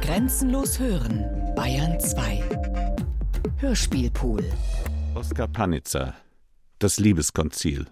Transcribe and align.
Grenzenlos 0.00 0.78
hören, 0.78 1.24
Bayern 1.54 1.98
2. 1.98 2.42
Hörspielpool. 3.58 4.44
Oskar 5.14 5.48
Panitzer, 5.48 6.14
Das 6.78 6.98
Liebeskonzil. 6.98 7.86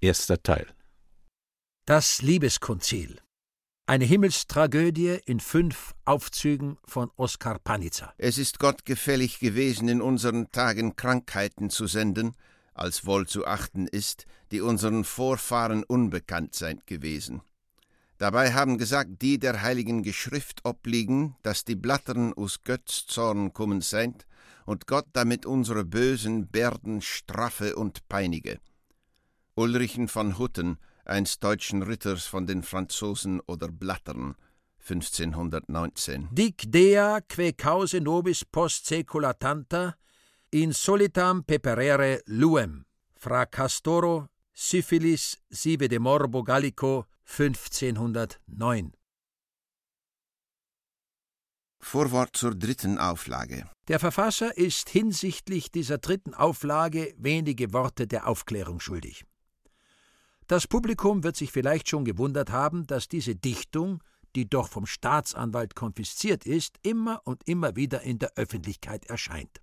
Erster 0.00 0.42
Teil. 0.42 0.66
Das 1.86 2.22
Liebeskonzil. 2.22 3.18
Eine 3.86 4.04
Himmelstragödie 4.04 5.18
in 5.24 5.40
fünf 5.40 5.94
Aufzügen 6.04 6.78
von 6.84 7.10
Oskar 7.16 7.58
Panitzer. 7.58 8.12
Es 8.18 8.38
ist 8.38 8.58
Gott 8.58 8.84
gefällig 8.84 9.38
gewesen, 9.40 9.88
in 9.88 10.02
unseren 10.02 10.50
Tagen 10.52 10.96
Krankheiten 10.96 11.70
zu 11.70 11.86
senden, 11.86 12.36
als 12.74 13.06
wohl 13.06 13.26
zu 13.26 13.46
achten 13.46 13.86
ist, 13.86 14.26
die 14.50 14.60
unseren 14.60 15.04
Vorfahren 15.04 15.82
unbekannt 15.82 16.54
seid 16.54 16.86
gewesen. 16.86 17.42
Dabei 18.22 18.52
haben 18.52 18.78
gesagt, 18.78 19.20
die 19.20 19.40
der 19.40 19.62
heiligen 19.62 20.04
Geschrift 20.04 20.64
obliegen, 20.64 21.34
dass 21.42 21.64
die 21.64 21.74
Blattern 21.74 22.32
aus 22.34 22.62
Götz 22.62 23.04
Zorn 23.08 23.52
kommen 23.52 23.80
seid 23.80 24.28
und 24.64 24.86
Gott 24.86 25.06
damit 25.12 25.44
unsere 25.44 25.84
bösen 25.84 26.46
Bärden 26.46 27.02
straffe 27.02 27.74
und 27.74 28.06
peinige. 28.08 28.60
Ulrichen 29.56 30.06
von 30.06 30.38
Hutten, 30.38 30.78
einst 31.04 31.42
deutschen 31.42 31.82
Ritters 31.82 32.24
von 32.24 32.46
den 32.46 32.62
Franzosen 32.62 33.40
oder 33.40 33.66
Blattern, 33.66 34.36
1519. 34.88 36.28
Dic 36.30 36.70
dea 36.70 37.18
que 37.26 37.52
cause 37.52 38.00
nobis 38.00 38.44
post 38.44 38.86
secula 38.86 39.32
tanta 39.32 39.96
in 40.50 40.72
solitam 40.72 41.42
peperere 41.42 42.20
luem 42.26 42.84
fra 43.18 43.46
castoro 43.46 44.28
syphilis 44.54 45.40
sive 45.50 45.88
de 45.88 45.98
morbo 45.98 46.44
gallico 46.44 47.08
1509. 47.24 48.92
Vorwort 51.80 52.36
zur 52.36 52.54
dritten 52.54 52.98
Auflage. 52.98 53.68
Der 53.88 53.98
Verfasser 53.98 54.56
ist 54.56 54.88
hinsichtlich 54.88 55.72
dieser 55.72 55.98
dritten 55.98 56.32
Auflage 56.32 57.12
wenige 57.18 57.72
Worte 57.72 58.06
der 58.06 58.28
Aufklärung 58.28 58.78
schuldig. 58.78 59.24
Das 60.46 60.68
Publikum 60.68 61.24
wird 61.24 61.36
sich 61.36 61.50
vielleicht 61.50 61.88
schon 61.88 62.04
gewundert 62.04 62.50
haben, 62.50 62.86
dass 62.86 63.08
diese 63.08 63.34
Dichtung, 63.34 64.02
die 64.36 64.48
doch 64.48 64.68
vom 64.68 64.86
Staatsanwalt 64.86 65.74
konfisziert 65.74 66.46
ist, 66.46 66.76
immer 66.82 67.20
und 67.24 67.46
immer 67.48 67.74
wieder 67.74 68.02
in 68.02 68.18
der 68.18 68.32
Öffentlichkeit 68.36 69.06
erscheint. 69.06 69.60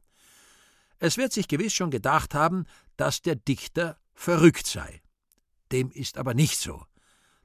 Es 1.00 1.18
wird 1.18 1.32
sich 1.32 1.48
gewiss 1.48 1.74
schon 1.74 1.92
gedacht 1.92 2.36
haben, 2.36 2.66
dass 2.98 3.22
der 3.22 3.36
Dichter 3.36 3.98
verrückt 4.14 4.68
sei. 4.68 5.02
Dem 5.72 5.92
ist 5.92 6.18
aber 6.18 6.34
nicht 6.34 6.60
so. 6.60 6.84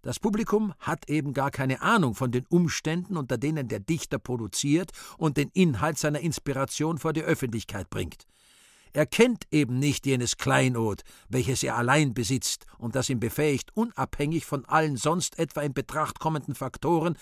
Das 0.04 0.20
Publikum 0.20 0.74
hat 0.80 1.08
eben 1.08 1.32
gar 1.32 1.50
keine 1.50 1.80
Ahnung 1.80 2.14
von 2.14 2.30
den 2.30 2.44
Umständen, 2.50 3.16
unter 3.16 3.38
denen 3.38 3.68
der 3.68 3.80
Dichter 3.80 4.18
produziert 4.18 4.92
und 5.16 5.38
den 5.38 5.48
Inhalt 5.54 5.96
seiner 5.96 6.20
Inspiration 6.20 6.98
vor 6.98 7.14
die 7.14 7.22
Öffentlichkeit 7.22 7.88
bringt. 7.88 8.26
Er 8.92 9.06
kennt 9.06 9.44
eben 9.50 9.78
nicht 9.78 10.04
jenes 10.04 10.36
Kleinod, 10.36 11.04
welches 11.30 11.62
er 11.62 11.76
allein 11.76 12.12
besitzt 12.12 12.66
und 12.76 12.94
das 12.94 13.08
ihn 13.08 13.18
befähigt, 13.18 13.74
unabhängig 13.74 14.44
von 14.44 14.66
allen 14.66 14.98
sonst 14.98 15.38
etwa 15.38 15.62
in 15.62 15.72
Betracht 15.72 16.20
kommenden 16.20 16.54
Faktoren, 16.54 17.16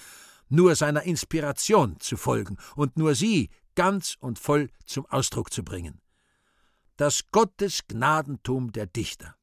nur 0.49 0.75
seiner 0.75 1.05
Inspiration 1.05 2.01
zu 2.01 2.17
folgen 2.17 2.57
und 2.75 2.97
nur 2.97 3.15
sie 3.15 3.51
ganz 3.77 4.17
und 4.19 4.41
voll 4.41 4.71
zum 4.87 5.07
Ausdruck 5.07 5.53
zu 5.53 5.63
bringen. 5.63 6.01
Das 6.97 7.31
Gottesgnadentum 7.31 8.73
der 8.73 8.87
Dichter 8.87 9.37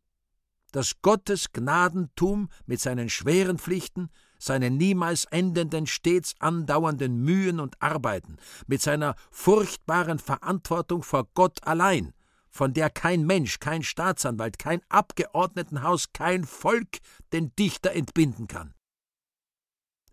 das 0.72 1.02
Gottesgnadentum 1.02 2.50
mit 2.66 2.80
seinen 2.80 3.10
schweren 3.10 3.58
Pflichten, 3.58 4.10
seinen 4.40 4.78
niemals 4.78 5.26
endenden, 5.26 5.86
stets 5.86 6.34
andauernden 6.40 7.22
Mühen 7.22 7.60
und 7.60 7.82
Arbeiten, 7.82 8.38
mit 8.68 8.82
seiner 8.82 9.16
furchtbaren 9.32 10.20
Verantwortung 10.20 11.04
vor 11.04 11.28
Gott 11.34 11.60
allein, 11.64 12.14
von 12.50 12.74
der 12.74 12.90
kein 12.90 13.26
Mensch, 13.26 13.60
kein 13.60 13.84
Staatsanwalt, 13.84 14.58
kein 14.58 14.82
Abgeordnetenhaus, 14.90 16.14
kein 16.14 16.46
Volk 16.46 17.00
den 17.34 17.54
Dichter 17.56 17.92
entbinden 17.92 18.48
kann. 18.48 18.74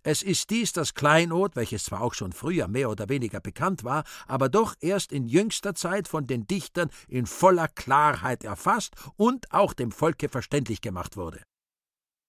Es 0.07 0.23
ist 0.23 0.51
dies 0.51 0.73
das 0.73 0.95
Kleinod, 0.95 1.57
welches 1.57 1.83
zwar 1.83 2.01
auch 2.01 2.15
schon 2.15 2.33
früher 2.33 2.69
mehr 2.69 2.91
oder 2.91 3.09
weniger 3.09 3.41
bekannt 3.41 3.83
war, 3.83 4.05
aber 4.29 4.49
doch 4.49 4.77
erst 4.79 5.11
in 5.11 5.27
jüngster 5.27 5.75
Zeit 5.75 6.07
von 6.07 6.29
den 6.29 6.47
Dichtern 6.47 6.91
in 7.09 7.27
voller 7.27 7.67
Klarheit 7.67 8.45
erfasst 8.45 8.95
und 9.17 9.53
auch 9.53 9.73
dem 9.73 9.91
Volke 9.91 10.29
verständlich 10.29 10.81
gemacht 10.81 11.17
wurde. 11.17 11.43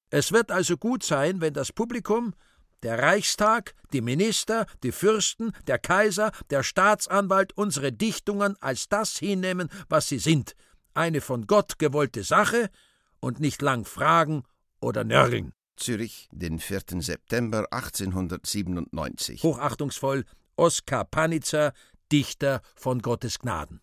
Es 0.09 0.31
wird 0.31 0.49
also 0.49 0.75
gut 0.75 1.03
sein, 1.03 1.39
wenn 1.39 1.53
das 1.53 1.71
Publikum, 1.71 2.33
der 2.81 2.97
Reichstag, 2.97 3.75
die 3.93 4.01
Minister, 4.01 4.65
die 4.81 4.91
Fürsten, 4.91 5.51
der 5.67 5.77
Kaiser, 5.77 6.31
der 6.49 6.63
Staatsanwalt 6.63 7.55
unsere 7.55 7.91
Dichtungen 7.91 8.55
als 8.59 8.89
das 8.89 9.19
hinnehmen, 9.19 9.69
was 9.87 10.09
sie 10.09 10.17
sind, 10.17 10.55
eine 10.95 11.21
von 11.21 11.45
Gott 11.45 11.77
gewollte 11.77 12.23
Sache, 12.23 12.71
und 13.19 13.39
nicht 13.39 13.61
lang 13.61 13.85
fragen 13.85 14.45
oder 14.79 15.03
nörgeln. 15.03 15.53
Zürich, 15.77 16.27
den 16.31 16.59
4. 16.59 17.01
September 17.01 17.67
1897. 17.71 19.43
Hochachtungsvoll 19.43 20.25
Oskar 20.55 21.05
Panitzer, 21.05 21.73
Dichter 22.11 22.61
von 22.75 23.01
Gottes 23.01 23.39
Gnaden. 23.39 23.81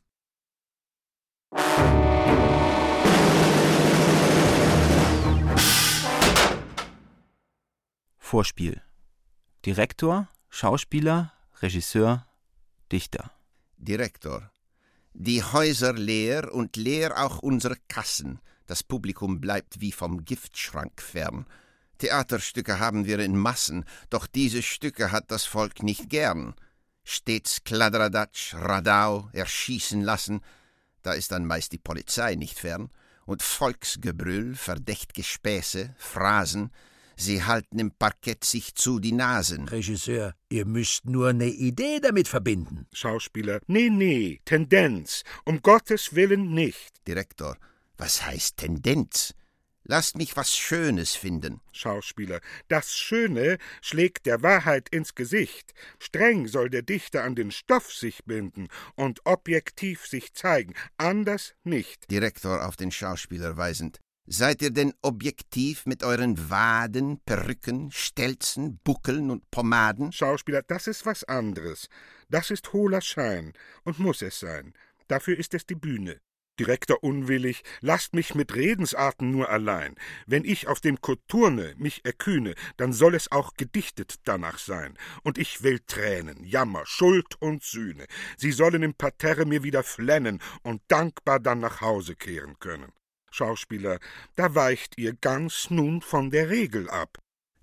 Vorspiel 8.19 8.83
Direktor, 9.65 10.29
Schauspieler, 10.51 11.33
Regisseur, 11.63 12.27
Dichter. 12.91 13.31
Direktor. 13.79 14.51
Die 15.13 15.43
Häuser 15.43 15.93
leer 15.93 16.53
und 16.53 16.77
leer 16.77 17.25
auch 17.25 17.39
unsere 17.39 17.77
Kassen. 17.89 18.41
Das 18.67 18.83
Publikum 18.83 19.41
bleibt 19.41 19.81
wie 19.81 19.93
vom 19.93 20.25
Giftschrank 20.25 21.01
fern. 21.01 21.47
Theaterstücke 21.99 22.79
haben 22.79 23.07
wir 23.07 23.19
in 23.19 23.37
Massen, 23.37 23.85
doch 24.11 24.27
diese 24.27 24.63
Stücke 24.63 25.13
hat 25.13 25.31
das 25.31 25.45
Volk 25.45 25.83
nicht 25.83 26.11
gern. 26.11 26.55
Stets 27.05 27.65
Kladderadatsch, 27.65 28.55
Radau, 28.55 29.29
erschießen 29.33 30.01
lassen, 30.01 30.41
da 31.03 31.13
ist 31.13 31.33
dann 31.33 31.45
meist 31.47 31.73
die 31.73 31.79
Polizei 31.79 32.35
nicht 32.35 32.59
fern, 32.59 32.91
und 33.27 33.43
Volksgebrüll, 33.43 34.55
verdächtge 34.55 35.23
Späße, 35.23 35.95
Phrasen, 35.99 36.71
sie 37.17 37.45
halten 37.45 37.79
im 37.79 37.91
Parkett 37.91 38.45
sich 38.45 38.75
zu 38.75 38.99
die 38.99 39.13
Nasen. 39.13 39.69
Regisseur, 39.69 40.35
ihr 40.49 40.67
müsst 40.67 41.07
nur 41.07 41.33
ne 41.33 41.49
Idee 41.49 42.01
damit 42.01 42.29
verbinden. 42.29 42.87
Schauspieler, 42.93 43.61
nee, 43.67 43.91
nee, 43.91 44.41
Tendenz, 44.45 45.23
um 45.45 45.63
Gottes 45.63 46.15
Willen 46.15 46.53
nicht. 46.53 47.07
Direktor, 47.07 47.57
was 47.97 48.25
heißt 48.27 48.57
Tendenz? 48.57 49.35
Lasst 49.87 50.17
mich 50.17 50.35
was 50.35 50.57
Schönes 50.57 51.15
finden. 51.15 51.61
Schauspieler. 51.73 52.41
Das 52.69 52.97
Schöne 52.97 53.59
schlägt 53.83 54.25
der 54.25 54.43
Wahrheit 54.43 54.89
ins 54.89 55.15
Gesicht. 55.15 55.75
Streng 55.99 56.49
soll 56.49 56.71
der 56.71 56.81
Dichter 56.83 57.23
an 57.23 57.35
den 57.35 57.51
Stoff 57.51 57.93
sich 57.93 58.25
binden 58.25 58.69
und 58.95 59.21
objektiv 59.27 60.07
sich 60.07 60.33
zeigen, 60.33 60.75
anders 60.97 61.55
nicht. 61.65 62.11
Direktor 62.11 62.67
auf 62.67 62.77
den 62.77 62.91
Schauspieler 62.91 63.59
weisend. 63.59 64.01
Seid 64.27 64.63
ihr 64.63 64.71
denn 64.71 64.95
objektiv 65.03 65.85
mit 65.85 66.03
euren 66.03 66.49
Waden, 66.49 67.21
Perücken, 67.27 67.91
Stelzen, 67.91 68.79
Buckeln 68.83 69.31
und 69.31 69.51
Pomaden? 69.51 70.13
Schauspieler, 70.13 70.63
das 70.63 70.87
ist 70.87 71.05
was 71.05 71.25
anderes. 71.25 71.89
Das 72.31 72.51
ist 72.51 72.73
hohler 72.73 73.03
Schein 73.03 73.53
und 73.83 73.99
muss 73.99 74.23
es 74.23 74.41
sein. 74.41 74.73
Dafür 75.09 75.39
ist 75.39 75.53
es 75.53 75.67
die 75.67 75.75
Bühne. 75.75 76.21
Direktor 76.61 77.03
unwillig, 77.03 77.65
lasst 77.81 78.15
mich 78.15 78.35
mit 78.35 78.55
Redensarten 78.55 79.31
nur 79.31 79.49
allein. 79.49 79.97
Wenn 80.27 80.45
ich 80.45 80.69
auf 80.69 80.81
dem 80.81 81.01
Koturne 81.01 81.75
mich 81.79 82.05
erkühne, 82.05 82.55
dann 82.77 82.93
soll 82.93 83.15
es 83.15 83.33
auch 83.33 83.55
gedichtet 83.57 84.21
danach 84.25 84.59
sein. 84.59 84.97
Und 85.23 85.37
ich 85.37 85.63
will 85.63 85.81
Tränen, 85.81 86.45
Jammer, 86.45 86.87
Schuld 86.87 87.41
und 87.41 87.65
Sühne. 87.65 88.07
Sie 88.37 88.53
sollen 88.53 88.83
im 88.83 88.95
Parterre 88.95 89.47
mir 89.47 89.65
wieder 89.65 89.83
flennen 89.83 90.41
und 90.63 90.81
dankbar 90.89 91.41
dann 91.41 91.59
nach 91.61 91.81
Hause 91.81 92.15
kehren 92.15 92.59
können. 92.61 92.93
Schauspieler, 93.33 93.99
da 94.37 94.55
weicht 94.55 94.97
ihr 94.97 95.15
ganz 95.15 95.71
nun 95.71 96.03
von 96.03 96.31
der 96.31 96.51
Regel 96.51 96.89
ab. 96.89 97.19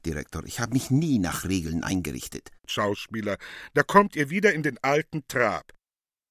Direktor, 0.05 0.43
ich 0.45 0.59
habe 0.59 0.73
mich 0.73 0.91
nie 0.91 1.17
nach 1.17 1.45
Regeln 1.45 1.83
eingerichtet. 1.83 2.49
Schauspieler, 2.65 3.37
da 3.73 3.83
kommt 3.83 4.17
ihr 4.17 4.29
wieder 4.29 4.53
in 4.53 4.63
den 4.63 4.77
alten 4.83 5.25
Trab. 5.29 5.71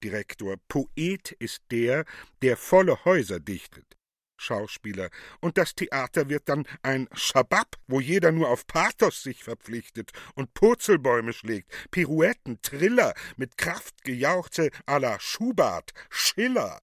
Direktor. 0.03 0.57
Poet 0.69 1.33
ist 1.39 1.63
der, 1.71 2.05
der 2.43 2.57
volle 2.57 3.05
Häuser 3.05 3.41
dichtet. 3.41 3.97
Schauspieler. 4.41 5.11
Und 5.41 5.59
das 5.59 5.75
Theater 5.75 6.29
wird 6.29 6.49
dann 6.49 6.67
ein 6.83 7.09
Schabab, 7.13 7.77
wo 7.87 8.01
jeder 8.01 8.33
nur 8.33 8.49
auf 8.49 8.67
Pathos 8.67 9.23
sich 9.23 9.45
verpflichtet 9.45 10.13
und 10.35 10.55
Purzelbäume 10.55 11.33
schlägt, 11.33 11.73
Pirouetten, 11.91 12.61
Triller, 12.63 13.15
mit 13.37 13.59
Kraft 13.59 14.03
gejauchze 14.03 14.71
à 14.87 14.99
la 14.99 15.21
Schubert, 15.21 15.93
Schiller. 16.09 16.81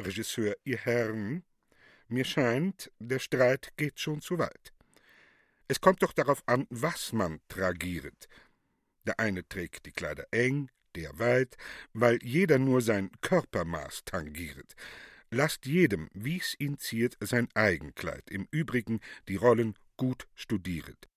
Regisseur, 0.00 0.54
ihr 0.64 0.78
Herren, 0.78 1.44
mir 2.06 2.24
scheint, 2.24 2.90
der 2.98 3.18
Streit 3.18 3.72
geht 3.76 3.98
schon 3.98 4.20
zu 4.20 4.38
weit. 4.38 4.72
Es 5.66 5.80
kommt 5.80 6.02
doch 6.02 6.12
darauf 6.12 6.42
an, 6.46 6.66
was 6.70 7.12
man 7.12 7.40
tragiert. 7.48 8.28
Der 9.04 9.18
eine 9.18 9.46
trägt 9.46 9.86
die 9.86 9.92
Kleider 9.92 10.26
eng, 10.30 10.70
der 10.98 11.18
weit, 11.18 11.56
weil 11.92 12.18
jeder 12.22 12.58
nur 12.58 12.82
sein 12.82 13.10
Körpermaß 13.20 14.02
tangiert. 14.04 14.74
Lasst 15.30 15.66
jedem, 15.66 16.08
wie's 16.12 16.54
ihn 16.58 16.78
ziert, 16.78 17.16
sein 17.20 17.48
Eigenkleid, 17.54 18.30
im 18.30 18.48
Übrigen 18.50 19.00
die 19.28 19.36
Rollen 19.36 19.74
gut 19.96 20.26
studieret. 20.34 21.08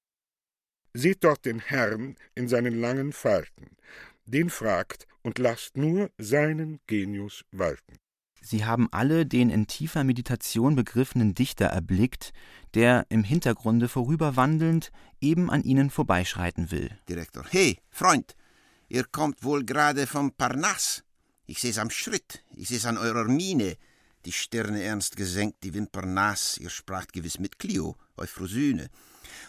Seht 0.94 1.24
dort 1.24 1.46
den 1.46 1.60
Herrn 1.60 2.16
in 2.36 2.48
seinen 2.48 2.80
langen 2.80 3.14
Falten, 3.14 3.78
den 4.26 4.50
fragt 4.50 5.08
und 5.24 5.40
lasst 5.40 5.78
nur 5.78 6.12
seinen 6.18 6.80
Genius 6.88 7.46
walten. 7.52 7.98
Sie 8.44 8.66
haben 8.66 8.90
alle 8.92 9.26
den 9.26 9.52
in 9.52 9.68
tiefer 9.68 10.04
Meditation 10.04 10.76
begriffenen 10.76 11.36
Dichter 11.36 11.68
erblickt, 11.68 12.34
der 12.74 13.06
im 13.10 13.24
Hintergrunde 13.24 13.88
vorüberwandelnd 13.88 14.92
eben 15.22 15.50
an 15.52 15.64
ihnen 15.64 15.92
vorbeischreiten 15.92 16.72
will. 16.72 16.90
Direktor. 17.08 17.46
Hey, 17.50 17.78
Freund, 17.92 18.36
ihr 18.92 19.06
kommt 19.06 19.44
wohl 19.44 19.64
gerade 19.64 20.06
vom 20.06 20.32
Parnass. 20.34 21.04
Ich 21.46 21.60
seh's 21.60 21.78
am 21.78 21.90
Schritt, 21.90 22.44
ich 22.56 22.68
seh's 22.68 22.86
an 22.86 22.98
eurer 22.98 23.24
Miene. 23.24 23.78
Die 24.26 24.34
Stirne 24.34 24.84
ernst 24.84 25.16
gesenkt, 25.16 25.64
die 25.64 25.74
Wimpern 25.74 26.14
nass, 26.14 26.58
ihr 26.58 26.70
spracht 26.70 27.14
gewiss 27.14 27.40
mit 27.40 27.58
Clio, 27.58 27.96
Euphrosyne. 28.18 28.90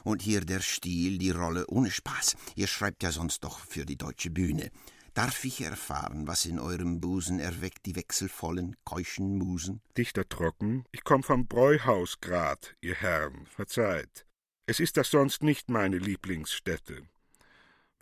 Und 0.04 0.22
hier 0.22 0.42
der 0.42 0.60
Stil, 0.60 1.18
die 1.18 1.32
Rolle 1.32 1.66
ohne 1.66 1.90
Spaß. 1.90 2.36
Ihr 2.54 2.68
schreibt 2.68 3.02
ja 3.02 3.10
sonst 3.10 3.42
doch 3.42 3.58
für 3.58 3.84
die 3.84 3.98
deutsche 3.98 4.30
Bühne. 4.30 4.70
Darf 5.12 5.44
ich 5.44 5.60
erfahren, 5.60 6.26
was 6.28 6.46
in 6.46 6.58
eurem 6.60 7.00
Busen 7.00 7.40
erweckt 7.40 7.84
die 7.84 7.96
wechselvollen, 7.96 8.76
keuschen 8.84 9.38
Musen? 9.38 9.82
Dichter 9.98 10.26
trocken, 10.26 10.84
ich 10.92 11.02
komm 11.02 11.22
vom 11.24 11.46
Bräuhaus 11.48 12.20
grad, 12.20 12.76
ihr 12.80 12.94
Herren, 12.94 13.46
verzeiht. 13.46 14.24
Es 14.66 14.78
ist 14.78 14.96
das 14.96 15.10
sonst 15.10 15.42
nicht 15.42 15.68
meine 15.68 15.98
Lieblingsstätte. 15.98 17.02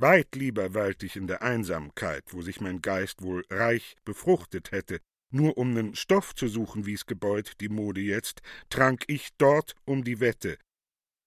Weit 0.00 0.34
lieber 0.34 0.72
weilt 0.72 1.02
ich 1.02 1.16
in 1.16 1.26
der 1.26 1.42
Einsamkeit, 1.42 2.24
wo 2.28 2.40
sich 2.40 2.62
mein 2.62 2.80
Geist 2.80 3.20
wohl 3.20 3.44
reich 3.50 3.96
befruchtet 4.06 4.72
hätte. 4.72 4.98
Nur 5.30 5.58
um 5.58 5.74
nen 5.74 5.94
Stoff 5.94 6.34
zu 6.34 6.48
suchen, 6.48 6.86
wie's 6.86 7.04
gebeut 7.04 7.52
die 7.60 7.68
Mode 7.68 8.00
jetzt, 8.00 8.40
trank 8.70 9.04
ich 9.08 9.28
dort 9.36 9.74
um 9.84 10.02
die 10.02 10.18
Wette. 10.20 10.56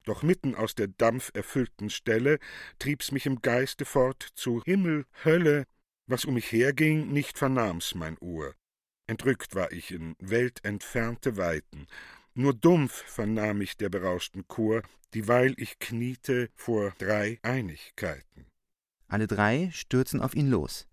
Doch 0.06 0.24
mitten 0.24 0.56
aus 0.56 0.74
der 0.74 0.88
dampferfüllten 0.88 1.92
Stelle 1.92 2.40
trieb's 2.80 3.12
mich 3.12 3.28
im 3.28 3.44
Geiste 3.44 3.86
fort 3.86 4.28
zu 4.34 4.64
Himmel, 4.66 5.06
Hölle, 5.24 5.66
was 6.08 6.26
um 6.26 6.34
mich 6.34 6.52
herging, 6.52 7.12
nicht 7.12 7.38
vernahm's 7.38 7.94
mein 7.94 8.18
Ohr. 8.18 8.56
Entrückt 9.06 9.54
war 9.54 9.72
ich 9.72 9.92
in 9.92 10.16
weltentfernte 10.18 11.38
Weiten. 11.38 11.86
Nur 12.34 12.56
dumpf 12.56 13.04
vernahm 13.04 13.62
ich 13.62 13.78
der 13.78 13.90
berauschten 13.90 14.48
Chor, 14.48 14.82
dieweil 15.14 15.54
ich 15.58 15.78
kniete 15.78 16.50
vor 16.56 16.96
drei 16.98 17.38
Einigkeiten. 17.44 18.48
Alle 19.08 19.28
drei 19.28 19.70
stürzen 19.74 20.22
auf 20.22 20.36
ihn 20.36 20.50
los. 20.50 20.88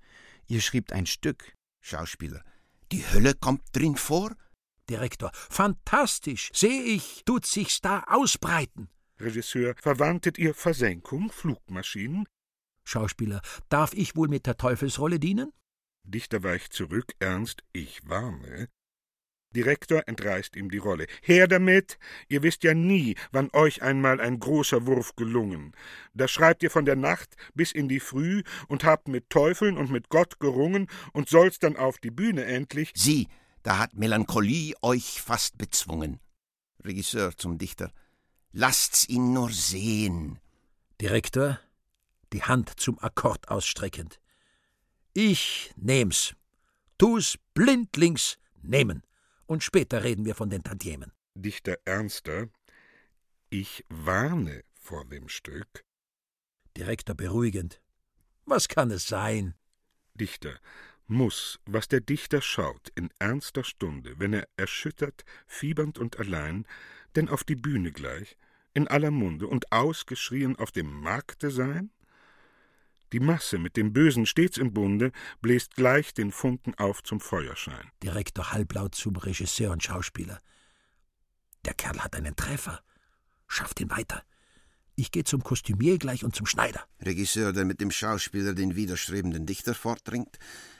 Ihr 0.46 0.60
schreibt 0.60 0.92
ein 0.92 1.06
Stück. 1.06 1.54
Schauspieler. 1.80 2.44
Die 2.92 3.04
Hölle 3.12 3.34
kommt 3.34 3.62
drin 3.72 3.96
vor? 3.96 4.36
Direktor. 4.88 5.30
Fantastisch. 5.32 6.50
Seh 6.52 6.80
ich, 6.82 7.22
tut 7.24 7.46
sich's 7.46 7.80
da 7.80 8.04
ausbreiten. 8.08 8.88
Regisseur. 9.20 9.74
Verwandtet 9.76 10.38
ihr 10.38 10.54
Versenkung, 10.54 11.30
Flugmaschinen? 11.30 12.26
Schauspieler. 12.84 13.40
Darf 13.68 13.94
ich 13.94 14.16
wohl 14.16 14.28
mit 14.28 14.46
der 14.46 14.56
Teufelsrolle 14.56 15.20
dienen? 15.20 15.52
Dichter 16.02 16.42
weicht 16.42 16.72
zurück, 16.72 17.12
ernst, 17.20 17.62
ich 17.72 18.08
warne. 18.08 18.68
Direktor 19.54 20.06
entreißt 20.06 20.54
ihm 20.54 20.70
die 20.70 20.78
Rolle. 20.78 21.06
Her 21.22 21.48
damit! 21.48 21.98
Ihr 22.28 22.42
wisst 22.42 22.62
ja 22.62 22.72
nie, 22.72 23.16
wann 23.32 23.50
euch 23.52 23.82
einmal 23.82 24.20
ein 24.20 24.38
großer 24.38 24.86
Wurf 24.86 25.16
gelungen. 25.16 25.72
Da 26.14 26.28
schreibt 26.28 26.62
ihr 26.62 26.70
von 26.70 26.84
der 26.84 26.96
Nacht 26.96 27.34
bis 27.54 27.72
in 27.72 27.88
die 27.88 28.00
Früh 28.00 28.42
und 28.68 28.84
habt 28.84 29.08
mit 29.08 29.28
Teufeln 29.28 29.76
und 29.76 29.90
mit 29.90 30.08
Gott 30.08 30.38
gerungen 30.38 30.86
und 31.12 31.28
sollst 31.28 31.64
dann 31.64 31.76
auf 31.76 31.98
die 31.98 32.12
Bühne 32.12 32.44
endlich. 32.44 32.92
Sieh, 32.94 33.26
da 33.62 33.78
hat 33.78 33.94
Melancholie 33.94 34.74
euch 34.82 35.20
fast 35.20 35.58
bezwungen. 35.58 36.20
Regisseur 36.84 37.36
zum 37.36 37.58
Dichter. 37.58 37.92
Lasst's 38.52 39.08
ihn 39.08 39.32
nur 39.32 39.50
sehen. 39.50 40.38
Direktor, 41.00 41.58
die 42.32 42.42
Hand 42.42 42.78
zum 42.78 42.98
Akkord 43.00 43.48
ausstreckend. 43.48 44.20
Ich 45.12 45.72
nehm's. 45.76 46.34
Tu's 46.98 47.36
blindlings 47.54 48.38
nehmen. 48.62 49.02
Und 49.50 49.64
später 49.64 50.04
reden 50.04 50.24
wir 50.26 50.36
von 50.36 50.48
den 50.48 50.62
Tantiemen. 50.62 51.10
Dichter 51.34 51.76
ernster. 51.84 52.50
Ich 53.48 53.84
warne 53.88 54.62
vor 54.74 55.04
dem 55.04 55.28
Stück. 55.28 55.84
Direktor 56.76 57.16
beruhigend. 57.16 57.82
Was 58.44 58.68
kann 58.68 58.92
es 58.92 59.08
sein? 59.08 59.54
Dichter. 60.14 60.60
Muß, 61.08 61.58
was 61.66 61.88
der 61.88 62.00
Dichter 62.00 62.40
schaut, 62.42 62.92
in 62.94 63.10
ernster 63.18 63.64
Stunde, 63.64 64.20
wenn 64.20 64.34
er 64.34 64.46
erschüttert, 64.56 65.24
fiebernd 65.48 65.98
und 65.98 66.20
allein, 66.20 66.64
denn 67.16 67.28
auf 67.28 67.42
die 67.42 67.56
Bühne 67.56 67.90
gleich, 67.90 68.36
in 68.72 68.86
aller 68.86 69.10
Munde 69.10 69.48
und 69.48 69.72
ausgeschrien 69.72 70.54
auf 70.60 70.70
dem 70.70 70.86
Markte 70.86 71.50
sein? 71.50 71.90
Die 73.12 73.20
Masse 73.20 73.58
mit 73.58 73.76
dem 73.76 73.92
Bösen 73.92 74.24
stets 74.24 74.56
im 74.56 74.72
Bunde 74.72 75.10
bläst 75.40 75.74
gleich 75.74 76.14
den 76.14 76.30
Funken 76.30 76.74
auf 76.76 77.02
zum 77.02 77.20
Feuerschein. 77.20 77.90
Direktor 78.02 78.52
halblaut 78.52 78.94
zum 78.94 79.16
Regisseur 79.16 79.72
und 79.72 79.82
Schauspieler. 79.82 80.40
Der 81.64 81.74
Kerl 81.74 81.98
hat 81.98 82.14
einen 82.14 82.36
Treffer. 82.36 82.80
Schafft 83.48 83.80
ihn 83.80 83.90
weiter. 83.90 84.22
Ich 84.94 85.10
gehe 85.10 85.24
zum 85.24 85.42
Kostümier 85.42 85.98
gleich 85.98 86.24
und 86.24 86.36
zum 86.36 86.46
Schneider. 86.46 86.84
Regisseur, 87.00 87.52
der 87.52 87.64
mit 87.64 87.80
dem 87.80 87.90
Schauspieler 87.90 88.54
den 88.54 88.76
widerstrebenden 88.76 89.46
Dichter 89.46 89.74
fortdringt. 89.74 90.38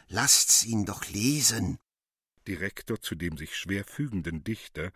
Lasst's 0.09 0.65
ihn 0.65 0.85
doch 0.85 1.09
lesen. 1.09 1.79
Direktor 2.51 3.01
zu 3.01 3.15
dem 3.15 3.37
sich 3.37 3.55
schwer 3.57 3.85
fügenden 3.85 4.43
Dichter. 4.43 4.91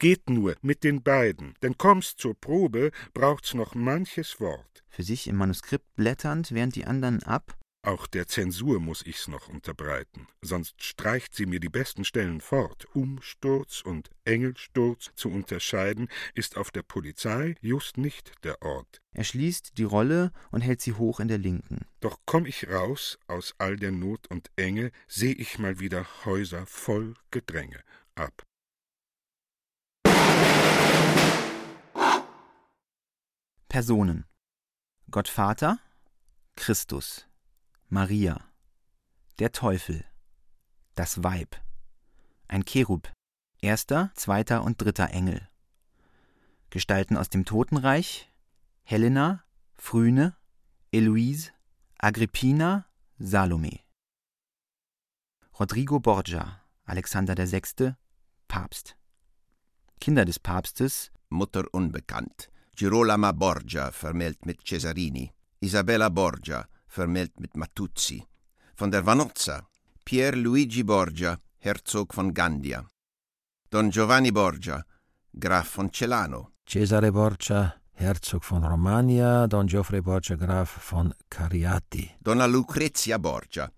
Geht 0.00 0.28
nur 0.28 0.56
mit 0.60 0.82
den 0.82 1.02
beiden, 1.02 1.54
denn 1.62 1.78
kommst 1.78 2.18
zur 2.18 2.34
Probe, 2.34 2.90
braucht's 3.14 3.54
noch 3.54 3.76
manches 3.76 4.40
Wort. 4.40 4.82
Für 4.88 5.04
sich 5.04 5.28
im 5.28 5.36
Manuskript 5.36 5.94
blätternd, 5.94 6.50
während 6.50 6.74
die 6.74 6.84
anderen 6.84 7.22
ab. 7.22 7.56
Auch 7.86 8.08
der 8.08 8.26
Zensur 8.26 8.80
muss 8.80 9.06
ich's 9.06 9.28
noch 9.28 9.46
unterbreiten, 9.46 10.26
sonst 10.42 10.82
streicht 10.82 11.36
sie 11.36 11.46
mir 11.46 11.60
die 11.60 11.68
besten 11.68 12.04
Stellen 12.04 12.40
fort. 12.40 12.84
Umsturz 12.94 13.80
und 13.80 14.10
Engelsturz 14.24 15.12
zu 15.14 15.30
unterscheiden, 15.30 16.08
ist 16.34 16.56
auf 16.56 16.72
der 16.72 16.82
Polizei 16.82 17.54
just 17.60 17.96
nicht 17.96 18.32
der 18.42 18.60
Ort. 18.60 19.00
Er 19.12 19.22
schließt 19.22 19.78
die 19.78 19.84
Rolle 19.84 20.32
und 20.50 20.62
hält 20.62 20.80
sie 20.80 20.94
hoch 20.94 21.20
in 21.20 21.28
der 21.28 21.38
Linken. 21.38 21.86
Doch 22.00 22.18
komm 22.26 22.44
ich 22.44 22.68
raus 22.68 23.20
aus 23.28 23.54
all 23.58 23.76
der 23.76 23.92
Not 23.92 24.26
und 24.30 24.50
Enge, 24.56 24.90
seh 25.06 25.30
ich 25.30 25.60
mal 25.60 25.78
wieder 25.78 26.24
Häuser 26.24 26.66
voll 26.66 27.14
Gedränge 27.30 27.84
ab. 28.16 28.42
Personen 33.68 34.24
Gottvater, 35.08 35.78
Christus, 36.56 37.28
Maria, 37.88 38.40
der 39.38 39.52
Teufel, 39.52 40.04
das 40.96 41.22
Weib, 41.22 41.54
ein 42.48 42.64
Cherub, 42.64 43.12
erster, 43.60 44.10
zweiter 44.16 44.64
und 44.64 44.82
dritter 44.82 45.10
Engel. 45.10 45.48
Gestalten 46.70 47.16
aus 47.16 47.30
dem 47.30 47.44
Totenreich 47.44 48.28
Helena, 48.82 49.44
Phryne, 49.76 50.34
Eloise, 50.90 51.52
Agrippina, 51.98 52.86
Salome. 53.20 53.78
Rodrigo 55.60 56.00
Borgia, 56.00 56.62
Alexander 56.86 57.36
VI., 57.36 57.94
Papst. 58.48 58.96
Kinder 60.00 60.24
des 60.24 60.40
Papstes 60.40 61.12
Mutter 61.28 61.72
unbekannt. 61.72 62.50
Girolama 62.74 63.30
Borgia, 63.30 63.92
vermählt 63.92 64.44
mit 64.44 64.66
Cesarini. 64.66 65.32
Isabella 65.60 66.08
Borgia, 66.08 66.66
vermählt 66.96 67.38
mit 67.40 67.56
Matuzzi. 67.56 68.24
Von 68.74 68.90
der 68.90 69.04
Vanozza, 69.04 69.56
Pier 70.04 70.32
Luigi 70.36 70.82
Borgia, 70.82 71.38
Herzog 71.58 72.14
von 72.14 72.32
Gandia. 72.32 72.86
Don 73.70 73.90
Giovanni 73.90 74.32
Borgia, 74.32 74.82
Graf 75.30 75.68
von 75.68 75.90
Celano. 75.90 76.52
Cesare 76.64 77.12
Borgia, 77.12 77.74
Herzog 77.92 78.44
von 78.44 78.64
Romagna, 78.64 79.46
Don 79.46 79.66
Geoffrey 79.66 80.00
Borgia, 80.00 80.36
Graf 80.36 80.70
von 80.70 81.12
Cariati. 81.28 82.10
Donna 82.20 82.46
Lucrezia 82.46 83.18
Borgia, 83.18 83.70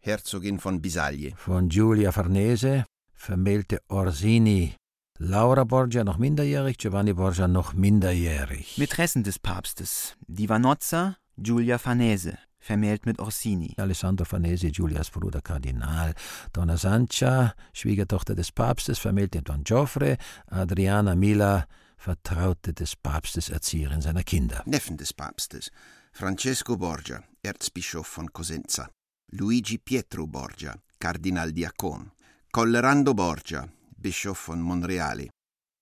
Herzogin 0.00 0.58
von 0.58 0.80
Bisaglie. 0.80 1.34
Von 1.36 1.68
Giulia 1.68 2.10
Farnese, 2.10 2.84
vermählte 3.14 3.78
Orsini. 3.88 4.74
Laura 5.18 5.64
Borgia 5.64 6.04
noch 6.04 6.18
minderjährig, 6.18 6.78
Giovanni 6.78 7.14
Borgia 7.14 7.46
noch 7.46 7.74
minderjährig. 7.74 8.76
Mätressen 8.76 9.22
des 9.22 9.38
Papstes, 9.38 10.16
die 10.26 10.48
Vanozza, 10.48 11.16
Giulia 11.36 11.78
Farnese, 11.78 12.38
vermählt 12.66 13.06
mit 13.06 13.18
Orsini. 13.20 13.74
Alessandro 13.78 14.24
Farnese, 14.24 14.70
Giulias 14.70 15.10
Bruder 15.10 15.40
Kardinal. 15.40 16.14
Donna 16.52 16.76
Sancha, 16.76 17.54
Schwiegertochter 17.72 18.34
des 18.34 18.52
Papstes, 18.52 18.98
vermählte 18.98 19.42
Don 19.42 19.62
Geoffrey. 19.64 20.16
Adriana 20.46 21.14
Mila, 21.14 21.66
Vertraute 21.96 22.72
des 22.72 22.96
Papstes, 22.96 23.48
Erzieherin 23.48 24.02
seiner 24.02 24.22
Kinder. 24.24 24.62
Neffen 24.66 24.96
des 24.96 25.12
Papstes. 25.12 25.70
Francesco 26.12 26.76
Borgia, 26.76 27.22
Erzbischof 27.42 28.06
von 28.06 28.32
Cosenza, 28.32 28.88
Luigi 29.32 29.76
Pietro 29.76 30.26
Borgia, 30.26 30.74
Kardinaldiakon, 30.98 32.10
Collerando 32.50 33.12
Borgia, 33.12 33.68
Bischof 33.98 34.38
von 34.38 34.62
Monreale, 34.62 35.28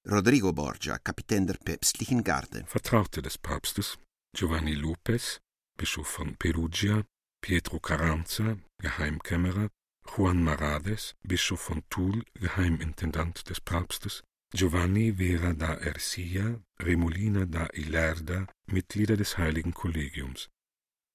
Rodrigo 0.05 0.53
Borgia, 0.53 0.99
Kapitän 0.99 1.47
der 1.47 1.59
päpstlichen 1.64 2.25
Garde, 2.25 2.64
Vertraute 2.67 3.23
des 3.23 3.38
Papstes, 3.38 3.97
Giovanni 4.37 4.75
Lopez, 4.75 5.38
Bischof 5.76 6.07
von 6.07 6.37
Perugia, 6.37 7.04
Pietro 7.40 7.81
Carranza, 7.81 8.57
Geheimkämmerer, 8.78 9.71
Juan 10.07 10.43
Marades, 10.43 11.14
Bischof 11.23 11.61
von 11.61 11.83
Toul, 11.90 12.23
Geheimintendant 12.35 13.49
des 13.49 13.61
Papstes, 13.61 14.23
Giovanni 14.54 15.12
Vera 15.16 15.52
da 15.52 15.75
Ercilla, 15.75 16.61
Remolina 16.78 17.45
da 17.45 17.66
Ilerda, 17.73 18.47
Mitglieder 18.66 19.16
des 19.16 19.37
Heiligen 19.37 19.75
Kollegiums, 19.75 20.49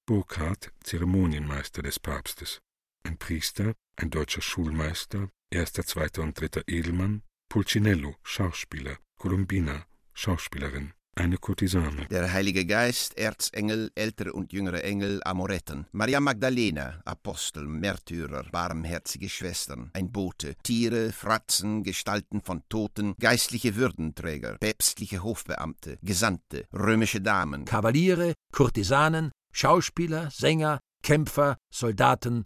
Burkhard, 0.06 0.72
Zeremonienmeister 0.84 1.82
des 1.82 1.98
Papstes, 1.98 2.60
ein 3.02 3.16
Priester, 3.16 3.74
ein 3.96 4.10
deutscher 4.10 4.42
Schulmeister, 4.42 5.30
erster, 5.50 5.86
zweiter 5.86 6.22
und 6.22 6.38
dritter 6.38 6.62
Edelmann, 6.66 7.22
Pulcinello, 7.48 8.14
Schauspieler, 8.22 8.98
Columbina, 9.16 9.86
Schauspielerin, 10.12 10.92
eine 11.20 11.36
Kurtisane. 11.36 12.06
der 12.10 12.32
Heilige 12.32 12.64
Geist, 12.64 13.16
Erzengel, 13.16 13.90
ältere 13.94 14.32
und 14.32 14.52
jüngere 14.52 14.82
Engel, 14.84 15.20
Amoretten, 15.24 15.86
Maria 15.92 16.20
Magdalena, 16.20 17.00
Apostel, 17.04 17.66
Märtyrer, 17.66 18.44
barmherzige 18.50 19.28
Schwestern, 19.28 19.90
ein 19.92 20.10
Bote, 20.10 20.54
Tiere, 20.62 21.12
Fratzen, 21.12 21.82
Gestalten 21.82 22.40
von 22.40 22.62
Toten, 22.68 23.14
geistliche 23.18 23.76
Würdenträger, 23.76 24.56
päpstliche 24.58 25.22
Hofbeamte, 25.22 25.98
Gesandte, 26.02 26.64
römische 26.72 27.20
Damen, 27.20 27.64
Kavaliere, 27.64 28.34
Kurtisanen, 28.52 29.30
Schauspieler, 29.52 30.30
Sänger, 30.30 30.80
Kämpfer, 31.02 31.56
Soldaten, 31.72 32.44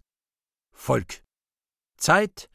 Volk. 0.73 1.23
Zeit 1.97 2.49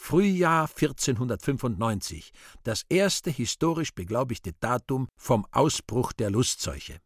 Frühjahr 0.00 0.68
1495, 0.68 2.32
das 2.62 2.84
erste 2.88 3.30
historisch 3.30 3.94
beglaubigte 3.94 4.52
Datum 4.54 5.08
vom 5.20 5.44
Ausbruch 5.50 6.12
der 6.12 6.30
Lustseuche. 6.30 7.00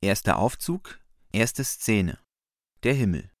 Erster 0.00 0.38
Aufzug, 0.38 1.00
erste 1.32 1.64
Szene. 1.64 2.18
Der 2.84 2.92
Himmel. 2.92 3.32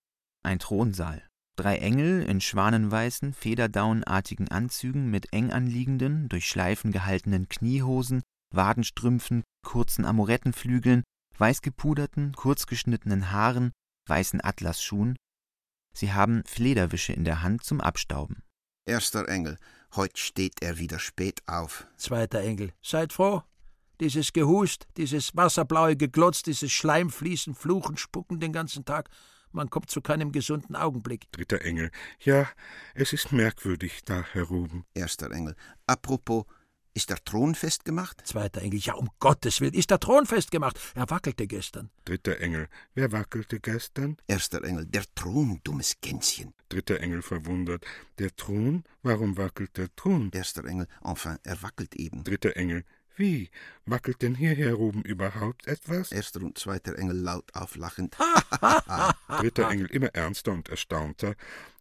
Ein 0.42 0.58
Thronsaal. 0.58 1.22
Drei 1.56 1.78
Engel 1.78 2.22
in 2.22 2.40
schwanenweißen, 2.40 3.32
federdaunartigen 3.32 4.48
Anzügen 4.48 5.10
mit 5.10 5.32
eng 5.32 5.52
anliegenden, 5.52 6.28
durch 6.28 6.48
Schleifen 6.48 6.90
gehaltenen 6.90 7.48
Kniehosen, 7.48 8.22
Wadenstrümpfen, 8.50 9.44
kurzen 9.64 10.04
Amorettenflügeln, 10.04 11.04
weißgepuderten, 11.38 12.32
kurzgeschnittenen 12.34 13.30
Haaren, 13.30 13.70
weißen 14.08 14.42
Atlasschuhen. 14.42 15.16
Sie 15.94 16.12
haben 16.12 16.42
Flederwische 16.44 17.12
in 17.12 17.24
der 17.24 17.42
Hand 17.42 17.62
zum 17.62 17.80
Abstauben. 17.80 18.42
Erster 18.86 19.28
Engel, 19.28 19.58
heut 19.94 20.18
steht 20.18 20.60
er 20.60 20.78
wieder 20.78 20.98
spät 20.98 21.40
auf. 21.46 21.86
Zweiter 21.96 22.40
Engel, 22.40 22.72
seid 22.82 23.12
froh. 23.12 23.42
Dieses 24.00 24.32
Gehust, 24.32 24.88
dieses 24.96 25.36
wasserblaue 25.36 25.96
Geglotz, 25.96 26.42
dieses 26.42 26.72
Schleimfließen, 26.72 27.54
Fluchen, 27.54 27.96
Spucken 27.96 28.40
den 28.40 28.52
ganzen 28.52 28.84
Tag, 28.84 29.08
man 29.54 29.70
kommt 29.70 29.90
zu 29.90 30.00
keinem 30.00 30.32
gesunden 30.32 30.76
Augenblick. 30.76 31.30
Dritter 31.32 31.62
Engel. 31.62 31.90
Ja, 32.20 32.48
es 32.94 33.12
ist 33.12 33.32
merkwürdig 33.32 34.04
da 34.04 34.22
heroben. 34.32 34.84
Erster 34.94 35.30
Engel, 35.30 35.56
apropos, 35.86 36.44
ist 36.96 37.10
der 37.10 37.22
Thron 37.24 37.56
festgemacht? 37.56 38.24
Zweiter 38.24 38.62
Engel, 38.62 38.78
ja, 38.78 38.94
um 38.94 39.10
Gottes 39.18 39.60
Willen, 39.60 39.74
ist 39.74 39.90
der 39.90 39.98
Thron 39.98 40.26
festgemacht. 40.26 40.78
Er 40.94 41.10
wackelte 41.10 41.48
gestern. 41.48 41.90
Dritter 42.04 42.38
Engel. 42.38 42.68
Wer 42.94 43.10
wackelte 43.10 43.58
gestern? 43.58 44.16
Erster 44.28 44.62
Engel, 44.62 44.86
der 44.86 45.02
Thron, 45.16 45.60
dummes 45.64 45.96
Gänschen. 46.00 46.54
Dritter 46.68 47.00
Engel 47.00 47.22
verwundert. 47.22 47.84
Der 48.20 48.34
Thron? 48.36 48.84
Warum 49.02 49.36
wackelt 49.36 49.76
der 49.76 49.92
Thron? 49.96 50.30
Erster 50.32 50.64
Engel, 50.64 50.86
enfin, 51.00 51.38
er 51.42 51.60
wackelt 51.62 51.96
eben. 51.96 52.22
Dritter 52.22 52.56
Engel. 52.56 52.84
Wie? 53.16 53.50
Wackelt 53.86 54.22
denn 54.22 54.34
hier 54.34 54.54
heroben 54.54 55.02
überhaupt 55.02 55.66
etwas? 55.68 56.10
Erster 56.10 56.42
und 56.42 56.58
zweiter 56.58 56.98
Engel 56.98 57.16
laut 57.16 57.54
auflachend. 57.54 58.16
Dritter 59.28 59.70
Engel 59.70 59.86
immer 59.86 60.08
ernster 60.08 60.52
und 60.52 60.68
erstaunter. 60.68 61.34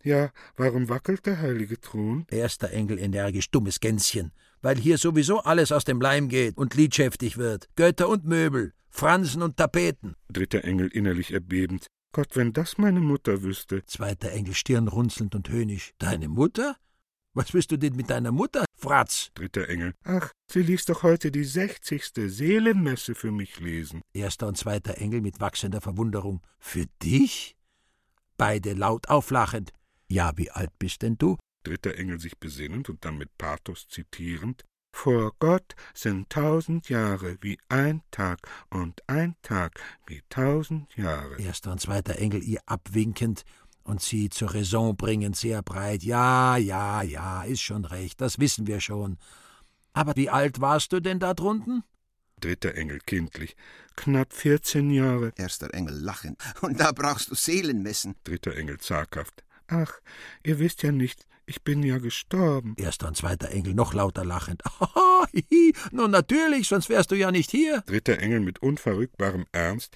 Ja, 0.04 0.32
warum 0.58 0.90
wackelt 0.90 1.26
der 1.26 1.40
heilige 1.40 1.80
Thron? 1.80 2.26
Erster 2.30 2.72
Engel 2.72 3.00
energisch, 3.00 3.50
dummes 3.50 3.80
Gänschen. 3.80 4.32
Weil 4.62 4.78
hier 4.78 4.98
sowieso 4.98 5.40
alles 5.40 5.72
aus 5.72 5.86
dem 5.86 6.00
Leim 6.00 6.30
geht 6.30 6.58
und 6.58 6.76
liedschäftig 6.76 7.38
wird. 7.38 7.68
Götter 7.76 8.10
und 8.10 8.26
Möbel, 8.26 8.74
Fransen 8.90 9.42
und 9.42 9.58
Tapeten. 9.58 10.16
Dritter 10.30 10.64
Engel 10.64 10.88
innerlich 10.88 11.34
erbebend. 11.34 11.88
Gott, 12.12 12.36
wenn 12.36 12.54
das 12.54 12.78
meine 12.78 13.00
Mutter 13.00 13.42
wüsste. 13.42 13.84
Zweiter 13.86 14.32
Engel 14.32 14.54
stirnrunzelnd 14.54 15.34
und 15.34 15.50
höhnisch. 15.50 15.94
Deine 15.98 16.30
Mutter? 16.30 16.76
Was 17.36 17.52
willst 17.52 17.72
du 17.72 17.78
denn 17.78 17.96
mit 17.96 18.12
deiner 18.12 18.32
Mutter, 18.32 18.64
Fratz? 18.78 19.32
Dritter 19.34 19.68
Engel. 19.68 19.96
Ach, 20.04 20.32
sie 20.52 20.62
ließ 20.62 20.86
doch 20.86 21.02
heute 21.02 21.32
die 21.32 21.46
sechzigste 21.46 22.30
Seelenmesse 22.30 23.16
für 23.16 23.32
mich 23.32 23.60
lesen. 23.60 24.02
Erster 24.14 24.48
und 24.48 24.56
zweiter 24.56 25.00
Engel 25.00 25.22
mit 25.22 25.40
wachsender 25.40 25.82
Verwunderung. 25.82 26.42
Für 26.60 26.86
dich? 27.02 27.56
Beide 28.38 28.74
laut 28.74 29.10
auflachend. 29.10 29.72
Ja, 30.08 30.34
wie 30.36 30.52
alt 30.52 30.78
bist 30.78 31.02
denn 31.02 31.18
du? 31.18 31.38
Dritter 31.64 31.96
Engel 31.96 32.20
sich 32.20 32.38
besinnend 32.38 32.90
und 32.90 33.04
dann 33.04 33.18
mit 33.18 33.36
Pathos 33.36 33.88
zitierend. 33.88 34.64
Vor 34.96 35.34
Gott 35.40 35.74
sind 35.96 36.30
tausend 36.30 36.88
Jahre 36.88 37.38
wie 37.42 37.58
ein 37.68 38.04
Tag 38.12 38.48
und 38.70 39.02
ein 39.10 39.36
Tag 39.42 39.80
wie 40.06 40.22
tausend 40.30 40.96
Jahre. 40.96 41.42
Erster 41.42 41.72
und 41.72 41.82
zweiter 41.82 42.20
Engel 42.20 42.44
ihr 42.44 42.62
abwinkend 42.68 43.44
und 43.84 44.02
sie 44.02 44.30
zur 44.30 44.54
Raison 44.54 44.96
bringend 44.96 45.36
sehr 45.36 45.62
breit. 45.62 46.04
Ja, 46.04 46.58
ja, 46.58 47.02
ja, 47.02 47.44
ist 47.44 47.62
schon 47.62 47.86
recht, 47.86 48.22
das 48.22 48.40
wissen 48.40 48.68
wir 48.68 48.80
schon. 48.80 49.18
Aber 49.94 50.16
wie 50.16 50.30
alt 50.30 50.62
warst 50.62 50.92
du 50.92 51.00
denn 51.00 51.20
da 51.20 51.34
drunten? 51.34 51.84
Dritter 52.40 52.76
Engel 52.76 53.00
kindlich. 53.06 53.56
Knapp 53.96 54.34
vierzehn 54.34 54.90
Jahre. 54.90 55.32
Erster 55.38 55.74
Engel 55.74 55.96
lachend. 55.96 56.42
Und 56.62 56.80
da 56.80 56.92
brauchst 56.92 57.32
du 57.32 57.36
Seelenmessen. 57.36 58.16
Dritter 58.24 58.56
Engel 58.56 58.80
zaghaft. 58.80 59.44
Ach, 59.68 59.94
ihr 60.44 60.60
wisst 60.60 60.84
ja 60.84 60.92
nicht, 60.92 61.26
ich 61.46 61.64
bin 61.64 61.84
ja 61.84 61.98
gestorben. 61.98 62.76
Erster 62.78 63.08
und 63.08 63.18
zweiter 63.18 63.50
Engel 63.50 63.74
noch 63.74 63.94
lauter 63.94 64.26
lachend. 64.26 64.62
Haha, 64.80 65.26
hihi, 65.32 65.74
nun 65.92 66.12
natürlich, 66.12 66.68
sonst 66.68 66.90
wärst 66.90 67.12
du 67.12 67.16
ja 67.16 67.32
nicht 67.32 67.52
hier. 67.52 67.82
Dritter 67.82 68.20
Engel 68.20 68.40
mit 68.40 68.62
unverrückbarem 68.62 69.46
Ernst. 69.52 69.96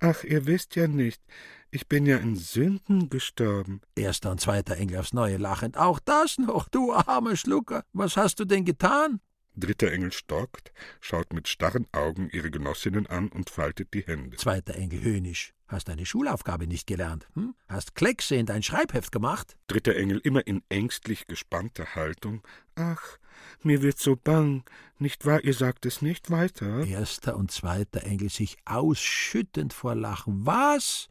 Ach, 0.00 0.22
ihr 0.24 0.46
wisst 0.46 0.76
ja 0.76 0.86
nicht, 0.86 1.20
ich 1.70 1.86
bin 1.86 2.06
ja 2.06 2.16
in 2.18 2.36
Sünden 2.36 3.10
gestorben. 3.10 3.80
Erster 3.94 4.30
und 4.30 4.40
zweiter 4.40 4.76
Engel 4.76 4.98
aufs 4.98 5.12
Neue 5.12 5.36
lachend. 5.36 5.76
Auch 5.76 5.98
das 5.98 6.38
noch, 6.38 6.68
du 6.68 6.92
armer 6.92 7.36
Schlucker. 7.36 7.84
Was 7.92 8.16
hast 8.16 8.40
du 8.40 8.44
denn 8.44 8.64
getan? 8.64 9.20
Dritter 9.54 9.90
Engel 9.90 10.12
stockt, 10.12 10.72
schaut 11.00 11.32
mit 11.32 11.48
starren 11.48 11.86
Augen 11.90 12.30
ihre 12.30 12.50
Genossinnen 12.50 13.08
an 13.08 13.28
und 13.28 13.50
faltet 13.50 13.92
die 13.92 14.06
Hände. 14.06 14.36
Zweiter 14.36 14.76
Engel 14.76 15.02
höhnisch. 15.02 15.52
Hast 15.66 15.88
deine 15.88 16.06
Schulaufgabe 16.06 16.66
nicht 16.66 16.86
gelernt? 16.86 17.28
Hm? 17.34 17.54
Hast 17.68 17.94
Kleckse 17.94 18.36
in 18.36 18.46
dein 18.46 18.62
Schreibheft 18.62 19.10
gemacht? 19.10 19.56
Dritter 19.66 19.96
Engel 19.96 20.18
immer 20.22 20.46
in 20.46 20.62
ängstlich 20.68 21.26
gespannter 21.26 21.94
Haltung. 21.96 22.42
Ach, 22.76 23.18
mir 23.62 23.82
wird 23.82 23.98
so 23.98 24.16
bang. 24.16 24.64
Nicht 24.98 25.26
wahr, 25.26 25.42
ihr 25.44 25.54
sagt 25.54 25.84
es 25.86 26.02
nicht 26.02 26.30
weiter? 26.30 26.86
Erster 26.86 27.36
und 27.36 27.50
zweiter 27.50 28.04
Engel 28.04 28.30
sich 28.30 28.56
ausschüttend 28.64 29.72
vor 29.74 29.94
Lachen. 29.94 30.46
Was? 30.46 31.08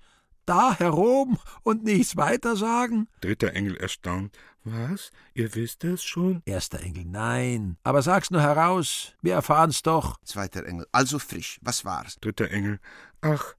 Da 0.47 0.79
heroben 0.79 1.37
und 1.63 1.83
nichts 1.83 2.15
weiter 2.15 2.55
sagen? 2.55 3.09
Dritter 3.19 3.53
Engel 3.53 3.75
erstaunt. 3.75 4.37
Was? 4.63 5.11
Ihr 5.33 5.53
wisst 5.55 5.83
es 5.83 6.01
schon? 6.05 6.41
Erster 6.45 6.79
Engel, 6.79 7.03
nein. 7.03 7.75
Aber 7.83 8.01
sag's 8.01 8.31
nur 8.31 8.41
heraus. 8.41 9.13
Wir 9.21 9.33
erfahren's 9.33 9.81
doch. 9.81 10.17
Zweiter 10.23 10.65
Engel, 10.65 10.87
also 10.93 11.19
frisch. 11.19 11.59
Was 11.63 11.83
war's? 11.83 12.15
Dritter 12.21 12.49
Engel. 12.49 12.79
Ach, 13.19 13.55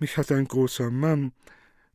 mich 0.00 0.16
hat 0.16 0.32
ein 0.32 0.48
großer 0.48 0.90
Mann 0.90 1.32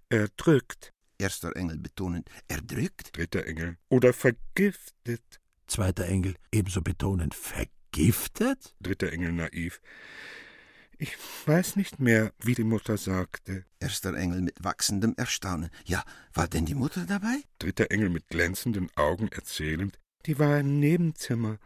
erdrückt. 0.08 0.94
Erster 1.18 1.54
Engel 1.58 1.78
betonend. 1.78 2.30
Erdrückt? 2.48 3.18
Dritter 3.18 3.46
Engel. 3.46 3.78
Oder 3.90 4.14
vergiftet. 4.14 5.42
Zweiter 5.68 6.06
Engel 6.06 6.36
ebenso 6.54 6.82
betonend. 6.82 7.36
Vergiftet? 7.36 8.76
Dritter 8.80 9.12
Engel 9.12 9.34
naiv. 9.34 9.82
Ich 10.98 11.18
weiß 11.46 11.76
nicht 11.76 12.00
mehr, 12.00 12.32
wie 12.40 12.56
die 12.56 12.64
Mutter 12.64 12.98
sagte. 12.98 13.66
Erster 13.80 14.14
Engel 14.14 14.42
mit 14.42 14.64
wachsendem 14.64 15.14
Erstaunen. 15.18 15.70
Ja, 15.84 16.04
war 16.34 16.48
denn 16.48 16.66
die 16.66 16.76
Mutter 16.76 17.06
dabei? 17.06 17.44
Dritter 17.60 17.92
Engel 17.92 18.10
mit 18.10 18.30
glänzenden 18.30 18.90
Augen 18.96 19.28
erzählend. 19.30 20.00
Die 20.26 20.40
war 20.40 20.60
im 20.60 20.80
Nebenzimmer, 20.80 21.58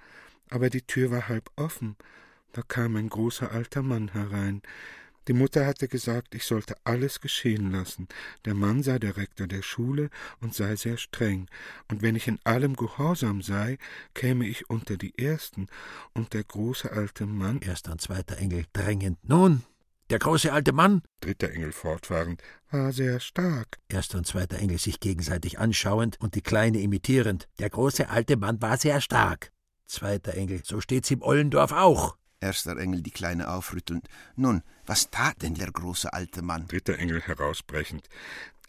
aber 0.50 0.69
die 0.69 0.81
Tür 0.81 1.12
war 1.12 1.27
halb 1.27 1.51
offen. 1.55 1.95
Da 2.53 2.63
kam 2.63 2.95
ein 2.95 3.09
großer 3.09 3.51
alter 3.51 3.83
Mann 3.83 4.09
herein. 4.13 4.63
Die 5.29 5.33
Mutter 5.33 5.67
hatte 5.67 5.88
gesagt, 5.88 6.33
ich 6.33 6.43
sollte 6.43 6.75
alles 6.86 7.21
geschehen 7.21 7.71
lassen. 7.71 8.07
Der 8.45 8.55
Mann 8.55 8.81
sei 8.81 8.98
der 8.98 9.15
Rektor 9.15 9.45
der 9.45 9.62
Schule 9.62 10.09
und 10.41 10.55
sei 10.55 10.75
sehr 10.75 10.98
streng, 10.98 11.45
und 11.88 12.01
wenn 12.01 12.15
ich 12.15 12.27
in 12.27 12.39
allem 12.45 12.75
gehorsam 12.75 13.43
sei, 13.43 13.77
käme 14.15 14.48
ich 14.48 14.71
unter 14.71 14.98
die 14.98 15.15
Ersten, 15.19 15.67
und 16.15 16.33
der 16.33 16.43
große 16.43 16.91
alte 16.91 17.27
Mann. 17.27 17.59
Erster 17.59 17.91
und 17.91 18.01
zweiter 18.01 18.39
Engel 18.39 18.65
drängend. 18.74 19.19
Nun, 19.21 19.62
der 20.09 20.17
große 20.17 20.51
alte 20.51 20.71
Mann. 20.71 21.03
Dritter 21.19 21.51
Engel 21.51 21.74
fortfahrend. 21.74 22.41
War 22.71 22.91
sehr 22.91 23.19
stark. 23.19 23.77
Erster 23.88 24.17
und 24.17 24.25
zweiter 24.25 24.57
Engel 24.57 24.79
sich 24.79 25.00
gegenseitig 25.00 25.59
anschauend 25.59 26.19
und 26.19 26.33
die 26.33 26.41
Kleine 26.41 26.79
imitierend. 26.79 27.48
Der 27.59 27.69
große 27.69 28.09
alte 28.09 28.36
Mann 28.36 28.59
war 28.63 28.77
sehr 28.77 29.00
stark. 29.00 29.51
Zweiter 29.86 30.33
Engel. 30.33 30.62
So 30.63 30.81
steht's 30.81 31.12
im 31.12 31.21
Ollendorf 31.21 31.71
auch. 31.71 32.18
Erster 32.41 32.77
Engel 32.77 33.01
die 33.01 33.12
Kleine 33.12 33.50
aufrüttelnd. 33.50 34.08
Nun, 34.36 34.63
was 34.86 35.10
tat 35.10 35.41
denn 35.41 35.55
der 35.55 35.72
große 35.72 36.13
alte 36.13 36.41
Mann? 36.41 36.67
Dritter 36.67 36.98
Engel 36.98 37.22
herausbrechend. 37.22 38.08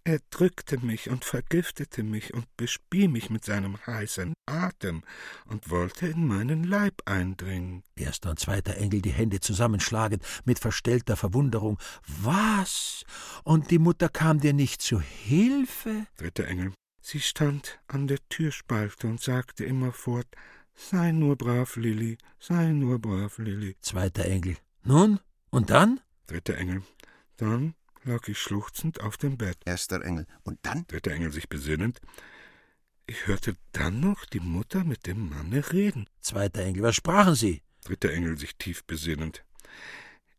Er 0.03 0.19
drückte 0.31 0.79
mich 0.79 1.11
und 1.11 1.25
vergiftete 1.25 2.03
mich 2.03 2.33
und 2.33 2.47
bespie 2.57 3.07
mich 3.07 3.29
mit 3.29 3.45
seinem 3.45 3.77
heißen 3.87 4.33
Atem 4.47 5.03
und 5.45 5.69
wollte 5.71 6.07
in 6.07 6.27
meinen 6.27 6.65
Leib 6.65 7.03
eindringen. 7.05 7.85
Erster 7.97 8.31
und 8.31 8.41
zweiter 8.41 8.77
Engel 8.79 9.03
die 9.03 9.12
Hände 9.12 9.41
zusammenschlagend, 9.41 10.25
mit 10.45 10.59
verstellter 10.59 11.17
Verwunderung. 11.17 11.79
Was? 12.07 13.05
Und 13.45 13.71
die 13.71 13.79
Mutter 13.79 14.09
kam 14.09 14.41
dir 14.41 14.55
nicht 14.55 14.81
zu 14.81 15.00
Hilfe? 15.00 16.07
Dritter 16.17 16.47
Engel. 16.47 16.73
Sie 17.03 17.21
stand 17.21 17.79
an 17.87 18.07
der 18.07 18.19
Türspalte 18.31 19.07
und 19.07 19.21
sagte 19.21 19.65
immerfort, 19.65 20.27
Sei 20.88 21.12
nur 21.12 21.37
brav, 21.37 21.76
Lilli, 21.76 22.16
sei 22.38 22.72
nur 22.72 22.99
brav, 22.99 23.37
Lilli. 23.38 23.76
Zweiter 23.82 24.25
Engel. 24.25 24.56
Nun? 24.82 25.20
Und 25.50 25.68
dann? 25.68 26.00
Dritter 26.26 26.56
Engel. 26.56 26.82
Dann 27.37 27.75
lag 28.02 28.26
ich 28.28 28.38
schluchzend 28.38 29.02
auf 29.02 29.18
dem 29.18 29.37
Bett. 29.37 29.58
Erster 29.66 30.02
Engel. 30.02 30.26
Und 30.42 30.58
dann? 30.62 30.87
Dritter 30.87 31.12
Engel 31.12 31.32
sich 31.32 31.50
besinnend. 31.50 32.00
Ich 33.06 33.26
hörte 33.26 33.56
dann 33.72 34.00
noch 34.00 34.25
die 34.25 34.40
Mutter 34.40 34.82
mit 34.82 35.06
dem 35.06 35.28
Manne 35.28 35.70
reden. 35.70 36.06
Zweiter 36.22 36.62
Engel. 36.62 36.82
Was 36.82 36.96
sprachen 36.96 37.34
sie? 37.34 37.62
Dritter 37.84 38.10
Engel 38.12 38.38
sich 38.38 38.56
tief 38.56 38.82
besinnend. 38.84 39.44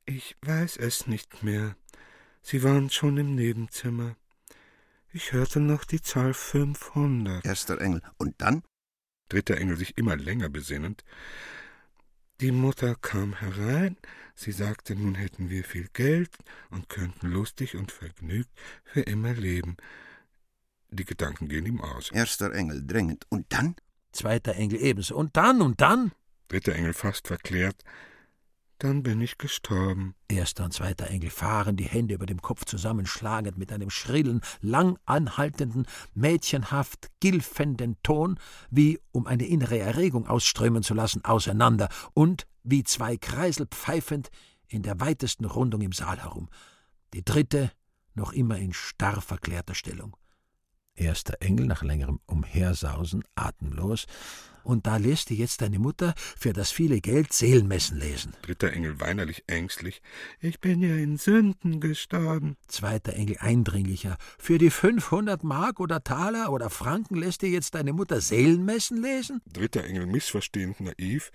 Ich 0.05 0.35
weiß 0.41 0.77
es 0.77 1.05
nicht 1.05 1.43
mehr. 1.43 1.75
Sie 2.41 2.63
waren 2.63 2.89
schon 2.89 3.17
im 3.17 3.35
Nebenzimmer. 3.35 4.15
Ich 5.13 5.33
hörte 5.33 5.59
noch 5.59 5.85
die 5.85 6.01
Zahl 6.01 6.33
500. 6.33 7.45
Erster 7.45 7.79
Engel. 7.79 8.01
Und 8.17 8.41
dann? 8.41 8.63
Dritter 9.31 9.57
Engel 9.57 9.77
sich 9.77 9.97
immer 9.97 10.17
länger 10.17 10.49
besinnend. 10.49 11.05
Die 12.41 12.51
Mutter 12.51 12.95
kam 12.95 13.39
herein, 13.39 13.95
sie 14.35 14.51
sagte, 14.51 14.93
nun 14.95 15.15
hätten 15.15 15.49
wir 15.49 15.63
viel 15.63 15.87
Geld 15.93 16.31
und 16.69 16.89
könnten 16.89 17.29
lustig 17.29 17.77
und 17.77 17.93
vergnügt 17.93 18.49
für 18.83 19.01
immer 19.01 19.33
leben. 19.33 19.77
Die 20.89 21.05
Gedanken 21.05 21.47
gehen 21.47 21.65
ihm 21.65 21.79
aus. 21.79 22.11
Erster 22.11 22.53
Engel 22.53 22.85
drängend. 22.85 23.25
Und 23.29 23.45
dann? 23.53 23.75
Zweiter 24.11 24.55
Engel 24.55 24.81
ebenso. 24.81 25.15
Und 25.15 25.37
dann, 25.37 25.61
und 25.61 25.79
dann? 25.79 26.11
Dritter 26.49 26.75
Engel 26.75 26.93
fast 26.93 27.27
verklärt. 27.27 27.85
Dann 28.81 29.03
bin 29.03 29.21
ich 29.21 29.37
gestorben. 29.37 30.15
Erster 30.27 30.65
und 30.65 30.73
zweiter 30.73 31.07
Engel 31.07 31.29
fahren, 31.29 31.77
die 31.77 31.83
Hände 31.83 32.15
über 32.15 32.25
dem 32.25 32.41
Kopf 32.41 32.65
zusammenschlagend, 32.65 33.55
mit 33.55 33.71
einem 33.71 33.91
schrillen, 33.91 34.41
lang 34.59 34.97
anhaltenden, 35.05 35.85
mädchenhaft 36.15 37.11
gilfenden 37.19 37.97
Ton, 38.01 38.39
wie 38.71 38.99
um 39.11 39.27
eine 39.27 39.45
innere 39.45 39.77
Erregung 39.77 40.27
ausströmen 40.27 40.81
zu 40.81 40.95
lassen, 40.95 41.23
auseinander 41.23 41.89
und 42.15 42.47
wie 42.63 42.83
zwei 42.83 43.17
Kreisel 43.17 43.67
pfeifend 43.67 44.31
in 44.67 44.81
der 44.81 44.99
weitesten 44.99 45.45
Rundung 45.45 45.81
im 45.81 45.91
Saal 45.91 46.19
herum. 46.19 46.49
Die 47.13 47.23
dritte 47.23 47.71
noch 48.15 48.33
immer 48.33 48.57
in 48.57 48.73
starr 48.73 49.21
verklärter 49.21 49.75
Stellung. 49.75 50.17
Erster 50.95 51.37
Engel 51.39 51.65
nach 51.65 51.83
längerem 51.83 52.19
Umhersausen 52.25 53.23
atemlos, 53.35 54.05
und 54.63 54.85
da 54.85 54.97
lässt 54.97 55.29
dir 55.29 55.37
jetzt 55.37 55.61
deine 55.61 55.79
Mutter 55.79 56.13
für 56.17 56.53
das 56.53 56.71
viele 56.71 57.01
Geld 57.01 57.33
Seelenmessen 57.33 57.97
lesen. 57.97 58.33
Dritter 58.43 58.71
Engel 58.71 58.99
weinerlich 58.99 59.43
ängstlich. 59.47 60.01
Ich 60.39 60.59
bin 60.59 60.81
ja 60.81 60.95
in 60.95 61.17
Sünden 61.17 61.79
gestorben. 61.79 62.57
Zweiter 62.67 63.13
Engel 63.13 63.37
eindringlicher. 63.39 64.17
Für 64.37 64.57
die 64.57 64.69
500 64.69 65.43
Mark 65.43 65.79
oder 65.79 66.03
Taler 66.03 66.51
oder 66.51 66.69
Franken 66.69 67.15
lässt 67.15 67.41
dir 67.41 67.49
jetzt 67.49 67.75
deine 67.75 67.93
Mutter 67.93 68.21
Seelenmessen 68.21 69.01
lesen? 69.01 69.41
Dritter 69.51 69.83
Engel 69.83 70.05
missverstehend 70.05 70.79
naiv. 70.79 71.31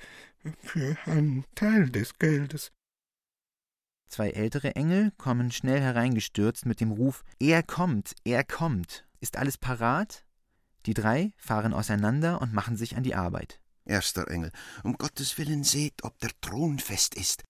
Für 0.63 0.97
einen 1.07 1.45
Teil 1.55 1.91
des 1.91 2.19
Geldes. 2.19 2.71
Zwei 4.09 4.31
ältere 4.31 4.77
Engel 4.77 5.11
kommen 5.19 5.51
schnell 5.51 5.81
hereingestürzt 5.81 6.65
mit 6.65 6.81
dem 6.81 6.93
Ruf 6.93 7.25
Er 7.41 7.65
kommt, 7.65 8.15
er 8.25 8.45
kommt. 8.45 9.06
Ist 9.21 9.37
alles 9.37 9.59
parat? 9.59 10.25
Die 10.87 10.95
drei 10.95 11.33
fahren 11.37 11.75
auseinander 11.75 12.41
und 12.41 12.53
machen 12.53 12.77
sich 12.77 12.97
an 12.97 13.03
die 13.03 13.15
Arbeit. 13.15 13.61
Erster 13.85 14.29
Engel. 14.31 14.53
Um 14.83 14.97
Gottes 14.99 15.39
Willen 15.39 15.65
seht, 15.65 16.05
ob 16.05 16.19
der 16.19 16.31
Thron 16.41 16.79
fest 16.79 17.15
ist. 17.15 17.45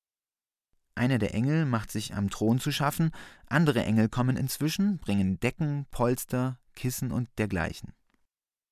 Einer 0.95 1.19
der 1.19 1.35
Engel 1.35 1.67
macht 1.67 1.91
sich 1.91 2.15
am 2.15 2.31
Thron 2.31 2.59
zu 2.59 2.73
schaffen, 2.73 3.11
andere 3.47 3.85
Engel 3.85 4.09
kommen 4.09 4.37
inzwischen, 4.37 4.99
bringen 4.99 5.39
Decken, 5.41 5.87
Polster, 5.91 6.59
Kissen 6.75 7.13
und 7.13 7.29
dergleichen. 7.39 7.93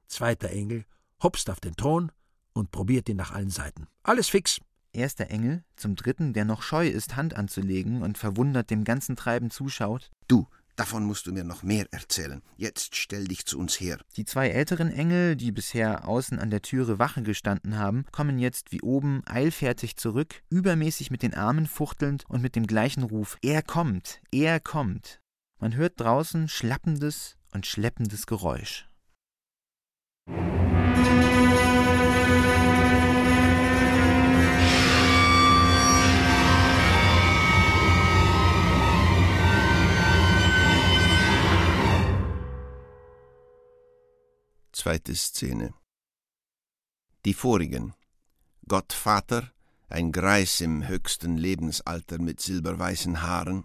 Zweiter 0.07 0.51
Engel 0.51 0.87
hopst 1.23 1.51
auf 1.51 1.61
den 1.61 1.77
Thron 1.77 2.13
und 2.55 2.71
probiert 2.71 3.09
ihn 3.09 3.17
nach 3.17 3.33
allen 3.33 3.51
Seiten. 3.51 3.89
Alles 4.03 4.29
fix. 4.29 4.61
Erster 4.93 5.29
Engel, 5.29 5.65
zum 5.75 5.97
dritten, 5.97 6.33
der 6.35 6.45
noch 6.45 6.63
scheu 6.63 6.87
ist, 6.87 7.17
Hand 7.17 7.35
anzulegen 7.35 8.03
und 8.03 8.17
verwundert 8.17 8.71
dem 8.71 8.85
ganzen 8.85 9.17
Treiben 9.17 9.51
zuschaut. 9.51 10.13
Du, 10.29 10.47
Davon 10.77 11.05
musst 11.05 11.27
du 11.27 11.33
mir 11.33 11.45
noch 11.45 11.63
mehr 11.63 11.87
erzählen. 11.93 12.43
Jetzt 12.57 12.97
stell 12.97 13.25
dich 13.29 13.47
zu 13.47 13.59
uns 13.59 13.79
her. 13.79 13.99
Die 14.17 14.25
zwei 14.25 14.49
älteren 14.49 14.91
Engel, 14.91 15.37
die 15.37 15.53
bisher 15.53 16.09
außen 16.09 16.41
an 16.41 16.51
der 16.51 16.63
Türe 16.63 16.99
Wache 16.99 17.23
gestanden 17.23 17.79
haben, 17.79 18.05
kommen 18.11 18.39
jetzt 18.41 18.73
wie 18.73 18.81
oben 18.81 19.23
eilfertig 19.27 19.97
zurück, 19.97 20.43
übermäßig 20.51 21.13
mit 21.13 21.23
den 21.23 21.35
Armen 21.35 21.67
fuchtelnd 21.67 22.25
und 22.29 22.43
mit 22.43 22.57
dem 22.57 22.67
gleichen 22.67 23.05
Ruf 23.05 23.39
Er 23.41 23.63
kommt, 23.63 24.21
er 24.33 24.59
kommt. 24.59 25.21
Man 25.61 25.77
hört 25.77 26.01
draußen 26.01 26.49
schlappendes 26.49 27.37
und 27.53 27.67
schleppendes 27.67 28.27
Geräusch. 28.27 28.89
Zweite 44.85 45.17
Szene. 45.17 45.73
Die 47.25 47.33
vorigen. 47.33 47.95
Gott 48.69 48.93
Vater, 48.93 49.51
ein 49.89 50.13
Greis 50.13 50.61
im 50.61 50.87
höchsten 50.87 51.39
Lebensalter 51.39 52.19
mit 52.21 52.43
silberweißen 52.43 53.23
Haaren, 53.23 53.65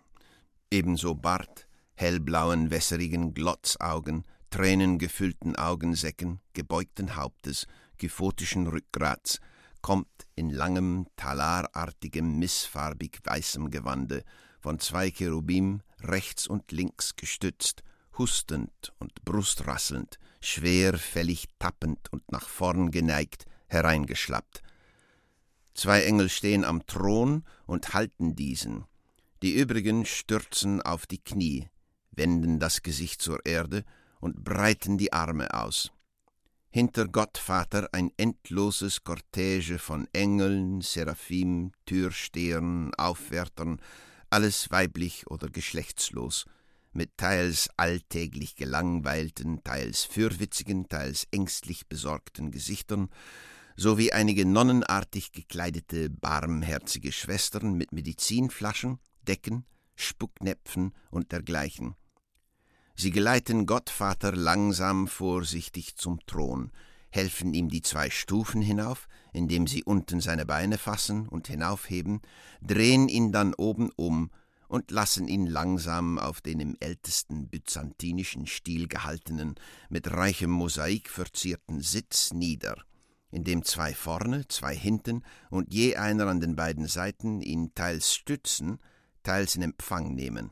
ebenso 0.71 1.15
Bart, 1.15 1.67
hellblauen, 1.95 2.71
wässerigen 2.71 3.33
Glotzaugen, 3.33 4.23
tränengefüllten 4.49 5.57
Augensäcken, 5.57 6.39
gebeugten 6.53 7.17
Hauptes, 7.17 7.67
gefotischen 7.97 8.67
Rückgrats, 8.67 9.41
kommt 9.81 10.25
in 10.35 10.49
langem, 10.49 11.05
talarartigem, 11.17 12.39
missfarbig 12.39 13.19
weißem 13.25 13.71
Gewande, 13.71 14.23
von 14.61 14.79
zwei 14.79 15.11
Cherubim 15.11 15.81
rechts 15.99 16.47
und 16.47 16.71
links 16.71 17.17
gestützt, 17.17 17.83
hustend 18.17 18.93
und 18.99 19.25
brustrasselnd, 19.25 20.17
schwerfällig 20.41 21.47
tappend 21.59 22.11
und 22.11 22.31
nach 22.31 22.47
vorn 22.47 22.91
geneigt, 22.91 23.45
hereingeschlappt. 23.67 24.61
Zwei 25.73 26.03
Engel 26.03 26.29
stehen 26.29 26.65
am 26.65 26.85
Thron 26.85 27.43
und 27.65 27.93
halten 27.93 28.35
diesen. 28.35 28.85
Die 29.41 29.53
übrigen 29.53 30.05
stürzen 30.05 30.81
auf 30.81 31.05
die 31.05 31.19
Knie, 31.19 31.69
wenden 32.11 32.59
das 32.59 32.81
Gesicht 32.81 33.21
zur 33.21 33.45
Erde 33.45 33.85
und 34.19 34.43
breiten 34.43 34.97
die 34.97 35.13
Arme 35.13 35.53
aus. 35.53 35.91
Hinter 36.71 37.07
Gott 37.07 37.37
Vater 37.37 37.89
ein 37.93 38.11
endloses 38.17 39.03
Kortege 39.03 39.79
von 39.79 40.07
Engeln, 40.13 40.81
Seraphim, 40.81 41.71
Türstehern, 41.85 42.93
Aufwärtern, 42.95 43.81
alles 44.29 44.69
weiblich 44.69 45.27
oder 45.27 45.49
geschlechtslos– 45.49 46.45
mit 46.91 47.17
teils 47.17 47.69
alltäglich 47.77 48.55
gelangweilten, 48.55 49.63
teils 49.63 50.03
fürwitzigen, 50.03 50.87
teils 50.89 51.27
ängstlich 51.31 51.87
besorgten 51.87 52.51
Gesichtern, 52.51 53.09
sowie 53.75 54.11
einige 54.11 54.45
nonnenartig 54.45 55.31
gekleidete, 55.31 56.09
barmherzige 56.09 57.11
Schwestern 57.11 57.75
mit 57.75 57.93
Medizinflaschen, 57.93 58.99
Decken, 59.27 59.65
Spucknäpfen 59.95 60.93
und 61.11 61.31
dergleichen. 61.31 61.95
Sie 62.95 63.11
geleiten 63.11 63.65
Gottvater 63.65 64.33
langsam 64.33 65.07
vorsichtig 65.07 65.95
zum 65.95 66.19
Thron, 66.25 66.71
helfen 67.11 67.53
ihm 67.53 67.69
die 67.69 67.81
zwei 67.81 68.09
Stufen 68.09 68.61
hinauf, 68.61 69.07
indem 69.31 69.67
sie 69.67 69.83
unten 69.83 70.19
seine 70.19 70.45
Beine 70.45 70.77
fassen 70.77 71.27
und 71.27 71.47
hinaufheben, 71.47 72.21
drehen 72.61 73.07
ihn 73.07 73.31
dann 73.31 73.53
oben 73.53 73.91
um 73.95 74.31
und 74.69 74.91
lassen 74.91 75.27
ihn 75.27 75.47
langsam 75.47 76.19
auf 76.19 76.41
den 76.41 76.59
im 76.59 76.77
ältesten 76.79 77.49
byzantinischen 77.49 78.45
Stil 78.45 78.87
gehaltenen, 78.87 79.55
mit 79.89 80.09
reichem 80.11 80.51
Mosaik 80.51 81.09
verzierten 81.09 81.81
Sitz 81.81 82.31
nieder, 82.31 82.85
in 83.31 83.43
dem 83.43 83.65
zwei 83.65 83.95
vorne, 83.95 84.47
zwei 84.47 84.75
hinten 84.75 85.23
und 85.49 85.73
je 85.73 85.95
einer 85.95 86.27
an 86.27 86.39
den 86.39 86.55
beiden 86.55 86.87
Seiten 86.87 87.41
ihn 87.41 87.73
teils 87.73 88.13
stützen, 88.13 88.79
teils 89.23 89.55
in 89.55 89.63
Empfang 89.63 90.13
nehmen. 90.13 90.51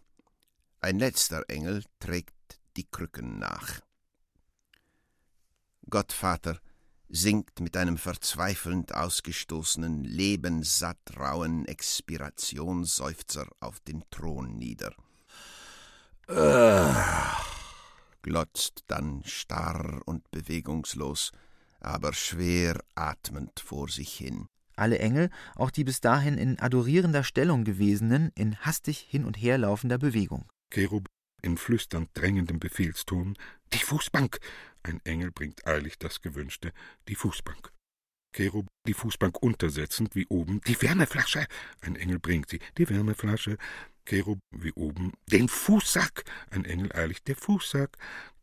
Ein 0.82 0.97
letzter 0.97 1.43
Engel 1.47 1.84
trägt 1.99 2.60
die 2.75 2.89
Krücken 2.89 3.38
nach. 3.38 3.82
Gottvater 5.89 6.60
sinkt 7.10 7.60
mit 7.60 7.78
einem 7.78 7.98
verzweifelnd 7.98 8.93
ausgestoßenen, 8.93 10.04
lebenssatt 10.04 10.98
rauen 11.17 11.65
Expirationsseufzer 11.65 13.48
auf 13.60 13.80
den 13.82 14.04
Thron 14.10 14.58
nieder. 14.58 14.93
glotzt 18.22 18.84
dann 18.88 19.24
starr 19.26 20.02
und 20.06 20.30
bewegungslos, 20.32 21.32
aber 21.80 22.13
schwer 22.13 22.80
atmend 22.96 23.60
vor 23.60 23.88
sich 23.89 24.13
hin. 24.13 24.48
Alle 24.76 25.00
Engel, 25.00 25.30
auch 25.56 25.72
die 25.72 25.84
bis 25.84 26.02
dahin 26.02 26.38
in 26.38 26.60
adorierender 26.60 27.24
Stellung 27.24 27.63
gewesenen, 27.63 28.32
in 28.36 28.58
hastig 28.58 29.00
hin 29.00 29.26
und 29.26 29.36
her 29.36 29.58
laufender 29.58 29.98
Bewegung. 29.98 30.46
Cherub 30.70 31.08
in 31.41 31.58
flüsternd 31.58 32.10
drängendem 32.13 32.60
Befehlston 32.60 33.38
Die 33.73 33.80
Fußbank. 33.80 34.39
Ein 34.84 35.02
Engel 35.06 35.32
bringt 35.32 35.67
eilig 35.67 35.97
das 36.00 36.21
Gewünschte, 36.21 36.71
die 37.08 37.15
Fußbank. 37.15 37.71
Cherub 38.34 38.67
die 38.88 38.93
Fußbank 38.93 39.41
untersetzend, 39.41 40.15
wie 40.15 40.28
oben, 40.28 40.62
die 40.67 40.82
Wärmeflasche. 40.82 41.47
Ein 41.82 41.95
Engel 41.95 42.19
bringt 42.19 42.50
sie, 42.50 42.60
die 42.78 42.89
Wärmeflasche. 42.89 43.58
Cherub 44.06 44.39
wie 44.52 44.71
oben, 44.73 45.13
den 45.26 45.50
Fußsack. 45.50 46.23
Ein 46.50 46.65
Engel 46.65 46.93
eilig, 46.93 47.23
der 47.23 47.36
Fußsack. 47.36 47.97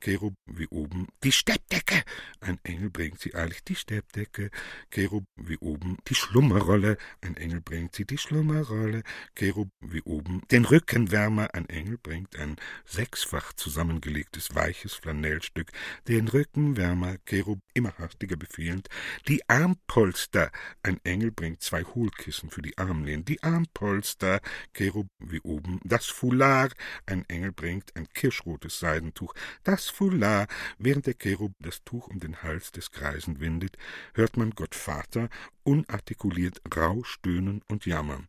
Cherub 0.04 0.34
wie 0.44 0.68
oben, 0.68 1.08
die 1.22 1.32
Steppdecke. 1.32 2.02
Ein 2.40 2.58
Engel 2.62 2.90
bringt 2.90 3.20
sie 3.20 3.34
eilig, 3.34 3.64
die 3.64 3.74
Steppdecke. 3.74 4.50
Cherub 4.90 5.24
wie 5.34 5.56
oben, 5.56 5.96
die 6.08 6.14
Schlummerrolle. 6.14 6.98
Ein 7.22 7.38
Engel 7.38 7.62
bringt 7.62 7.94
sie, 7.94 8.04
die 8.04 8.18
Schlummerrolle. 8.18 9.02
Cherub 9.34 9.70
wie 9.80 10.02
oben, 10.02 10.42
den 10.50 10.66
Rückenwärmer. 10.66 11.54
Ein 11.54 11.66
Engel 11.70 11.96
bringt 11.96 12.36
ein 12.36 12.56
sechsfach 12.84 13.54
zusammengelegtes 13.54 14.54
weiches 14.54 14.92
Flanellstück. 14.92 15.72
Den 16.06 16.28
Rückenwärmer. 16.28 17.16
Cherub 17.24 17.60
immer 17.72 17.96
hastiger 17.96 18.36
befehlend, 18.36 18.88
die 19.26 19.48
Armpolster. 19.48 20.52
Ein 20.82 21.00
Engel 21.04 21.30
bringt 21.30 21.62
zwei 21.62 21.82
Hohlkissen 21.82 22.50
für 22.50 22.60
die 22.60 22.76
Armlehnen. 22.76 23.24
Die 23.24 23.42
Armpolster. 23.42 24.42
Cherub 24.74 25.06
wie 25.18 25.40
oben, 25.40 25.80
das 25.82 26.06
Foulard. 26.06 26.74
Ein 27.06 27.24
Engel 27.30 27.52
bringt 27.52 27.96
ein 27.96 28.06
kirschrotes 28.10 28.78
Seidentuch. 28.78 29.32
Das 29.62 29.93
Foulard. 29.94 30.50
Während 30.78 31.07
der 31.07 31.14
Cherub 31.14 31.52
das 31.61 31.85
Tuch 31.85 32.09
um 32.09 32.18
den 32.18 32.42
Hals 32.42 32.72
des 32.72 32.90
Greisen 32.90 33.40
windet, 33.40 33.76
hört 34.14 34.37
man 34.37 34.50
Gott 34.50 34.74
Vater 34.74 35.28
unartikuliert 35.62 36.61
rau 36.76 37.04
stöhnen 37.04 37.62
und 37.68 37.87
jammern. 37.87 38.28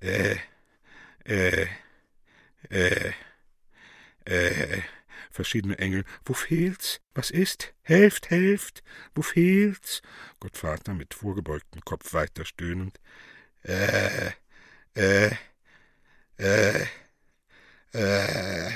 Äh, 0.00 0.36
äh, 1.24 1.66
äh, 2.70 3.12
äh, 4.24 4.82
verschiedene 5.30 5.78
Engel. 5.78 6.04
Wo 6.24 6.34
fehlt's? 6.34 7.00
Was 7.14 7.30
ist? 7.30 7.74
Helft, 7.82 8.30
helft! 8.30 8.82
Wo 9.14 9.22
fehlt's? 9.22 10.02
Gottvater 10.40 10.94
mit 10.94 11.14
vorgebeugtem 11.14 11.82
Kopf 11.84 12.12
weiter 12.12 12.44
stöhnend. 12.44 12.98
Äh, 13.62 14.32
äh, 14.96 15.30
äh, 16.38 16.86
äh. 17.92 18.72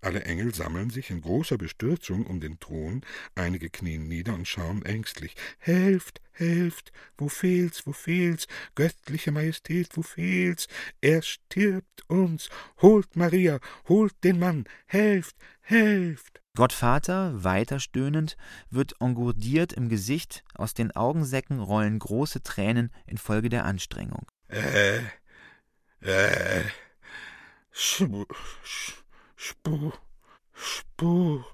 Alle 0.00 0.24
Engel 0.24 0.54
sammeln 0.54 0.90
sich 0.90 1.10
in 1.10 1.22
großer 1.22 1.58
Bestürzung 1.58 2.26
um 2.26 2.40
den 2.40 2.60
Thron, 2.60 3.02
einige 3.34 3.68
knien 3.68 4.06
nieder 4.06 4.34
und 4.34 4.46
schauen 4.46 4.84
ängstlich. 4.84 5.34
Helft, 5.58 6.20
helft, 6.30 6.92
wo 7.16 7.28
fehlt's, 7.28 7.84
wo 7.86 7.92
fehlt's, 7.92 8.46
göttliche 8.76 9.32
Majestät, 9.32 9.96
wo 9.96 10.02
fehlt's? 10.02 10.68
Er 11.00 11.22
stirbt 11.22 12.08
uns, 12.08 12.48
holt 12.80 13.16
Maria, 13.16 13.58
holt 13.88 14.14
den 14.22 14.38
Mann, 14.38 14.64
helft, 14.86 15.36
helft. 15.60 16.40
Gottvater, 16.54 17.44
weiter 17.44 17.78
stöhnend, 17.78 18.36
wird 18.70 19.00
engourdiert 19.00 19.72
im 19.72 19.88
Gesicht, 19.88 20.44
aus 20.54 20.74
den 20.74 20.94
Augensäcken 20.94 21.60
rollen 21.60 21.98
große 21.98 22.42
Tränen 22.42 22.92
infolge 23.06 23.48
der 23.48 23.64
Anstrengung. 23.64 24.26
Äh, 24.48 24.98
äh, 26.00 26.64
Spu, 27.70 28.24
Spu, 29.40 29.92
Spu. 30.52 31.44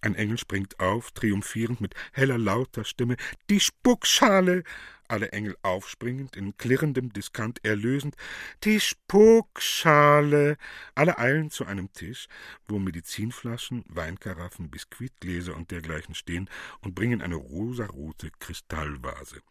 Ein 0.00 0.14
Engel 0.14 0.38
springt 0.38 0.80
auf, 0.80 1.10
triumphierend 1.10 1.78
mit 1.78 1.94
heller, 2.12 2.38
lauter 2.38 2.84
Stimme. 2.84 3.18
Die 3.50 3.60
Spuckschale! 3.60 4.64
Alle 5.08 5.32
Engel 5.32 5.54
aufspringend, 5.60 6.36
in 6.36 6.56
klirrendem 6.56 7.12
Diskant 7.12 7.62
erlösend. 7.66 8.16
Die 8.64 8.80
Spuckschale! 8.80 10.56
Alle 10.94 11.18
eilen 11.18 11.50
zu 11.50 11.66
einem 11.66 11.92
Tisch, 11.92 12.28
wo 12.66 12.78
Medizinflaschen, 12.78 13.84
Weinkaraffen, 13.88 14.70
Biskuitgläser 14.70 15.54
und 15.54 15.70
dergleichen 15.70 16.14
stehen 16.14 16.48
und 16.80 16.94
bringen 16.94 17.20
eine 17.20 17.36
rosarote 17.36 18.30
Kristallvase. 18.38 19.42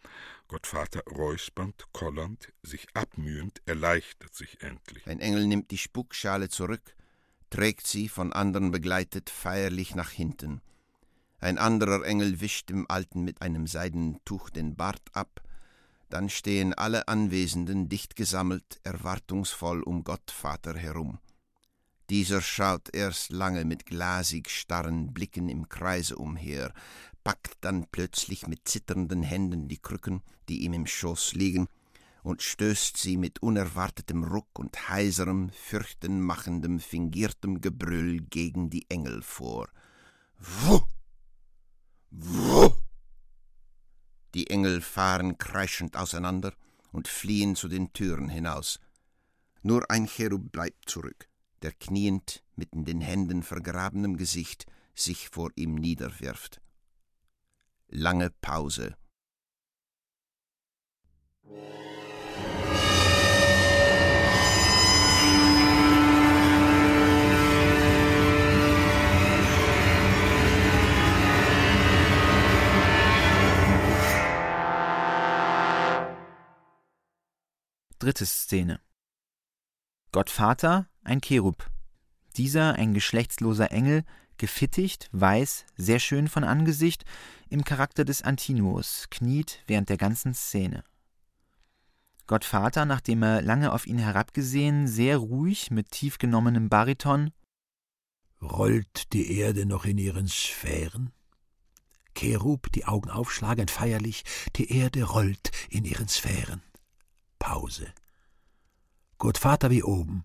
Gottvater 0.47 1.03
räuspernd, 1.11 1.85
kollernd, 1.93 2.51
sich 2.63 2.87
abmühend, 2.95 3.61
erleichtert 3.67 4.33
sich 4.33 4.63
endlich. 4.63 5.05
Ein 5.05 5.19
Engel 5.19 5.45
nimmt 5.45 5.69
die 5.69 5.77
Spuckschale 5.77 6.49
zurück, 6.49 6.95
trägt 7.49 7.87
sie, 7.87 8.09
von 8.09 8.33
anderen 8.33 8.71
begleitet, 8.71 9.29
feierlich 9.29 9.95
nach 9.95 10.09
hinten. 10.09 10.61
Ein 11.39 11.57
anderer 11.57 12.03
Engel 12.03 12.41
wischt 12.41 12.69
dem 12.69 12.89
Alten 12.89 13.23
mit 13.23 13.41
einem 13.41 13.67
seidenen 13.67 14.19
Tuch 14.25 14.49
den 14.49 14.75
Bart 14.75 15.03
ab, 15.13 15.41
dann 16.09 16.29
stehen 16.29 16.73
alle 16.73 17.07
Anwesenden 17.07 17.89
dicht 17.89 18.15
gesammelt, 18.15 18.79
erwartungsvoll 18.83 19.83
um 19.83 20.03
Gottvater 20.03 20.77
herum. 20.77 21.19
Dieser 22.09 22.41
schaut 22.41 22.95
erst 22.95 23.31
lange 23.31 23.65
mit 23.65 23.85
glasig 23.85 24.49
starren 24.49 25.13
Blicken 25.13 25.49
im 25.49 25.67
Kreise 25.67 26.15
umher, 26.15 26.73
packt 27.25 27.57
dann 27.59 27.87
plötzlich 27.91 28.47
mit 28.47 28.67
zitternden 28.69 29.21
Händen 29.23 29.67
die 29.67 29.79
Krücken, 29.79 30.21
die 30.47 30.63
ihm 30.63 30.71
im 30.71 30.87
Schoß 30.87 31.33
liegen, 31.33 31.67
und 32.27 32.41
stößt 32.41 32.97
sie 32.97 33.15
mit 33.15 33.41
unerwartetem 33.41 34.25
Ruck 34.25 34.59
und 34.59 34.89
heiserem, 34.89 35.49
fürchtenmachendem, 35.51 36.81
fingiertem 36.81 37.61
Gebrüll 37.61 38.19
gegen 38.19 38.69
die 38.69 38.85
Engel 38.89 39.21
vor. 39.21 39.69
Wuh! 40.37 40.81
Wuh! 42.11 42.75
Die 44.33 44.49
Engel 44.49 44.81
fahren 44.81 45.37
kreischend 45.37 45.95
auseinander 45.95 46.53
und 46.91 47.07
fliehen 47.07 47.55
zu 47.55 47.69
den 47.69 47.93
Türen 47.93 48.27
hinaus. 48.27 48.81
Nur 49.61 49.89
ein 49.89 50.05
Cherub 50.05 50.51
bleibt 50.51 50.89
zurück, 50.89 51.29
der 51.61 51.71
kniend 51.71 52.43
mit 52.57 52.73
in 52.73 52.83
den 52.83 52.99
Händen 52.99 53.41
vergrabenem 53.41 54.17
Gesicht 54.17 54.65
sich 54.93 55.29
vor 55.29 55.51
ihm 55.55 55.75
niederwirft. 55.75 56.59
Lange 57.87 58.31
Pause. 58.41 58.97
Dritte 78.07 78.25
Szene. 78.25 78.79
Gottvater, 80.13 80.87
ein 81.03 81.19
Cherub. 81.19 81.69
Dieser 82.37 82.75
ein 82.75 82.93
geschlechtsloser 82.93 83.73
Engel, 83.73 84.05
gefittigt, 84.37 85.09
weiß, 85.11 85.65
sehr 85.75 85.99
schön 85.99 86.29
von 86.29 86.45
Angesicht, 86.45 87.03
im 87.49 87.65
Charakter 87.65 88.05
des 88.05 88.21
Antinuus, 88.21 89.07
kniet 89.09 89.61
während 89.67 89.89
der 89.89 89.97
ganzen 89.97 90.33
Szene. 90.33 90.85
Gottvater, 92.27 92.85
nachdem 92.85 93.23
er 93.23 93.41
lange 93.41 93.73
auf 93.73 93.85
ihn 93.85 93.99
herabgesehen, 93.99 94.87
sehr 94.87 95.17
ruhig 95.17 95.69
mit 95.69 95.91
tief 95.91 96.17
genommenem 96.17 96.69
Bariton 96.69 97.33
Rollt 98.41 99.11
die 99.11 99.37
Erde 99.37 99.65
noch 99.65 99.83
in 99.83 99.97
ihren 99.97 100.29
Sphären? 100.29 101.11
Cherub, 102.15 102.71
die 102.71 102.85
Augen 102.85 103.09
aufschlagend 103.09 103.69
feierlich, 103.69 104.23
die 104.55 104.71
Erde 104.71 105.03
rollt 105.03 105.51
in 105.69 105.83
ihren 105.83 106.07
Sphären. 106.07 106.61
Pause. 107.47 107.93
Gottvater 109.19 109.69
wie 109.69 109.81
oben. 109.81 110.23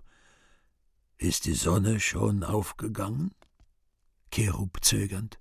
Ist 1.19 1.45
die 1.45 1.55
Sonne 1.55 2.01
schon 2.01 2.43
aufgegangen? 2.43 3.33
Cherub 4.33 4.79
zögernd. 4.83 5.39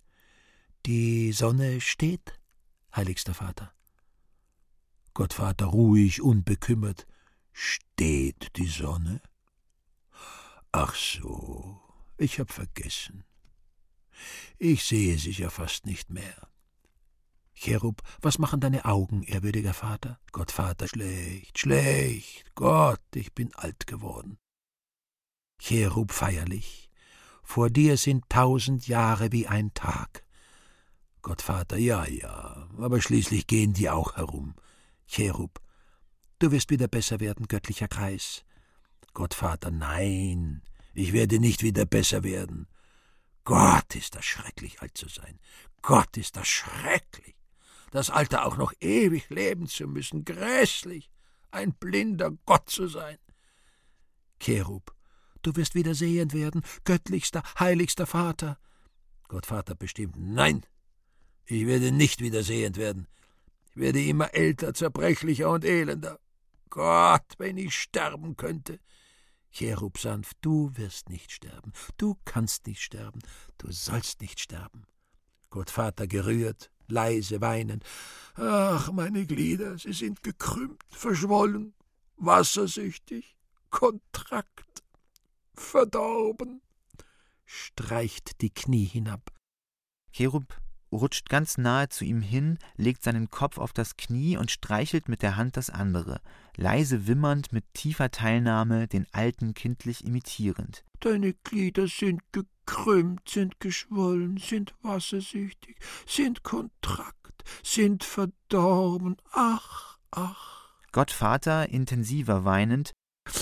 Die 0.86 1.32
Sonne 1.32 1.82
steht, 1.82 2.40
heiligster 2.96 3.34
Vater. 3.34 3.74
Gottvater 5.16 5.66
ruhig, 5.66 6.22
unbekümmert. 6.22 7.08
Steht 7.52 8.56
die 8.58 8.68
Sonne? 8.68 9.20
Ach 10.72 10.94
so, 10.94 11.82
ich 12.20 12.40
hab 12.40 12.52
vergessen. 12.52 13.24
Ich 14.60 14.84
sehe 14.84 15.18
sie 15.18 15.32
ja 15.32 15.50
fast 15.50 15.88
nicht 15.88 16.12
mehr. 16.12 16.51
Cherub, 17.62 18.02
was 18.24 18.40
machen 18.40 18.60
deine 18.60 18.86
Augen, 18.86 19.22
ehrwürdiger 19.22 19.76
Vater? 19.76 20.20
Gott, 20.32 20.52
Vater, 20.52 20.88
schlecht, 20.88 21.60
schlecht. 21.60 22.56
Gott, 22.56 23.02
ich 23.14 23.34
bin 23.34 23.54
alt 23.54 23.86
geworden. 23.86 24.40
Cherub 25.60 26.12
feierlich. 26.12 26.90
Vor 27.44 27.70
dir 27.70 27.98
sind 27.98 28.28
tausend 28.30 28.88
Jahre 28.88 29.32
wie 29.32 29.46
ein 29.46 29.76
Tag. 29.76 30.26
Gottvater, 31.22 31.78
ja, 31.78 32.08
ja, 32.08 32.68
aber 32.80 33.00
schließlich 33.00 33.46
gehen 33.46 33.74
die 33.74 33.92
auch 33.92 34.16
herum. 34.16 34.56
Cherub, 35.06 35.62
du 36.40 36.52
wirst 36.52 36.72
wieder 36.72 36.88
besser 36.88 37.20
werden, 37.20 37.48
göttlicher 37.48 37.88
Kreis. 37.88 38.44
Gottvater, 39.14 39.70
nein, 39.70 40.64
ich 40.96 41.14
werde 41.14 41.40
nicht 41.40 41.62
wieder 41.62 41.86
besser 41.86 42.24
werden. 42.24 42.68
Gott 43.44 43.94
ist 43.94 44.16
das 44.16 44.26
schrecklich, 44.26 44.82
alt 44.82 44.98
zu 44.98 45.08
sein. 45.08 45.40
Gott 45.84 46.18
ist 46.18 46.38
das 46.38 46.48
schrecklich. 46.48 47.36
Das 47.92 48.10
Alter 48.10 48.46
auch 48.46 48.58
noch 48.58 48.74
ewig 48.80 49.30
leben 49.30 49.68
zu 49.68 49.88
müssen, 49.88 50.26
grässlich, 50.26 51.12
ein 51.52 51.74
blinder 51.74 52.32
Gott 52.46 52.70
zu 52.70 52.88
sein. 52.88 53.18
Cherub, 54.40 54.96
du 55.42 55.56
wirst 55.56 55.76
wieder 55.76 55.94
sehend 55.94 56.34
werden, 56.34 56.62
göttlichster, 56.86 57.44
heiligster 57.60 58.08
Vater. 58.08 58.58
Gottvater 59.28 59.76
bestimmt, 59.76 60.16
nein, 60.18 60.66
ich 61.46 61.68
werde 61.68 61.92
nicht 61.92 62.22
wieder 62.22 62.44
sehend 62.44 62.78
werden. 62.78 63.08
Ich 63.72 63.78
werde 63.78 64.02
immer 64.04 64.34
älter, 64.34 64.74
zerbrechlicher 64.74 65.50
und 65.50 65.66
elender. 65.66 66.20
Gott, 66.70 67.26
wenn 67.38 67.58
ich 67.58 67.76
sterben 67.76 68.38
könnte. 68.38 68.80
Cherub 69.52 69.98
sanft, 69.98 70.38
du 70.40 70.72
wirst 70.76 71.10
nicht 71.10 71.32
sterben, 71.32 71.74
du 71.98 72.18
kannst 72.24 72.68
nicht 72.68 72.82
sterben, 72.82 73.20
du 73.58 73.70
sollst 73.70 74.22
nicht 74.22 74.40
sterben. 74.40 74.86
Gottvater 75.50 76.08
gerührt, 76.08 76.72
leise 76.92 77.42
weinen. 77.42 77.82
Ach, 78.36 78.92
meine 78.92 79.26
Glieder, 79.26 79.78
sie 79.78 79.94
sind 79.94 80.24
gekrümmt, 80.24 80.84
verschwollen, 80.90 81.74
wassersüchtig, 82.18 83.36
kontrakt, 83.70 84.84
verdorben. 85.54 86.62
Streicht 87.46 88.42
die 88.42 88.54
Knie 88.54 88.86
hinab. 88.86 89.32
Cherub 90.14 90.61
rutscht 90.92 91.30
ganz 91.30 91.58
nahe 91.58 91.90
zu 91.90 92.04
ihm 92.04 92.22
hin, 92.22 92.58
legt 92.76 93.04
seinen 93.04 93.30
Kopf 93.30 93.58
auf 93.58 93.74
das 93.74 93.98
Knie 93.98 94.38
und 94.38 94.52
streichelt 94.52 95.08
mit 95.08 95.22
der 95.22 95.38
Hand 95.38 95.58
das 95.58 95.70
andere, 95.70 96.22
leise 96.56 97.08
wimmernd 97.08 97.54
mit 97.54 97.64
tiefer 97.74 98.12
Teilnahme, 98.12 98.88
den 98.88 99.08
Alten 99.12 99.54
kindlich 99.54 100.06
imitierend. 100.06 100.84
Deine 101.00 101.34
Glieder 101.34 101.88
sind 101.88 102.22
gekrümmt, 102.32 103.28
sind 103.28 103.60
geschwollen, 103.60 104.38
sind 104.38 104.74
wassersüchtig, 104.82 105.78
sind 106.06 106.44
kontrakt, 106.44 107.44
sind 107.64 108.04
verdorben. 108.04 109.18
Ach, 109.32 109.98
ach. 110.12 110.70
Gottvater, 110.92 111.70
intensiver 111.70 112.44
weinend. 112.44 112.94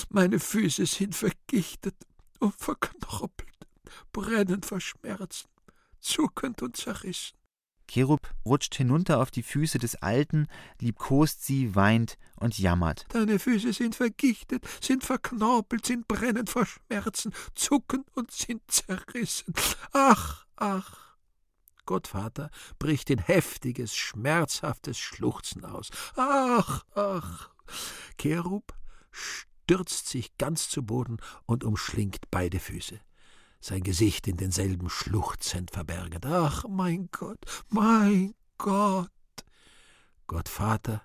Meine 0.10 0.40
Füße 0.40 0.86
sind 0.86 1.16
vergichtet 1.16 1.96
und 2.40 2.54
verknoppelt, 2.56 3.68
brennend 4.12 4.66
vor 4.66 4.80
Schmerzen, 4.80 5.50
zuckend 6.00 6.62
und 6.62 6.78
zerrissen. 6.78 7.39
Cherub 7.90 8.30
rutscht 8.46 8.76
hinunter 8.76 9.20
auf 9.20 9.32
die 9.32 9.44
Füße 9.44 9.80
des 9.80 9.96
Alten, 9.96 10.48
liebkost 10.80 11.44
sie, 11.44 11.76
weint 11.76 12.18
und 12.36 12.58
jammert. 12.58 13.06
Deine 13.10 13.40
Füße 13.40 13.74
sind 13.74 13.96
vergichtet, 13.96 14.66
sind 14.82 15.04
verknorpelt, 15.04 15.86
sind 15.86 16.08
brennend 16.08 16.50
vor 16.50 16.66
Schmerzen, 16.66 17.34
zucken 17.56 18.06
und 18.14 18.32
sind 18.32 18.62
zerrissen. 18.70 19.54
Ach, 19.92 20.46
ach. 20.56 21.18
Gottvater 21.86 22.52
bricht 22.78 23.10
in 23.10 23.18
heftiges, 23.18 23.96
schmerzhaftes 23.96 25.00
Schluchzen 25.00 25.66
aus. 25.66 25.90
Ach, 26.16 26.84
ach. 26.94 27.50
Cherub 28.18 28.76
stürzt 29.12 30.08
sich 30.08 30.38
ganz 30.38 30.70
zu 30.70 30.84
Boden 30.84 31.18
und 31.46 31.64
umschlingt 31.64 32.30
beide 32.30 32.60
Füße 32.60 33.00
sein 33.60 33.84
Gesicht 33.84 34.28
in 34.28 34.38
denselben 34.38 34.90
schluchzend 34.90 35.72
verbergend. 35.72 36.26
Ach, 36.26 36.66
mein 36.68 37.10
Gott, 37.12 37.40
mein 37.70 38.34
Gott! 38.58 39.10
Gottvater 40.28 41.02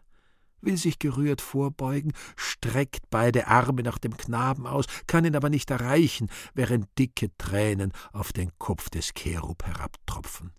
will 0.61 0.77
sich 0.77 0.99
gerührt 0.99 1.41
vorbeugen, 1.41 2.13
streckt 2.37 3.11
beide 3.11 3.49
Arme 3.49 3.83
nach 3.83 3.99
dem 3.99 4.17
Knaben 4.17 4.67
aus, 4.67 4.87
kann 5.07 5.25
ihn 5.25 5.37
aber 5.37 5.51
nicht 5.51 5.71
erreichen, 5.71 6.31
während 6.55 6.87
dicke 6.99 7.37
Tränen 7.37 7.93
auf 8.13 8.33
den 8.33 8.51
Kopf 8.59 8.91
des 8.91 9.13
Cherub 9.15 9.65
herabtropfen. 9.65 10.53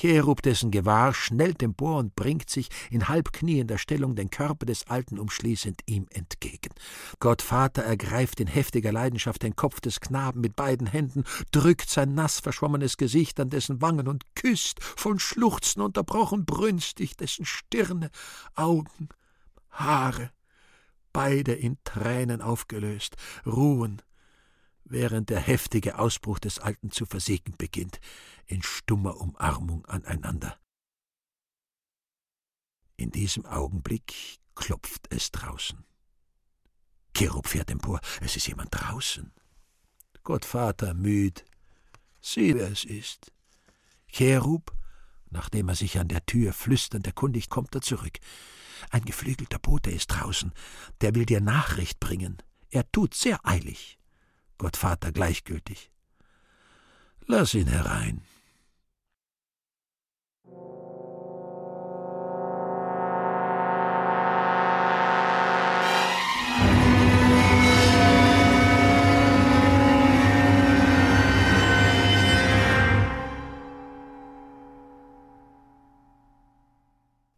Cherub 0.00 0.40
dessen 0.40 0.70
Gewahr 0.70 1.12
schnellt 1.12 1.62
empor 1.62 1.98
und 1.98 2.14
bringt 2.14 2.48
sich 2.48 2.70
in 2.90 3.08
halbkniender 3.08 3.76
Stellung 3.76 4.16
den 4.16 4.30
Körper 4.30 4.64
des 4.64 4.86
Alten 4.86 5.18
umschließend 5.18 5.82
ihm 5.84 6.06
entgegen. 6.08 6.70
Gott 7.18 7.42
Vater 7.42 7.82
ergreift 7.82 8.40
in 8.40 8.46
heftiger 8.46 8.92
Leidenschaft 8.92 9.42
den 9.42 9.56
Kopf 9.56 9.82
des 9.82 10.00
Knaben 10.00 10.40
mit 10.40 10.56
beiden 10.56 10.86
Händen, 10.86 11.24
drückt 11.52 11.90
sein 11.90 12.14
nass 12.14 12.40
verschwommenes 12.40 12.96
Gesicht 12.96 13.38
an 13.40 13.50
dessen 13.50 13.82
Wangen 13.82 14.08
und 14.08 14.24
küsst, 14.34 14.82
von 14.82 15.18
Schluchzen 15.18 15.82
unterbrochen, 15.82 16.46
brünstig 16.46 17.18
dessen 17.18 17.44
Stirne, 17.44 18.10
Augen, 18.54 19.10
Haare, 19.70 20.30
beide 21.12 21.52
in 21.52 21.76
Tränen 21.84 22.40
aufgelöst, 22.40 23.16
ruhen, 23.44 24.00
während 24.90 25.30
der 25.30 25.40
heftige 25.40 25.98
Ausbruch 25.98 26.38
des 26.38 26.58
Alten 26.58 26.90
zu 26.90 27.06
versiegen 27.06 27.54
beginnt 27.56 28.00
in 28.46 28.62
stummer 28.62 29.16
Umarmung 29.20 29.86
aneinander. 29.86 30.58
In 32.96 33.10
diesem 33.10 33.46
Augenblick 33.46 34.38
klopft 34.54 35.06
es 35.10 35.30
draußen. 35.30 35.84
Cherub 37.16 37.46
fährt 37.46 37.70
empor, 37.70 38.00
es 38.20 38.36
ist 38.36 38.46
jemand 38.46 38.68
draußen. 38.72 39.32
Gottvater 40.22 40.94
müd, 40.94 41.44
sieh, 42.20 42.54
wer 42.54 42.70
es 42.70 42.84
ist. 42.84 43.32
Cherub, 44.08 44.72
nachdem 45.30 45.68
er 45.68 45.76
sich 45.76 45.98
an 45.98 46.08
der 46.08 46.26
Tür 46.26 46.52
flüsternd 46.52 47.06
erkundigt, 47.06 47.48
kommt 47.48 47.74
er 47.74 47.80
zurück. 47.80 48.18
Ein 48.90 49.04
geflügelter 49.04 49.58
Bote 49.58 49.90
ist 49.90 50.08
draußen, 50.08 50.52
der 51.00 51.14
will 51.14 51.26
dir 51.26 51.40
Nachricht 51.40 52.00
bringen. 52.00 52.38
Er 52.70 52.90
tut 52.90 53.14
sehr 53.14 53.44
eilig. 53.46 53.99
Gottvater 54.60 55.10
gleichgültig. 55.10 55.90
Lass 57.26 57.54
ihn 57.54 57.66
herein. 57.66 58.20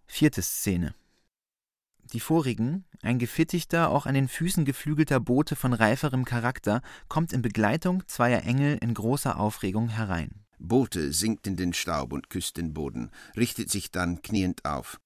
Vierte 0.09 0.43
Szene. 0.43 1.02
Die 2.13 2.21
vorigen, 2.21 2.85
ein 3.01 3.19
gefittigter, 3.19 3.91
auch 3.91 4.05
an 4.05 4.15
den 4.15 4.29
Füßen 4.29 4.65
geflügelter 4.65 5.19
Bote 5.19 5.57
von 5.57 5.73
reiferem 5.73 6.25
Charakter, 6.25 6.83
kommt 7.09 7.33
in 7.33 7.41
Begleitung 7.41 8.07
zweier 8.07 8.43
Engel 8.43 8.77
in 8.83 8.93
großer 8.93 9.39
Aufregung 9.41 9.89
herein. 9.89 10.45
Bote 10.59 11.13
sinkt 11.13 11.47
in 11.47 11.57
den 11.57 11.73
Staub 11.73 12.13
und 12.13 12.29
küsst 12.29 12.59
den 12.59 12.75
Boden, 12.75 13.11
richtet 13.37 13.71
sich 13.71 13.91
dann 13.91 14.21
kniend 14.23 14.65
auf. 14.65 15.01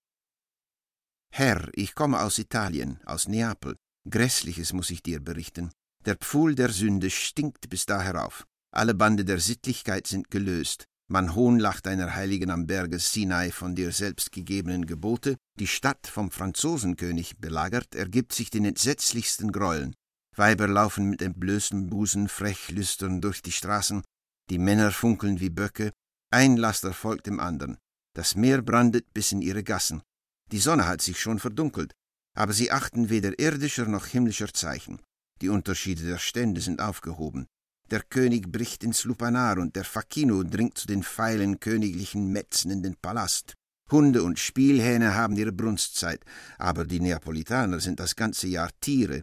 Herr, 1.32 1.68
ich 1.74 1.94
komme 1.94 2.20
aus 2.20 2.38
Italien, 2.38 3.00
aus 3.04 3.28
Neapel. 3.28 3.76
Grässliches 4.08 4.72
muss 4.72 4.90
ich 4.90 5.02
dir 5.02 5.20
berichten. 5.20 5.70
Der 6.04 6.16
Pfuhl 6.16 6.54
der 6.54 6.70
Sünde 6.70 7.10
stinkt 7.10 7.68
bis 7.70 7.86
da 7.86 8.00
herauf. 8.00 8.46
Alle 8.72 8.94
Bande 8.94 9.24
der 9.24 9.40
Sittlichkeit 9.40 10.06
sind 10.06 10.30
gelöst. 10.30 10.86
Man 11.08 11.36
hohnlacht 11.36 11.86
einer 11.86 12.16
Heiligen 12.16 12.50
am 12.50 12.66
Berge 12.66 12.98
Sinai 12.98 13.52
von 13.52 13.76
dir 13.76 13.92
selbst 13.92 14.32
gegebenen 14.32 14.86
Gebote, 14.86 15.36
die 15.58 15.68
Stadt 15.68 16.08
vom 16.08 16.32
Franzosenkönig 16.32 17.38
belagert, 17.38 17.94
ergibt 17.94 18.32
sich 18.32 18.50
den 18.50 18.64
entsetzlichsten 18.64 19.52
Gräueln. 19.52 19.94
Weiber 20.34 20.66
laufen 20.66 21.08
mit 21.08 21.22
entblößtem 21.22 21.88
Busen 21.88 22.28
frech 22.28 22.70
lüstern 22.70 23.20
durch 23.20 23.40
die 23.40 23.52
Straßen, 23.52 24.02
die 24.50 24.58
Männer 24.58 24.90
funkeln 24.90 25.40
wie 25.40 25.50
Böcke, 25.50 25.92
ein 26.32 26.56
Laster 26.56 26.92
folgt 26.92 27.26
dem 27.26 27.38
anderen. 27.38 27.78
Das 28.14 28.34
Meer 28.34 28.62
brandet 28.62 29.12
bis 29.14 29.30
in 29.30 29.42
ihre 29.42 29.62
Gassen. 29.62 30.02
Die 30.50 30.58
Sonne 30.58 30.86
hat 30.86 31.02
sich 31.02 31.20
schon 31.20 31.38
verdunkelt, 31.38 31.92
aber 32.36 32.52
sie 32.52 32.70
achten 32.72 33.10
weder 33.10 33.38
irdischer 33.38 33.86
noch 33.86 34.06
himmlischer 34.06 34.52
Zeichen. 34.52 35.00
Die 35.40 35.48
Unterschiede 35.48 36.04
der 36.04 36.18
Stände 36.18 36.60
sind 36.60 36.80
aufgehoben. 36.80 37.46
Der 37.90 38.02
König 38.02 38.50
bricht 38.50 38.82
ins 38.82 39.04
Lupanar 39.04 39.58
und 39.58 39.76
der 39.76 39.84
Facchino 39.84 40.42
dringt 40.42 40.76
zu 40.78 40.86
den 40.86 41.02
feilen 41.02 41.60
königlichen 41.60 42.32
Metzen 42.32 42.70
in 42.70 42.82
den 42.82 42.96
Palast. 42.96 43.54
Hunde 43.90 44.24
und 44.24 44.40
Spielhähne 44.40 45.14
haben 45.14 45.36
ihre 45.36 45.52
Brunstzeit, 45.52 46.24
aber 46.58 46.84
die 46.84 46.98
Neapolitaner 46.98 47.78
sind 47.78 48.00
das 48.00 48.16
ganze 48.16 48.48
Jahr 48.48 48.70
Tiere. 48.80 49.22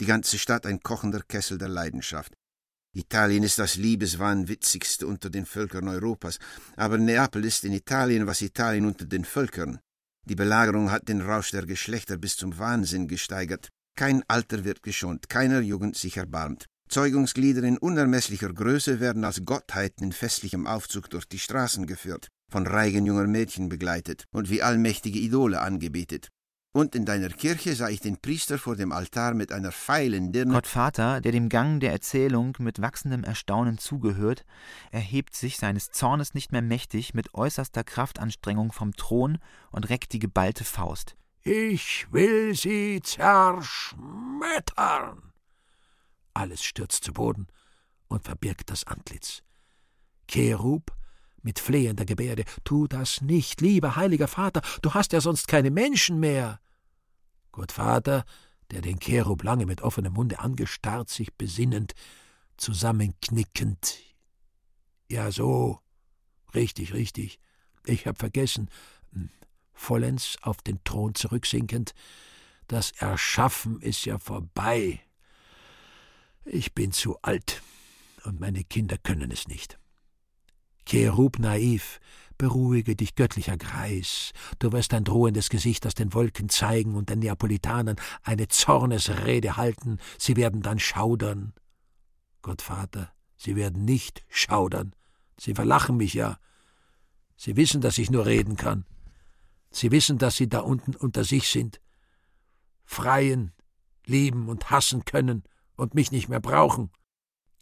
die 0.00 0.06
ganze 0.06 0.38
Stadt 0.38 0.66
ein 0.66 0.80
kochender 0.80 1.22
Kessel 1.22 1.58
der 1.58 1.68
Leidenschaft. 1.68 2.34
Italien 2.94 3.42
ist 3.42 3.58
das 3.58 3.76
liebeswahnwitzigste 3.76 5.06
unter 5.06 5.30
den 5.30 5.46
Völkern 5.46 5.88
Europas, 5.88 6.38
aber 6.76 6.98
Neapel 6.98 7.44
ist 7.44 7.64
in 7.64 7.72
Italien, 7.72 8.26
was 8.26 8.42
Italien 8.42 8.86
unter 8.86 9.04
den 9.04 9.24
Völkern. 9.24 9.80
Die 10.28 10.34
Belagerung 10.34 10.90
hat 10.90 11.08
den 11.08 11.20
Rausch 11.20 11.50
der 11.50 11.66
Geschlechter 11.66 12.16
bis 12.16 12.36
zum 12.36 12.58
Wahnsinn 12.58 13.06
gesteigert. 13.08 13.70
Kein 13.96 14.22
Alter 14.28 14.64
wird 14.64 14.82
geschont, 14.82 15.28
keiner 15.28 15.60
Jugend 15.60 15.96
sich 15.96 16.16
erbarmt. 16.16 16.66
Zeugungsglieder 16.88 17.62
in 17.62 17.78
unermesslicher 17.78 18.52
Größe 18.52 19.00
werden 19.00 19.24
als 19.24 19.44
Gottheiten 19.44 20.04
in 20.04 20.12
festlichem 20.12 20.66
Aufzug 20.66 21.10
durch 21.10 21.26
die 21.26 21.38
Straßen 21.38 21.86
geführt, 21.86 22.28
von 22.50 22.66
Reigen 22.66 23.06
junger 23.06 23.26
Mädchen 23.26 23.68
begleitet 23.68 24.24
und 24.32 24.50
wie 24.50 24.62
allmächtige 24.62 25.18
Idole 25.18 25.60
angebetet. 25.60 26.28
Und 26.76 26.94
in 26.94 27.06
deiner 27.06 27.30
Kirche 27.30 27.74
sah 27.74 27.88
ich 27.88 28.00
den 28.00 28.18
Priester 28.18 28.58
vor 28.58 28.76
dem 28.76 28.92
Altar 28.92 29.32
mit 29.32 29.50
einer 29.50 29.72
feilen 29.72 30.30
Dirne. 30.30 30.52
Gottvater, 30.52 31.22
der 31.22 31.32
dem 31.32 31.48
Gang 31.48 31.80
der 31.80 31.90
Erzählung 31.90 32.54
mit 32.58 32.82
wachsendem 32.82 33.24
Erstaunen 33.24 33.78
zugehört, 33.78 34.44
erhebt 34.90 35.34
sich 35.34 35.56
seines 35.56 35.90
Zornes 35.90 36.34
nicht 36.34 36.52
mehr 36.52 36.60
mächtig 36.60 37.14
mit 37.14 37.32
äußerster 37.32 37.82
Kraftanstrengung 37.82 38.72
vom 38.72 38.94
Thron 38.94 39.38
und 39.70 39.88
reckt 39.88 40.12
die 40.12 40.18
geballte 40.18 40.64
Faust. 40.64 41.16
Ich 41.42 42.08
will 42.10 42.54
sie 42.54 43.00
zerschmettern. 43.02 45.32
Alles 46.36 46.62
stürzt 46.62 47.02
zu 47.02 47.14
Boden 47.14 47.46
und 48.08 48.24
verbirgt 48.24 48.68
das 48.68 48.84
Antlitz. 48.84 49.42
Cherub 50.28 50.94
mit 51.40 51.58
flehender 51.58 52.04
Gebärde, 52.04 52.44
tu 52.62 52.86
das 52.86 53.22
nicht, 53.22 53.62
lieber 53.62 53.96
heiliger 53.96 54.28
Vater, 54.28 54.60
du 54.82 54.92
hast 54.92 55.14
ja 55.14 55.22
sonst 55.22 55.48
keine 55.48 55.70
Menschen 55.70 56.20
mehr. 56.20 56.60
Gottvater, 57.52 58.26
der 58.70 58.82
den 58.82 59.00
Cherub 59.00 59.44
lange 59.44 59.64
mit 59.64 59.80
offenem 59.80 60.12
Munde 60.12 60.38
angestarrt, 60.40 61.08
sich 61.08 61.32
besinnend, 61.32 61.94
zusammenknickend. 62.58 63.96
Ja, 65.08 65.30
so. 65.32 65.80
Richtig, 66.54 66.92
richtig. 66.92 67.38
Ich 67.86 68.06
hab 68.06 68.18
vergessen. 68.18 68.68
Hm, 69.12 69.30
vollends 69.72 70.36
auf 70.42 70.60
den 70.60 70.84
Thron 70.84 71.14
zurücksinkend. 71.14 71.94
Das 72.68 72.90
Erschaffen 72.90 73.80
ist 73.80 74.04
ja 74.04 74.18
vorbei. 74.18 75.00
Ich 76.46 76.74
bin 76.74 76.92
zu 76.92 77.20
alt 77.22 77.62
und 78.24 78.40
meine 78.40 78.64
Kinder 78.64 78.96
können 78.98 79.30
es 79.30 79.48
nicht. 79.48 79.78
Cherub 80.84 81.38
naiv, 81.38 82.00
Beruhige 82.38 82.96
dich, 82.96 83.14
göttlicher 83.14 83.56
Greis. 83.56 84.32
Du 84.58 84.70
wirst 84.72 84.92
dein 84.92 85.04
drohendes 85.04 85.48
Gesicht 85.48 85.86
aus 85.86 85.94
den 85.94 86.12
Wolken 86.12 86.50
zeigen 86.50 86.94
und 86.94 87.08
den 87.08 87.20
Neapolitanern 87.20 87.96
eine 88.22 88.48
Zornesrede 88.48 89.56
halten. 89.56 89.98
Sie 90.18 90.36
werden 90.36 90.60
dann 90.60 90.78
schaudern. 90.78 91.54
Gottvater, 92.42 93.10
sie 93.36 93.56
werden 93.56 93.84
nicht 93.84 94.24
schaudern. 94.28 94.94
Sie 95.38 95.54
verlachen 95.54 95.96
mich 95.96 96.12
ja. 96.12 96.38
Sie 97.36 97.56
wissen, 97.56 97.80
dass 97.80 97.96
ich 97.96 98.10
nur 98.10 98.26
reden 98.26 98.56
kann. 98.56 98.84
Sie 99.70 99.90
wissen, 99.90 100.18
dass 100.18 100.36
sie 100.36 100.48
da 100.48 100.60
unten 100.60 100.94
unter 100.94 101.24
sich 101.24 101.48
sind. 101.48 101.80
Freien, 102.84 103.52
lieben 104.04 104.48
und 104.48 104.70
hassen 104.70 105.06
können 105.06 105.42
und 105.76 105.94
mich 105.94 106.12
nicht 106.12 106.28
mehr 106.28 106.40
brauchen. 106.40 106.90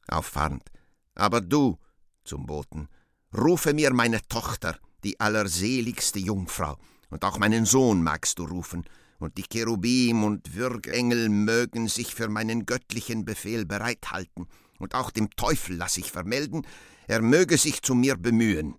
Auffahrend. 0.09 0.71
Aber 1.15 1.41
du, 1.41 1.79
zum 2.25 2.47
Boten, 2.47 2.89
Rufe 3.37 3.75
mir 3.75 3.93
meine 3.93 4.21
Tochter, 4.29 4.79
die 5.03 5.19
allerseligste 5.19 6.21
Jungfrau, 6.21 6.77
und 7.11 7.25
auch 7.25 7.39
meinen 7.39 7.67
Sohn 7.67 8.03
magst 8.03 8.39
du 8.39 8.45
rufen, 8.45 8.85
und 9.19 9.39
die 9.39 9.43
Cherubim 9.43 10.23
und 10.23 10.55
Würgengel 10.55 11.29
mögen 11.29 11.89
sich 11.89 12.15
für 12.15 12.29
meinen 12.29 12.65
göttlichen 12.65 13.25
Befehl 13.25 13.67
bereithalten, 13.67 14.47
und 14.79 14.95
auch 14.95 15.11
dem 15.11 15.31
Teufel 15.31 15.77
lass 15.77 15.97
ich 15.97 16.13
vermelden, 16.13 16.65
er 17.09 17.23
möge 17.23 17.59
sich 17.59 17.83
zu 17.83 17.95
mir 17.95 18.17
bemühen. 18.17 18.77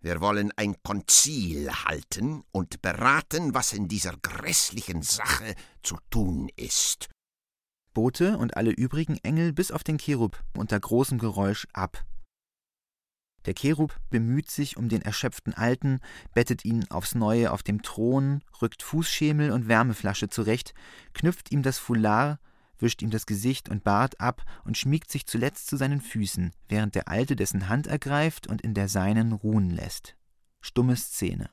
Wir 0.00 0.20
wollen 0.20 0.52
ein 0.56 0.76
Konzil 0.82 1.70
halten 1.72 2.42
und 2.52 2.82
beraten, 2.82 3.54
was 3.54 3.72
in 3.72 3.88
dieser 3.88 4.14
grässlichen 4.18 5.00
Sache 5.00 5.54
zu 5.82 5.96
tun 6.10 6.50
ist. 6.56 7.08
Bote 7.94 8.36
und 8.36 8.56
alle 8.56 8.72
übrigen 8.72 9.16
Engel 9.22 9.52
bis 9.52 9.70
auf 9.70 9.84
den 9.84 9.98
Cherub 9.98 10.42
unter 10.56 10.78
großem 10.78 11.18
Geräusch 11.18 11.66
ab. 11.72 12.04
Der 13.46 13.54
Cherub 13.54 13.94
bemüht 14.10 14.50
sich 14.50 14.76
um 14.76 14.88
den 14.88 15.02
erschöpften 15.02 15.54
Alten, 15.54 16.00
bettet 16.34 16.64
ihn 16.64 16.90
aufs 16.90 17.14
Neue 17.14 17.52
auf 17.52 17.62
dem 17.62 17.82
Thron, 17.82 18.42
rückt 18.60 18.82
Fußschemel 18.82 19.50
und 19.50 19.68
Wärmeflasche 19.68 20.28
zurecht, 20.28 20.74
knüpft 21.12 21.52
ihm 21.52 21.62
das 21.62 21.78
Foulard, 21.78 22.38
wischt 22.78 23.02
ihm 23.02 23.10
das 23.10 23.26
Gesicht 23.26 23.68
und 23.68 23.84
Bart 23.84 24.20
ab 24.20 24.42
und 24.64 24.78
schmiegt 24.78 25.10
sich 25.10 25.26
zuletzt 25.26 25.68
zu 25.68 25.76
seinen 25.76 26.00
Füßen, 26.00 26.52
während 26.68 26.94
der 26.94 27.08
Alte 27.08 27.36
dessen 27.36 27.68
Hand 27.68 27.86
ergreift 27.86 28.46
und 28.46 28.62
in 28.62 28.74
der 28.74 28.88
seinen 28.88 29.32
ruhen 29.32 29.70
lässt. 29.70 30.16
Stumme 30.60 30.96
Szene. 30.96 31.50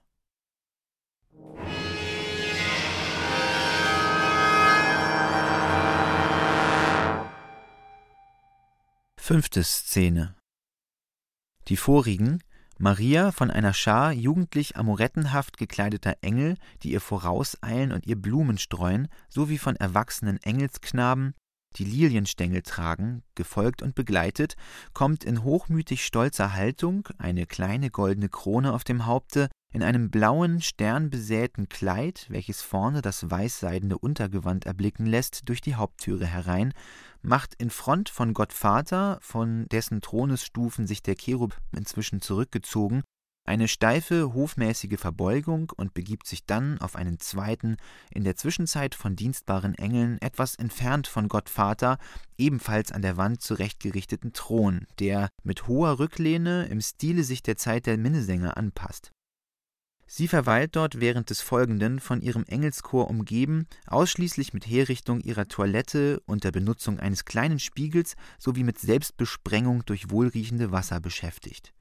Fünfte 9.31 9.63
Szene. 9.63 10.35
Die 11.69 11.77
vorigen, 11.77 12.43
Maria 12.77 13.31
von 13.31 13.49
einer 13.49 13.73
Schar 13.73 14.11
jugendlich 14.11 14.75
amorettenhaft 14.75 15.55
gekleideter 15.55 16.17
Engel, 16.19 16.57
die 16.83 16.91
ihr 16.91 16.99
vorauseilen 16.99 17.93
und 17.93 18.05
ihr 18.05 18.17
Blumen 18.17 18.57
streuen, 18.57 19.07
sowie 19.29 19.57
von 19.57 19.77
erwachsenen 19.77 20.37
Engelsknaben, 20.43 21.33
die 21.77 21.85
Lilienstängel 21.85 22.61
tragen, 22.61 23.23
gefolgt 23.33 23.81
und 23.81 23.95
begleitet, 23.95 24.57
kommt 24.91 25.23
in 25.23 25.45
hochmütig 25.45 26.03
stolzer 26.03 26.53
Haltung, 26.53 27.07
eine 27.17 27.45
kleine 27.45 27.89
goldene 27.89 28.27
Krone 28.27 28.73
auf 28.73 28.83
dem 28.83 29.05
Haupte, 29.05 29.47
in 29.71 29.83
einem 29.83 30.09
blauen, 30.09 30.61
sternbesäten 30.61 31.69
Kleid, 31.69 32.25
welches 32.29 32.61
vorne 32.61 33.01
das 33.01 33.29
weißseidene 33.29 33.97
Untergewand 33.97 34.65
erblicken 34.65 35.05
lässt, 35.05 35.47
durch 35.49 35.61
die 35.61 35.75
Haupttüre 35.75 36.25
herein 36.25 36.73
macht 37.23 37.53
in 37.55 37.69
Front 37.69 38.09
von 38.09 38.33
Gott 38.33 38.53
Vater, 38.53 39.19
von 39.21 39.67
dessen 39.71 40.01
Thronesstufen 40.01 40.87
sich 40.87 41.03
der 41.03 41.15
Cherub 41.15 41.55
inzwischen 41.71 42.21
zurückgezogen, 42.21 43.03
eine 43.43 43.67
steife, 43.67 44.33
hofmäßige 44.33 44.99
Verbeugung 44.99 45.71
und 45.75 45.95
begibt 45.95 46.27
sich 46.27 46.45
dann 46.45 46.79
auf 46.79 46.95
einen 46.95 47.19
zweiten, 47.19 47.77
in 48.11 48.23
der 48.23 48.35
Zwischenzeit 48.35 48.93
von 48.93 49.15
dienstbaren 49.15 49.73
Engeln 49.75 50.21
etwas 50.21 50.55
entfernt 50.55 51.07
von 51.07 51.27
Gott 51.27 51.49
Vater, 51.49 51.97
ebenfalls 52.37 52.91
an 52.91 53.01
der 53.01 53.17
Wand 53.17 53.41
zurechtgerichteten 53.41 54.33
Thron, 54.33 54.85
der 54.99 55.29
mit 55.43 55.67
hoher 55.67 55.97
Rücklehne 55.97 56.67
im 56.67 56.81
Stile 56.81 57.23
sich 57.23 57.41
der 57.41 57.57
Zeit 57.57 57.87
der 57.87 57.97
Minnesänger 57.97 58.57
anpasst. 58.57 59.11
Sie 60.13 60.27
verweilt 60.27 60.75
dort 60.75 60.99
während 60.99 61.29
des 61.29 61.39
Folgenden, 61.39 62.01
von 62.01 62.21
ihrem 62.21 62.43
Engelschor 62.43 63.09
umgeben, 63.09 63.65
ausschließlich 63.87 64.53
mit 64.53 64.67
Herrichtung 64.67 65.21
ihrer 65.21 65.47
Toilette 65.47 66.19
und 66.25 66.43
der 66.43 66.51
Benutzung 66.51 66.99
eines 66.99 67.23
kleinen 67.23 67.59
Spiegels 67.59 68.17
sowie 68.37 68.65
mit 68.65 68.77
Selbstbesprengung 68.77 69.85
durch 69.85 70.09
wohlriechende 70.09 70.73
Wasser 70.73 70.99
beschäftigt. 70.99 71.73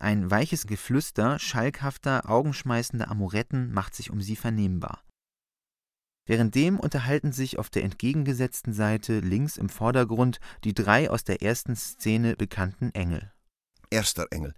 Ein 0.00 0.28
weiches 0.28 0.66
Geflüster 0.66 1.38
schalkhafter, 1.38 2.28
augenschmeißender 2.28 3.08
Amoretten 3.08 3.72
macht 3.72 3.94
sich 3.94 4.10
um 4.10 4.20
sie 4.20 4.34
vernehmbar. 4.34 5.04
Währenddem 6.26 6.80
unterhalten 6.80 7.30
sich 7.30 7.60
auf 7.60 7.70
der 7.70 7.84
entgegengesetzten 7.84 8.72
Seite 8.72 9.20
links 9.20 9.56
im 9.56 9.68
Vordergrund 9.68 10.40
die 10.64 10.74
drei 10.74 11.08
aus 11.08 11.22
der 11.22 11.42
ersten 11.42 11.76
Szene 11.76 12.34
bekannten 12.34 12.90
Engel. 12.92 13.30
Erster 13.88 14.26
Engel 14.32 14.52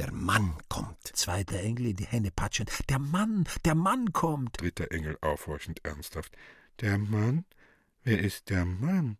der 0.00 0.12
Mann 0.12 0.56
kommt. 0.70 1.08
Zweiter 1.14 1.60
Engel 1.60 1.88
in 1.88 1.96
die 1.96 2.06
Hände 2.06 2.30
patschen. 2.30 2.64
Der 2.88 2.98
Mann, 2.98 3.46
der 3.66 3.74
Mann 3.74 4.14
kommt. 4.14 4.58
Dritter 4.58 4.90
Engel 4.92 5.18
aufhorchend 5.20 5.84
ernsthaft. 5.84 6.34
Der 6.80 6.96
Mann? 6.96 7.44
Wer 8.02 8.18
ist 8.18 8.48
der 8.48 8.64
Mann? 8.64 9.18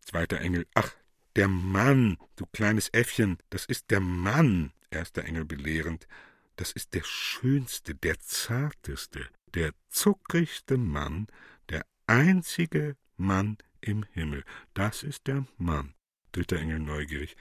Zweiter 0.00 0.38
Engel. 0.38 0.66
Ach, 0.74 0.92
der 1.34 1.48
Mann, 1.48 2.18
du 2.36 2.44
kleines 2.52 2.90
Äffchen, 2.92 3.38
das 3.48 3.64
ist 3.64 3.90
der 3.90 4.00
Mann. 4.00 4.70
Erster 4.90 5.24
Engel 5.24 5.46
belehrend. 5.46 6.06
Das 6.56 6.72
ist 6.72 6.92
der 6.92 7.02
schönste, 7.02 7.94
der 7.94 8.18
zarteste, 8.20 9.26
der 9.54 9.72
zuckrigste 9.88 10.76
Mann, 10.76 11.26
der 11.70 11.86
einzige 12.06 12.98
Mann 13.16 13.56
im 13.80 14.02
Himmel. 14.12 14.44
Das 14.74 15.02
ist 15.02 15.26
der 15.26 15.46
Mann. 15.56 15.94
Dritter 16.32 16.58
Engel 16.58 16.80
neugierig. 16.80 17.34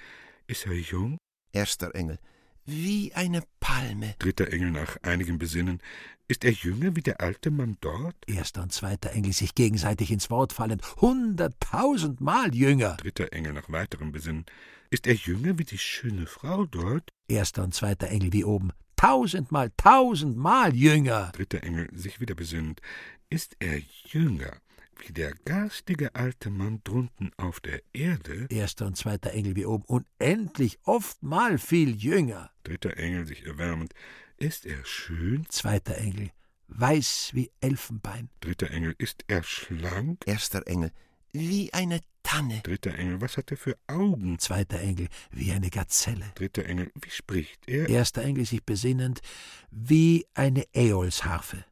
Ist 0.47 0.65
er 0.65 0.73
jung? 0.73 1.17
Erster 1.51 1.93
Engel 1.95 2.17
wie 2.65 3.13
eine 3.13 3.43
Palme. 3.59 4.15
Dritter 4.19 4.51
Engel 4.51 4.71
nach 4.71 4.97
einigem 5.03 5.37
Besinnen. 5.37 5.81
Ist 6.27 6.43
er 6.43 6.51
jünger 6.51 6.95
wie 6.95 7.01
der 7.01 7.21
alte 7.21 7.51
Mann 7.51 7.77
dort? 7.81 8.15
Erster 8.27 8.63
und 8.63 8.73
zweiter 8.73 9.11
Engel 9.11 9.33
sich 9.33 9.53
gegenseitig 9.53 10.11
ins 10.11 10.29
Wort 10.31 10.53
fallend. 10.53 10.81
Hunderttausendmal 10.97 12.53
jünger. 12.55 12.97
Dritter 12.97 13.31
Engel 13.31 13.53
nach 13.53 13.69
weiterem 13.69 14.11
Besinnen. 14.11 14.45
Ist 14.89 15.05
er 15.07 15.13
jünger 15.13 15.59
wie 15.59 15.65
die 15.65 15.77
schöne 15.77 16.25
Frau 16.25 16.65
dort? 16.65 17.09
Erster 17.27 17.63
und 17.63 17.75
zweiter 17.75 18.07
Engel 18.07 18.33
wie 18.33 18.43
oben. 18.43 18.71
Tausendmal, 18.95 19.71
tausendmal 19.77 20.73
jünger. 20.75 21.31
Dritter 21.35 21.63
Engel 21.63 21.89
sich 21.93 22.19
wieder 22.19 22.33
besinnend. 22.33 22.81
Ist 23.29 23.55
er 23.59 23.81
jünger 24.05 24.57
wie 24.99 25.13
der 25.13 25.33
garstige 25.45 26.15
alte 26.15 26.49
Mann 26.49 26.81
drunten 26.83 27.31
auf 27.37 27.59
der 27.59 27.81
Erde. 27.93 28.47
Erster 28.49 28.85
und 28.85 28.97
zweiter 28.97 29.31
Engel 29.31 29.55
wie 29.55 29.65
oben. 29.65 29.85
Unendlich 29.85 30.79
oftmal 30.83 31.57
viel 31.57 31.95
jünger. 31.95 32.51
Dritter 32.63 32.97
Engel 32.97 33.25
sich 33.25 33.45
erwärmend. 33.45 33.93
Ist 34.37 34.65
er 34.65 34.83
schön? 34.85 35.45
Zweiter 35.49 35.97
Engel. 35.97 36.31
Weiß 36.67 37.31
wie 37.33 37.51
Elfenbein. 37.61 38.29
Dritter 38.41 38.71
Engel. 38.71 38.95
Ist 38.97 39.23
er 39.27 39.43
schlank? 39.43 40.23
Erster 40.25 40.67
Engel. 40.67 40.91
Wie 41.31 41.73
eine 41.73 42.01
Tanne. 42.23 42.61
Dritter 42.63 42.95
Engel. 42.95 43.21
Was 43.21 43.37
hat 43.37 43.51
er 43.51 43.57
für 43.57 43.77
Augen? 43.87 44.39
Zweiter 44.39 44.79
Engel. 44.79 45.07
Wie 45.31 45.51
eine 45.51 45.69
Gazelle. 45.69 46.31
Dritter 46.35 46.65
Engel. 46.65 46.91
Wie 46.95 47.11
spricht 47.11 47.67
er? 47.67 47.87
Erster 47.87 48.23
Engel 48.23 48.45
sich 48.45 48.63
besinnend. 48.63 49.21
Wie 49.69 50.25
eine 50.33 50.65
Äolsharfe 50.73 51.63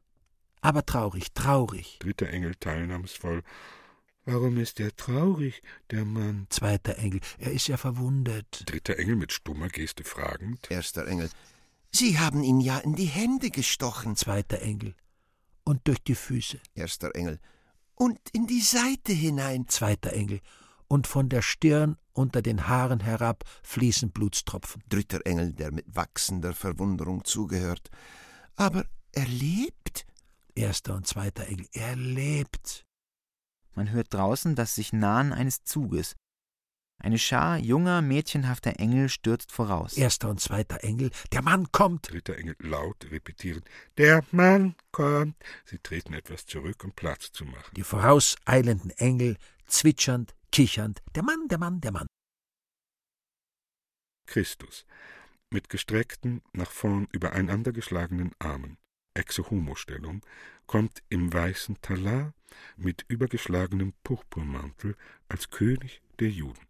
aber 0.64 0.86
traurig, 0.86 1.32
traurig. 1.34 1.98
Dritter 2.00 2.30
Engel 2.30 2.54
teilnahmsvoll. 2.54 3.42
Warum 4.24 4.56
ist 4.56 4.80
er 4.80 4.96
traurig, 4.96 5.62
der 5.90 6.06
Mann? 6.06 6.46
Zweiter 6.48 6.96
Engel, 6.98 7.20
er 7.38 7.52
ist 7.52 7.68
ja 7.68 7.76
verwundet. 7.76 8.64
Dritter 8.64 8.98
Engel 8.98 9.16
mit 9.16 9.32
stummer 9.32 9.68
Geste 9.68 10.04
fragend. 10.04 10.70
Erster 10.70 11.06
Engel, 11.06 11.28
Sie 11.92 12.18
haben 12.18 12.42
ihn 12.42 12.60
ja 12.60 12.78
in 12.78 12.94
die 12.94 13.04
Hände 13.04 13.50
gestochen. 13.50 14.16
Zweiter 14.16 14.62
Engel, 14.62 14.94
und 15.64 15.86
durch 15.86 16.02
die 16.02 16.14
Füße. 16.14 16.58
Erster 16.74 17.14
Engel, 17.14 17.40
und 17.94 18.18
in 18.32 18.46
die 18.46 18.62
Seite 18.62 19.12
hinein. 19.12 19.68
Zweiter 19.68 20.14
Engel, 20.14 20.40
und 20.88 21.06
von 21.06 21.28
der 21.28 21.42
Stirn 21.42 21.98
unter 22.14 22.40
den 22.40 22.68
Haaren 22.68 23.00
herab 23.00 23.44
fließen 23.62 24.12
Blutstropfen. 24.12 24.82
Dritter 24.88 25.26
Engel, 25.26 25.52
der 25.52 25.72
mit 25.72 25.84
wachsender 25.94 26.54
Verwunderung 26.54 27.22
zugehört. 27.24 27.90
Aber 28.56 28.86
er 29.12 29.26
lebt? 29.26 29.83
Erster 30.54 30.94
und 30.94 31.06
zweiter 31.06 31.46
Engel. 31.46 31.66
Er 31.72 31.96
lebt. 31.96 32.84
Man 33.74 33.90
hört 33.90 34.12
draußen 34.12 34.54
das 34.54 34.74
sich 34.74 34.92
Nahen 34.92 35.32
eines 35.32 35.64
Zuges. 35.64 36.14
Eine 36.98 37.18
Schar 37.18 37.58
junger, 37.58 38.02
mädchenhafter 38.02 38.78
Engel 38.78 39.08
stürzt 39.08 39.50
voraus. 39.50 39.96
Erster 39.96 40.30
und 40.30 40.40
zweiter 40.40 40.84
Engel. 40.84 41.10
Der 41.32 41.42
Mann 41.42 41.70
kommt. 41.72 42.10
Dritter 42.10 42.36
Engel 42.36 42.56
laut 42.60 43.10
repetieren. 43.10 43.62
Der 43.98 44.24
Mann 44.30 44.76
kommt. 44.92 45.36
Sie 45.64 45.78
treten 45.78 46.14
etwas 46.14 46.46
zurück, 46.46 46.84
um 46.84 46.92
Platz 46.92 47.32
zu 47.32 47.44
machen. 47.44 47.74
Die 47.74 47.82
vorauseilenden 47.82 48.90
Engel 48.92 49.36
zwitschernd, 49.66 50.34
kichernd. 50.52 51.02
Der 51.14 51.24
Mann, 51.24 51.48
der 51.48 51.58
Mann, 51.58 51.80
der 51.80 51.92
Mann. 51.92 52.06
Christus 54.26 54.86
mit 55.54 55.70
gestreckten, 55.70 56.42
nach 56.52 56.70
vorn 56.70 57.08
übereinandergeschlagenen 57.12 58.32
Armen. 58.38 58.76
Exe-Homo-Stellung, 59.14 60.22
kommt 60.66 61.02
im 61.08 61.32
weißen 61.32 61.80
Talar 61.82 62.34
mit 62.76 63.04
übergeschlagenem 63.08 63.92
Purpurmantel 64.02 64.96
als 65.28 65.50
König 65.50 66.00
der 66.18 66.30
Juden, 66.30 66.66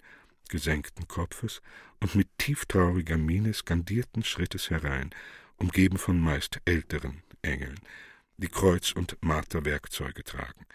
gesenkten 0.49 1.09
Kopfes 1.09 1.63
und 2.01 2.15
mit 2.15 2.29
tieftrauriger 2.39 3.19
Miene 3.19 3.53
skandierten 3.53 4.25
Schrittes 4.25 4.71
herein, 4.71 5.11
umgeben 5.57 5.99
von 5.99 6.19
meist 6.19 6.61
älteren 6.65 7.23
Engeln, 7.43 7.79
die 8.37 8.49
Kreuz- 8.49 8.93
und 8.93 9.17
Marterwerkzeuge 9.21 10.25
tragen. 10.25 10.67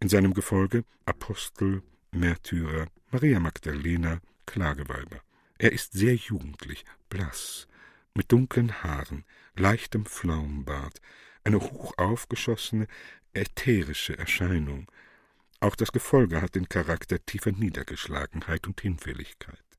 In 0.00 0.08
seinem 0.08 0.34
Gefolge 0.34 0.84
Apostel, 1.04 1.82
Märtyrer, 2.10 2.86
Maria 3.10 3.40
Magdalena, 3.40 4.20
Klageweiber. 4.46 5.20
Er 5.58 5.72
ist 5.72 5.92
sehr 5.92 6.14
jugendlich, 6.14 6.84
blass, 7.08 7.68
mit 8.14 8.30
dunklen 8.32 8.82
Haaren, 8.82 9.24
leichtem 9.56 10.06
Pflaumenbart, 10.06 11.00
eine 11.44 11.60
hoch 11.60 11.94
aufgeschossene, 11.96 12.86
ätherische 13.34 14.18
Erscheinung. 14.18 14.90
Auch 15.60 15.76
das 15.76 15.92
Gefolge 15.92 16.42
hat 16.42 16.54
den 16.54 16.68
Charakter 16.68 17.24
tiefer 17.24 17.52
Niedergeschlagenheit 17.52 18.66
und 18.66 18.80
Hinfälligkeit. 18.80 19.71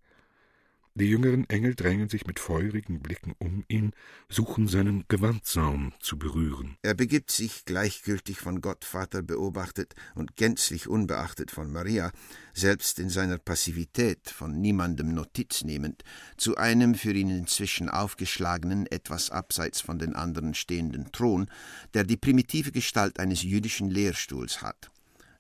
Die 0.96 1.10
jüngeren 1.10 1.50
Engel 1.50 1.74
drängen 1.74 2.08
sich 2.08 2.28
mit 2.28 2.40
feurigen 2.40 3.00
Blicken 3.00 3.34
um 3.40 3.66
ihn, 3.68 3.94
suchen 4.30 4.68
seinen 4.68 5.06
Gewandsaum 5.08 5.92
zu 6.00 6.20
berühren. 6.20 6.78
Er 6.84 6.94
begibt 6.94 7.32
sich, 7.32 7.66
gleichgültig 7.66 8.38
von 8.38 8.62
Gott 8.62 8.86
Vater 8.86 9.24
beobachtet 9.24 9.96
und 10.14 10.36
gänzlich 10.36 10.88
unbeachtet 10.88 11.50
von 11.50 11.72
Maria, 11.72 12.12
selbst 12.54 13.00
in 13.00 13.10
seiner 13.10 13.40
Passivität 13.40 14.30
von 14.30 14.62
niemandem 14.62 15.16
Notiz 15.16 15.64
nehmend, 15.64 16.04
zu 16.38 16.58
einem 16.58 16.94
für 16.94 17.14
ihn 17.14 17.32
inzwischen 17.32 17.90
aufgeschlagenen, 17.90 18.86
etwas 18.86 19.32
abseits 19.32 19.82
von 19.82 19.98
den 19.98 20.16
anderen 20.16 20.54
stehenden 20.54 21.12
Thron, 21.12 21.50
der 21.96 22.04
die 22.04 22.18
primitive 22.18 22.72
Gestalt 22.72 23.20
eines 23.20 23.42
jüdischen 23.42 23.90
Lehrstuhls 23.90 24.62
hat. 24.62 24.93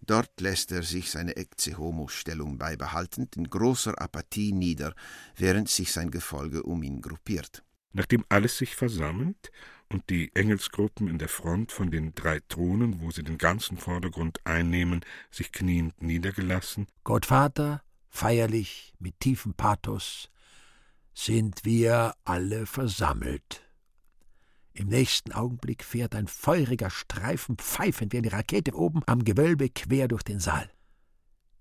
Dort 0.05 0.41
lässt 0.41 0.71
er 0.71 0.83
sich 0.83 1.11
seine 1.11 1.37
Ecce 1.37 1.77
Homo-Stellung 1.77 2.57
beibehaltend 2.57 3.37
in 3.37 3.49
großer 3.49 3.99
Apathie 4.01 4.51
nieder, 4.51 4.93
während 5.35 5.69
sich 5.69 5.93
sein 5.93 6.11
Gefolge 6.11 6.63
um 6.63 6.83
ihn 6.83 7.01
gruppiert. 7.01 7.63
Nachdem 7.93 8.25
alles 8.27 8.57
sich 8.57 8.75
versammelt 8.75 9.51
und 9.89 10.09
die 10.09 10.31
Engelsgruppen 10.35 11.07
in 11.07 11.19
der 11.19 11.29
Front 11.29 11.71
von 11.71 11.89
den 11.89 12.13
drei 12.15 12.41
Thronen, 12.49 13.01
wo 13.01 13.11
sie 13.11 13.23
den 13.23 13.37
ganzen 13.37 13.77
Vordergrund 13.77 14.41
einnehmen, 14.45 15.05
sich 15.31 15.51
kniend 15.51 16.01
niedergelassen, 16.01 16.87
Gott 17.03 17.27
Vater, 17.27 17.81
feierlich, 18.09 18.93
mit 18.99 19.19
tiefem 19.19 19.53
Pathos, 19.53 20.29
sind 21.13 21.63
wir 21.63 22.15
alle 22.25 22.65
versammelt. 22.65 23.61
Im 24.73 24.87
nächsten 24.87 25.31
Augenblick 25.31 25.83
fährt 25.83 26.15
ein 26.15 26.27
feuriger 26.27 26.89
Streifen 26.89 27.57
pfeifend 27.57 28.11
wie 28.11 28.17
eine 28.17 28.31
Rakete 28.31 28.73
oben 28.73 29.01
am 29.05 29.23
Gewölbe 29.23 29.69
quer 29.69 30.07
durch 30.07 30.23
den 30.23 30.39
Saal. 30.39 30.69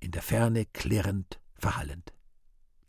In 0.01 0.13
der 0.13 0.23
Ferne 0.23 0.65
klirrend, 0.73 1.39
verhallend. 1.55 2.13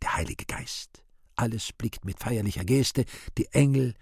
Der 0.02 0.16
Heilige 0.16 0.46
Geist. 0.46 1.04
Alles 1.36 1.72
blickt 1.72 2.06
mit 2.06 2.20
feierlicher 2.20 2.64
Geste, 2.64 3.04
die 3.36 3.46
Engel, 3.52 3.94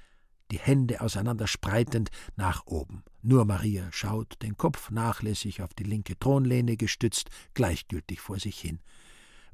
die 0.53 0.59
Hände 0.59 1.01
auseinanderspreitend, 1.01 2.11
nach 2.37 2.67
oben. 2.67 3.03
Nur 3.23 3.45
Maria 3.45 3.91
schaut, 3.91 4.41
den 4.43 4.57
Kopf 4.57 4.91
nachlässig 4.91 5.61
auf 5.63 5.75
die 5.75 5.85
linke 5.85 6.17
Thronlehne 6.19 6.77
gestützt, 6.77 7.31
gleichgültig 7.55 8.21
vor 8.21 8.39
sich 8.39 8.61
hin, 8.61 8.81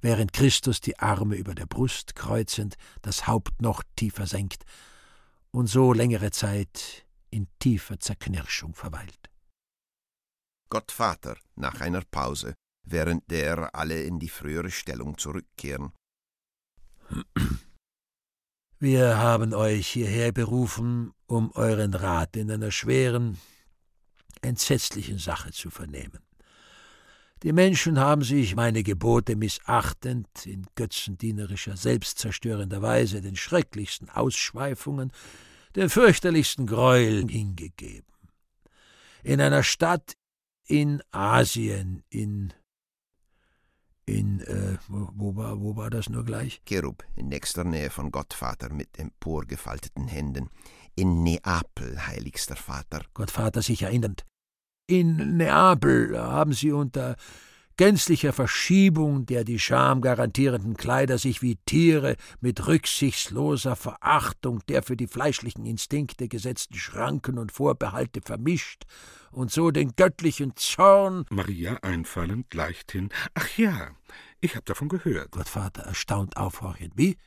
während 0.01 0.33
Christus 0.33 0.81
die 0.81 0.99
Arme 0.99 1.37
über 1.37 1.55
der 1.55 1.67
Brust 1.67 2.15
kreuzend, 2.15 2.77
das 3.01 3.27
Haupt 3.27 3.63
noch 3.63 3.83
tiefer 3.97 4.27
senkt, 4.27 4.65
und 5.51 5.67
so 5.67 5.93
längere 5.93 6.31
Zeit 6.31 7.07
in 7.31 7.49
tiefer 7.59 7.99
Zerknirschung 7.99 8.75
verweilt. 8.75 9.31
Gott 10.71 10.93
Vater 10.93 11.37
nach 11.57 11.81
einer 11.81 12.03
Pause, 12.11 12.55
während 12.83 13.31
der 13.31 13.75
alle 13.75 14.03
in 14.03 14.19
die 14.19 14.29
frühere 14.29 14.71
Stellung 14.71 15.17
zurückkehren. 15.17 15.93
Wir 18.79 19.19
haben 19.19 19.55
euch 19.55 19.89
hierher 19.89 20.31
berufen, 20.33 21.13
um 21.27 21.51
euren 21.53 21.95
Rat 21.95 22.37
in 22.37 22.51
einer 22.51 22.71
schweren, 22.71 23.39
entsetzlichen 24.41 25.19
Sache 25.19 25.51
zu 25.51 25.71
vernehmen. 25.71 26.28
Die 27.43 27.53
Menschen 27.53 28.01
haben 28.01 28.23
sich 28.23 28.57
meine 28.57 28.83
Gebote 28.83 29.37
missachtend, 29.37 30.29
in 30.45 30.67
götzendienerischer, 30.75 31.77
selbstzerstörender 31.77 32.83
Weise 32.83 33.21
den 33.21 33.37
schrecklichsten 33.37 34.11
Ausschweifungen, 34.11 35.13
den 35.77 35.89
fürchterlichsten 35.89 36.67
Gräueln 36.67 37.29
hingegeben. 37.29 38.13
In 39.23 39.41
einer 39.41 39.63
Stadt 39.63 40.15
in 40.67 41.03
Asien, 41.13 42.03
in 42.11 42.53
in, 44.09 44.41
äh, 44.41 44.79
wo 44.89 45.37
war, 45.37 45.61
wo 45.61 45.77
war 45.77 45.91
das 45.91 46.09
nur 46.09 46.25
gleich? 46.25 46.63
Cherub, 46.65 47.05
in 47.15 47.29
nächster 47.29 47.65
Nähe 47.65 47.91
von 47.91 48.11
Gottvater 48.11 48.73
mit 48.73 48.99
emporgefalteten 48.99 50.09
Händen. 50.09 50.49
In 50.95 51.23
Neapel, 51.23 52.07
heiligster 52.07 52.57
Vater. 52.57 53.03
Gottvater 53.13 53.61
sich 53.61 53.83
erinnernd. 53.83 54.25
In 54.91 55.37
Neapel 55.37 56.19
haben 56.19 56.55
sie 56.55 56.73
unter 56.73 57.17
gänzlicher 57.77 58.33
Verschiebung 58.33 59.27
der 59.27 59.45
die 59.45 59.59
Scham 59.59 60.01
garantierenden 60.01 60.79
Kleider 60.79 61.19
sich 61.19 61.43
wie 61.43 61.57
Tiere 61.67 62.17
mit 62.41 62.67
rücksichtsloser 62.67 63.77
Verachtung 63.77 64.63
der 64.67 64.83
für 64.83 64.97
die 64.97 65.07
fleischlichen 65.07 65.67
Instinkte 65.67 66.27
gesetzten 66.27 66.77
Schranken 66.77 67.37
und 67.37 67.53
Vorbehalte 67.53 68.23
vermischt 68.23 68.85
und 69.31 69.51
so 69.51 69.71
den 69.71 69.93
göttlichen 69.95 70.57
Zorn. 70.57 71.27
Maria 71.29 71.75
einfallend 71.83 72.55
leichthin. 72.55 73.11
Ach 73.35 73.59
ja, 73.59 73.91
ich 74.41 74.57
hab 74.57 74.65
davon 74.65 74.89
gehört. 74.89 75.33
Gottvater 75.33 75.83
erstaunt 75.83 76.39
aufhorchend. 76.39 76.95
Wie? 76.97 77.19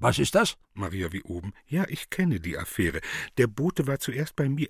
Was 0.00 0.18
ist 0.18 0.34
das? 0.34 0.56
Maria 0.74 1.12
wie 1.12 1.22
oben. 1.22 1.52
Ja, 1.68 1.84
ich 1.88 2.10
kenne 2.10 2.40
die 2.40 2.58
Affäre. 2.58 3.00
Der 3.38 3.46
Bote 3.46 3.86
war 3.86 4.00
zuerst 4.00 4.34
bei 4.34 4.48
mir 4.48 4.68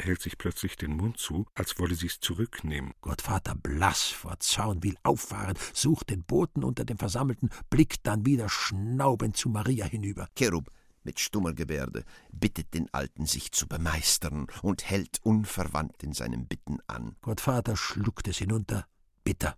hält 0.00 0.22
sich 0.22 0.38
plötzlich 0.38 0.76
den 0.76 0.96
Mund 0.96 1.18
zu, 1.18 1.46
als 1.54 1.78
wolle 1.78 1.94
sie's 1.94 2.20
zurücknehmen. 2.20 2.92
Gottvater 3.00 3.54
blass 3.54 4.02
vor 4.02 4.38
Zorn 4.40 4.82
will 4.82 4.96
auffahren, 5.02 5.58
sucht 5.72 6.10
den 6.10 6.24
Boten 6.24 6.64
unter 6.64 6.84
den 6.84 6.98
Versammelten, 6.98 7.50
blickt 7.70 8.06
dann 8.06 8.26
wieder 8.26 8.48
schnaubend 8.48 9.36
zu 9.36 9.48
Maria 9.48 9.86
hinüber. 9.86 10.28
Cherub, 10.36 10.70
mit 11.06 11.20
stummer 11.20 11.54
Gebärde, 11.54 12.04
bittet 12.32 12.74
den 12.74 12.92
Alten, 12.92 13.26
sich 13.26 13.52
zu 13.52 13.66
bemeistern 13.66 14.48
und 14.62 14.84
hält 14.84 15.20
unverwandt 15.22 16.02
in 16.02 16.12
seinem 16.12 16.46
Bitten 16.46 16.78
an. 16.86 17.16
Gottvater 17.22 17.76
schluckt 17.76 18.28
es 18.28 18.38
hinunter, 18.38 18.86
bitter. 19.24 19.56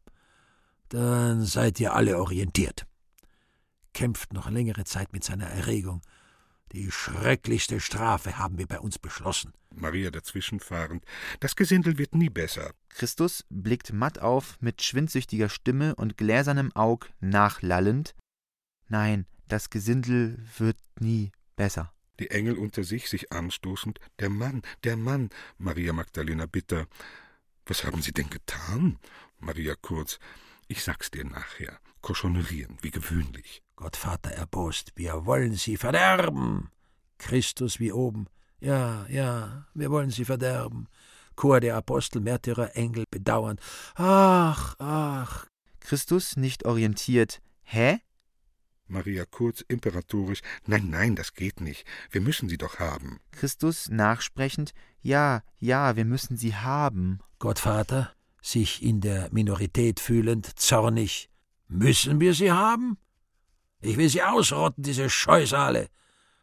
Dann 0.91 1.45
seid 1.45 1.80
ihr 1.80 1.95
alle 1.95 2.18
orientiert. 2.18 2.86
Kämpft 3.93 4.32
noch 4.32 4.51
längere 4.51 4.84
Zeit 4.84 5.12
mit 5.12 5.24
seiner 5.24 5.47
Erregung. 5.47 6.03
Die 6.72 6.90
schrecklichste 6.92 7.80
Strafe 7.80 8.38
haben 8.38 8.58
wir 8.58 8.66
bei 8.66 8.78
uns 8.78 8.98
beschlossen. 8.98 9.52
Maria 9.74 10.10
dazwischenfahrend. 10.10 11.04
Das 11.40 11.56
Gesindel 11.56 11.98
wird 11.98 12.14
nie 12.14 12.28
besser. 12.28 12.72
Christus 12.90 13.44
blickt 13.48 13.92
matt 13.92 14.18
auf, 14.18 14.58
mit 14.60 14.82
schwindsüchtiger 14.82 15.48
Stimme 15.48 15.94
und 15.94 16.16
gläsernem 16.16 16.74
Aug 16.74 17.08
nachlallend. 17.20 18.14
Nein, 18.88 19.26
das 19.46 19.70
Gesindel 19.70 20.38
wird 20.58 20.78
nie 21.00 21.32
besser. 21.56 21.92
Die 22.18 22.30
Engel 22.30 22.58
unter 22.58 22.84
sich, 22.84 23.08
sich 23.08 23.32
anstoßend. 23.32 24.00
Der 24.18 24.28
Mann, 24.28 24.62
der 24.84 24.96
Mann, 24.96 25.30
Maria 25.56 25.92
Magdalena 25.92 26.46
bitter. 26.46 26.86
Was 27.64 27.84
haben 27.84 28.02
Sie 28.02 28.12
denn 28.12 28.28
getan? 28.28 28.98
Maria 29.38 29.74
kurz. 29.80 30.18
Ich 30.66 30.82
sag's 30.82 31.10
dir 31.10 31.24
nachher. 31.24 31.78
Koschonerieren, 32.01 32.76
wie 32.82 32.90
gewöhnlich. 32.90 33.62
Gottvater 33.76 34.30
erbost, 34.30 34.92
wir 34.96 35.26
wollen 35.26 35.55
sie 35.55 35.76
verderben. 35.76 36.70
Christus 37.18 37.80
wie 37.80 37.92
oben. 37.92 38.26
Ja, 38.61 39.07
ja, 39.09 39.66
wir 39.74 39.90
wollen 39.90 40.11
sie 40.11 40.24
verderben. 40.24 40.88
Chor 41.36 41.61
der 41.61 41.76
Apostel, 41.76 42.20
Märtyrer, 42.20 42.74
Engel 42.74 43.05
bedauernd. 43.11 43.61
Ach, 43.94 44.74
ach. 44.78 45.46
Christus 45.80 46.36
nicht 46.36 46.64
orientiert. 46.64 47.40
Hä? 47.62 48.01
Maria 48.88 49.24
Kurz 49.24 49.61
imperatorisch. 49.68 50.40
Nein, 50.66 50.90
nein, 50.90 51.14
das 51.14 51.34
geht 51.34 51.61
nicht. 51.61 51.86
Wir 52.11 52.20
müssen 52.20 52.49
sie 52.49 52.59
doch 52.59 52.78
haben. 52.78 53.20
Christus 53.30 53.88
nachsprechend. 53.88 54.72
Ja, 55.01 55.42
ja, 55.59 55.94
wir 55.94 56.05
müssen 56.05 56.36
sie 56.36 56.55
haben. 56.57 57.20
Gottvater, 57.38 58.12
sich 58.42 58.82
in 58.82 59.01
der 59.01 59.28
Minorität 59.30 60.01
fühlend, 60.01 60.59
zornig. 60.59 61.30
Müssen 61.68 62.20
wir 62.20 62.34
sie 62.34 62.50
haben? 62.50 62.98
Ich 63.80 63.96
will 63.96 64.08
sie 64.08 64.22
ausrotten, 64.22 64.82
diese 64.82 65.08
Scheusale. 65.08 65.88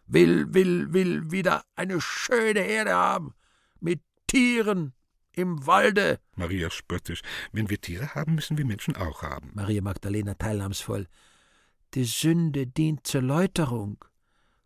Will, 0.07 0.53
will, 0.53 0.93
will 0.93 1.31
wieder 1.31 1.63
eine 1.75 1.99
schöne 1.99 2.61
Erde 2.61 2.93
haben. 2.93 3.33
Mit 3.79 4.01
Tieren 4.27 4.93
im 5.33 5.65
Walde. 5.65 6.19
Maria 6.35 6.69
spöttisch. 6.69 7.21
Wenn 7.51 7.69
wir 7.69 7.81
Tiere 7.81 8.13
haben, 8.15 8.35
müssen 8.35 8.57
wir 8.57 8.65
Menschen 8.65 8.95
auch 8.95 9.23
haben. 9.23 9.51
Maria 9.53 9.81
Magdalena 9.81 10.35
teilnahmsvoll. 10.35 11.07
Die 11.93 12.05
Sünde 12.05 12.67
dient 12.67 13.07
zur 13.07 13.21
Läuterung. 13.21 14.03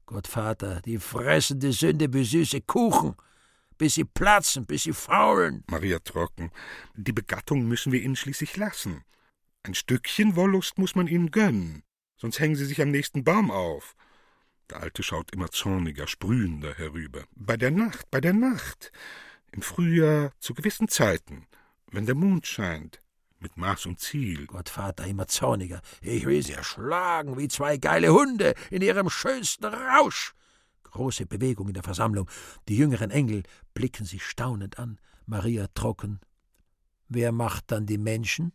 Gottvater, 0.05 0.81
die 0.81 0.97
fressende 0.97 1.71
Sünde 1.71 2.11
wie 2.13 2.23
süße 2.23 2.61
Kuchen, 2.61 3.15
bis 3.77 3.95
sie 3.95 4.05
platzen, 4.05 4.65
bis 4.65 4.83
sie 4.83 4.93
faulen. 4.93 5.63
Maria 5.67 5.99
trocken. 5.99 6.51
Die 6.95 7.13
Begattung 7.13 7.67
müssen 7.67 7.91
wir 7.91 8.01
ihnen 8.01 8.15
schließlich 8.15 8.57
lassen. 8.57 9.03
Ein 9.63 9.73
Stückchen 9.73 10.35
Wollust 10.35 10.77
muss 10.77 10.95
man 10.95 11.07
ihnen 11.07 11.31
gönnen, 11.31 11.83
sonst 12.17 12.39
hängen 12.39 12.55
sie 12.55 12.65
sich 12.65 12.81
am 12.81 12.91
nächsten 12.91 13.23
Baum 13.23 13.51
auf. 13.51 13.95
Der 14.69 14.81
Alte 14.81 15.03
schaut 15.03 15.31
immer 15.31 15.49
zorniger, 15.49 16.07
sprühender 16.07 16.75
herüber. 16.75 17.25
Bei 17.35 17.57
der 17.57 17.71
Nacht, 17.71 18.09
bei 18.09 18.21
der 18.21 18.33
Nacht. 18.33 18.91
Im 19.51 19.61
Frühjahr 19.61 20.31
zu 20.39 20.53
gewissen 20.53 20.87
Zeiten, 20.87 21.47
wenn 21.87 22.05
der 22.05 22.15
Mond 22.15 22.45
scheint, 22.47 23.01
mit 23.39 23.57
Maß 23.57 23.87
und 23.87 23.99
Ziel. 23.99 24.45
Gottvater 24.45 25.05
immer 25.07 25.27
zorniger. 25.27 25.81
Ich 26.01 26.25
will 26.25 26.43
sie 26.43 26.53
erschlagen 26.53 27.37
wie 27.37 27.47
zwei 27.47 27.77
geile 27.77 28.13
Hunde 28.13 28.53
in 28.69 28.81
ihrem 28.81 29.09
schönsten 29.09 29.65
Rausch. 29.65 30.33
Große 30.83 31.25
Bewegung 31.25 31.67
in 31.67 31.73
der 31.73 31.83
Versammlung. 31.83 32.29
Die 32.67 32.77
jüngeren 32.77 33.11
Engel 33.11 33.43
blicken 33.73 34.05
sich 34.05 34.23
staunend 34.23 34.79
an. 34.79 34.99
Maria 35.25 35.67
trocken. 35.73 36.19
Wer 37.07 37.31
macht 37.31 37.71
dann 37.71 37.85
die 37.85 37.97
Menschen? 37.97 38.53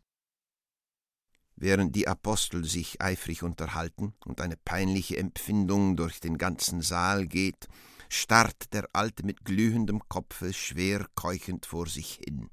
Während 1.56 1.94
die 1.94 2.08
Apostel 2.08 2.64
sich 2.64 3.00
eifrig 3.00 3.42
unterhalten 3.42 4.14
und 4.24 4.40
eine 4.40 4.56
peinliche 4.56 5.16
Empfindung 5.16 5.96
durch 5.96 6.20
den 6.20 6.36
ganzen 6.36 6.80
Saal 6.80 7.26
geht, 7.26 7.68
starrt 8.08 8.72
der 8.72 8.88
Alte 8.92 9.24
mit 9.24 9.44
glühendem 9.44 10.00
Kopfe 10.08 10.52
schwer 10.52 11.06
keuchend 11.14 11.66
vor 11.66 11.86
sich 11.86 12.20
hin. 12.24 12.50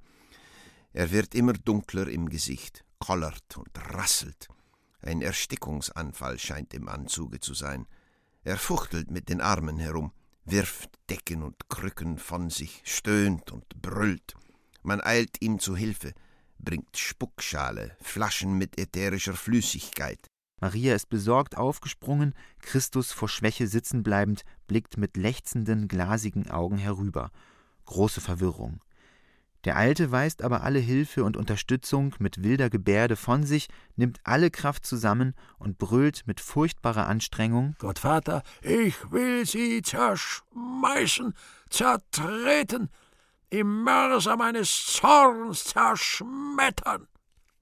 Er 0.93 1.11
wird 1.11 1.35
immer 1.35 1.53
dunkler 1.53 2.07
im 2.07 2.29
Gesicht, 2.29 2.83
kollert 2.99 3.57
und 3.57 3.71
rasselt. 3.93 4.47
Ein 5.01 5.21
Erstickungsanfall 5.21 6.37
scheint 6.37 6.73
im 6.73 6.87
Anzuge 6.87 7.39
zu 7.39 7.53
sein. 7.53 7.87
Er 8.43 8.57
fuchtelt 8.57 9.09
mit 9.09 9.29
den 9.29 9.41
Armen 9.41 9.79
herum, 9.79 10.11
wirft 10.45 10.89
Decken 11.09 11.43
und 11.43 11.69
Krücken 11.69 12.17
von 12.17 12.49
sich, 12.49 12.81
stöhnt 12.85 13.51
und 13.51 13.81
brüllt. 13.81 14.35
Man 14.83 15.01
eilt 15.01 15.41
ihm 15.41 15.59
zu 15.59 15.75
Hilfe, 15.75 16.13
bringt 16.63 16.97
Spuckschale, 16.97 17.95
Flaschen 18.01 18.57
mit 18.57 18.79
ätherischer 18.79 19.33
Flüssigkeit. 19.33 20.19
Maria 20.61 20.93
ist 20.93 21.09
besorgt 21.09 21.57
aufgesprungen, 21.57 22.35
Christus 22.59 23.11
vor 23.11 23.29
Schwäche 23.29 23.67
sitzen 23.67 24.03
bleibend, 24.03 24.43
blickt 24.67 24.97
mit 24.97 25.17
lechzenden, 25.17 25.87
glasigen 25.87 26.51
Augen 26.51 26.77
herüber. 26.77 27.31
Große 27.85 28.21
Verwirrung. 28.21 28.79
Der 29.63 29.77
Alte 29.77 30.11
weist 30.11 30.41
aber 30.41 30.63
alle 30.63 30.79
Hilfe 30.79 31.23
und 31.23 31.37
Unterstützung 31.37 32.15
mit 32.17 32.41
wilder 32.41 32.69
Gebärde 32.69 33.15
von 33.15 33.43
sich, 33.43 33.67
nimmt 33.95 34.19
alle 34.23 34.49
Kraft 34.49 34.85
zusammen 34.85 35.35
und 35.59 35.77
brüllt 35.77 36.23
mit 36.25 36.39
furchtbarer 36.39 37.07
Anstrengung 37.07 37.75
Gottvater, 37.77 38.41
ich 38.63 39.11
will 39.11 39.45
sie 39.45 39.83
zerschmeißen, 39.83 41.35
zertreten, 41.69 42.89
im 43.51 43.83
Mörser 43.83 44.37
meines 44.37 44.85
Zorns 44.85 45.65
zerschmettern, 45.65 47.07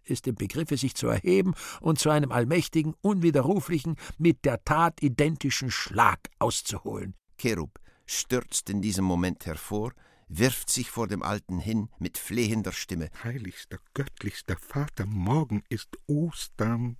ist 0.06 0.28
im 0.28 0.36
Begriffe, 0.36 0.78
sich 0.78 0.96
zu 0.96 1.08
erheben 1.08 1.56
und 1.82 2.00
zu 2.00 2.10
einem 2.10 2.32
allmächtigen, 2.32 2.94
unwiderruflichen, 3.02 3.98
mit 4.18 4.46
der 4.46 4.64
Tat 4.64 5.02
identischen 5.02 5.72
Schlag 5.72 6.20
auszuholen. 6.38 7.16
Cherub 7.38 7.80
stürzt 8.06 8.70
in 8.70 8.82
diesem 8.82 9.04
Moment 9.04 9.46
hervor, 9.46 9.92
wirft 10.28 10.70
sich 10.70 10.92
vor 10.92 11.08
dem 11.08 11.24
Alten 11.24 11.58
hin 11.58 11.90
mit 11.98 12.20
flehender 12.20 12.72
Stimme. 12.72 13.10
Heiligster, 13.24 13.80
göttlichster 13.96 14.58
Vater, 14.58 15.08
morgen 15.08 15.64
ist 15.70 15.90
Ostern. 16.06 16.98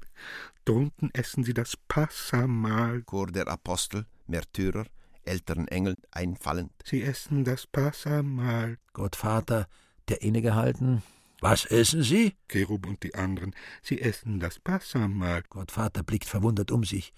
Drunten 0.66 1.12
essen 1.14 1.44
Sie 1.44 1.54
das 1.54 1.78
Passamahl. 1.88 3.04
Chor 3.04 3.28
der 3.28 3.48
Apostel, 3.48 4.08
Märtyrer, 4.26 4.86
älteren 5.30 5.68
Engeln 5.68 5.96
einfallend. 6.12 6.72
Sie 6.84 7.02
essen 7.04 7.44
das 7.44 7.68
Passamahl. 7.68 8.78
Gottvater, 8.94 9.68
der 10.10 10.22
innegehalten. 10.22 11.04
Was 11.42 11.66
essen 11.66 12.04
Sie? 12.04 12.36
Cherub 12.50 12.86
und 12.86 13.02
die 13.04 13.16
anderen. 13.16 13.56
Sie 13.82 14.02
essen 14.02 14.40
das 14.40 14.60
Passamahl. 14.60 15.44
Gottvater 15.50 16.04
blickt 16.04 16.26
verwundert 16.26 16.72
um 16.72 16.84
sich. 16.84 17.14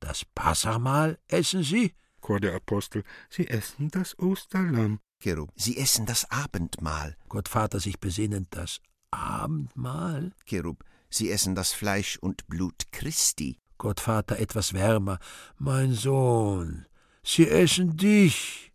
Das 0.00 0.24
Passamahl 0.24 1.18
essen 1.28 1.62
Sie? 1.62 1.92
Chor 2.20 2.40
der 2.40 2.54
Apostel. 2.54 3.04
Sie 3.28 3.48
essen 3.48 3.90
das 3.90 4.18
Osterlamm. 4.18 5.00
Cherub. 5.20 5.50
Sie 5.56 5.76
essen 5.76 6.06
das 6.06 6.30
Abendmahl. 6.30 7.16
Gottvater 7.28 7.80
sich 7.80 8.00
besinnend. 8.00 8.48
Das 8.50 8.80
Abendmahl? 9.10 10.32
Cherub. 10.46 10.84
Sie 11.10 11.30
essen 11.30 11.54
das 11.54 11.72
Fleisch 11.72 12.18
und 12.18 12.46
Blut 12.48 12.92
Christi. 12.92 13.58
Gottvater 13.78 14.38
etwas 14.38 14.72
wärmer. 14.72 15.18
Mein 15.56 15.92
Sohn, 15.92 16.86
Sie 17.30 17.46
essen 17.46 17.98
dich. 17.98 18.72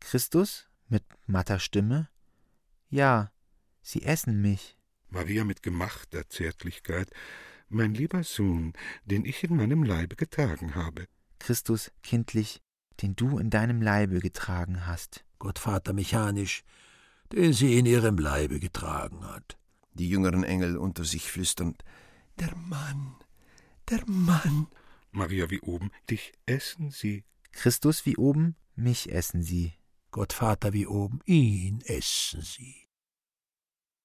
Christus 0.00 0.66
mit 0.88 1.04
matter 1.26 1.58
Stimme. 1.58 2.08
Ja, 2.88 3.30
sie 3.82 4.04
essen 4.04 4.40
mich. 4.40 4.78
Maria 5.10 5.44
mit 5.44 5.62
gemachter 5.62 6.26
Zärtlichkeit. 6.30 7.10
Mein 7.68 7.92
lieber 7.92 8.24
Sohn, 8.24 8.72
den 9.04 9.26
ich 9.26 9.44
in 9.44 9.54
meinem 9.54 9.82
Leibe 9.82 10.16
getragen 10.16 10.74
habe. 10.74 11.08
Christus 11.38 11.92
kindlich, 12.02 12.62
den 13.02 13.16
du 13.16 13.38
in 13.38 13.50
deinem 13.50 13.82
Leibe 13.82 14.20
getragen 14.20 14.86
hast. 14.86 15.26
Gottvater 15.38 15.92
mechanisch, 15.92 16.64
den 17.34 17.52
sie 17.52 17.78
in 17.78 17.84
ihrem 17.84 18.16
Leibe 18.16 18.60
getragen 18.60 19.26
hat. 19.26 19.58
Die 19.92 20.08
jüngeren 20.08 20.42
Engel 20.42 20.78
unter 20.78 21.04
sich 21.04 21.30
flüsternd. 21.30 21.84
Der 22.38 22.56
Mann, 22.56 23.16
der 23.90 24.02
Mann. 24.06 24.68
Maria 25.12 25.50
wie 25.50 25.60
oben, 25.60 25.90
dich 26.08 26.32
essen 26.46 26.90
sie. 26.90 27.24
Christus 27.52 28.06
wie 28.06 28.16
oben, 28.16 28.56
mich 28.74 29.12
essen 29.12 29.42
sie. 29.42 29.74
Gottvater 30.10 30.72
wie 30.72 30.86
oben, 30.86 31.20
ihn 31.24 31.82
essen 31.82 32.42
sie. 32.42 32.88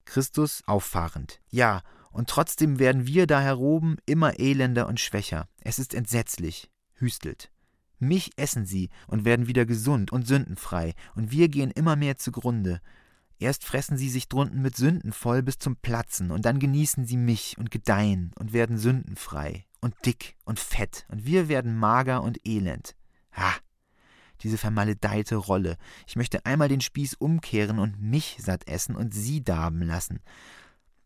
Christus 0.05 0.63
auffahrend. 0.67 1.41
Ja, 1.49 1.81
und 2.11 2.29
trotzdem 2.29 2.79
werden 2.79 3.07
wir 3.07 3.27
da 3.27 3.41
heroben 3.41 3.97
immer 4.05 4.39
elender 4.39 4.87
und 4.87 4.99
schwächer. 4.99 5.49
Es 5.61 5.79
ist 5.79 5.93
entsetzlich. 5.93 6.69
Hüstelt. 6.93 7.51
Mich 7.99 8.31
essen 8.37 8.65
sie 8.65 8.89
und 9.07 9.25
werden 9.25 9.47
wieder 9.47 9.65
gesund 9.65 10.11
und 10.11 10.27
sündenfrei, 10.27 10.93
und 11.15 11.31
wir 11.31 11.49
gehen 11.49 11.71
immer 11.71 11.95
mehr 11.95 12.17
zugrunde. 12.17 12.81
Erst 13.39 13.65
fressen 13.65 13.97
sie 13.97 14.09
sich 14.09 14.29
drunten 14.29 14.61
mit 14.61 14.75
Sünden 14.75 15.11
voll 15.11 15.43
bis 15.43 15.57
zum 15.57 15.75
Platzen, 15.75 16.31
und 16.31 16.45
dann 16.45 16.59
genießen 16.59 17.05
sie 17.05 17.17
mich 17.17 17.57
und 17.57 17.71
gedeihen 17.71 18.31
und 18.37 18.53
werden 18.53 18.77
sündenfrei 18.77 19.65
und 19.81 19.93
dick 20.05 20.35
und 20.45 20.59
fett, 20.59 21.05
und 21.09 21.25
wir 21.25 21.47
werden 21.47 21.77
mager 21.77 22.23
und 22.23 22.45
elend. 22.47 22.95
Ha! 23.35 23.55
Diese 24.41 24.57
vermaledeite 24.57 25.35
Rolle. 25.35 25.77
Ich 26.07 26.15
möchte 26.15 26.45
einmal 26.45 26.67
den 26.67 26.81
Spieß 26.81 27.15
umkehren 27.15 27.79
und 27.79 28.01
mich 28.01 28.37
satt 28.39 28.67
essen 28.67 28.95
und 28.95 29.13
sie 29.13 29.43
darben 29.43 29.81
lassen. 29.81 30.19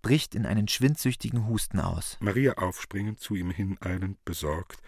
Bricht 0.01 0.33
in 0.33 0.45
einen 0.45 0.67
schwindsüchtigen 0.67 1.47
Husten 1.47 1.79
aus. 1.79 2.17
Maria 2.21 2.53
aufspringend, 2.53 3.19
zu 3.19 3.35
ihm 3.35 3.51
hineilend, 3.51 4.23
besorgt. 4.25 4.81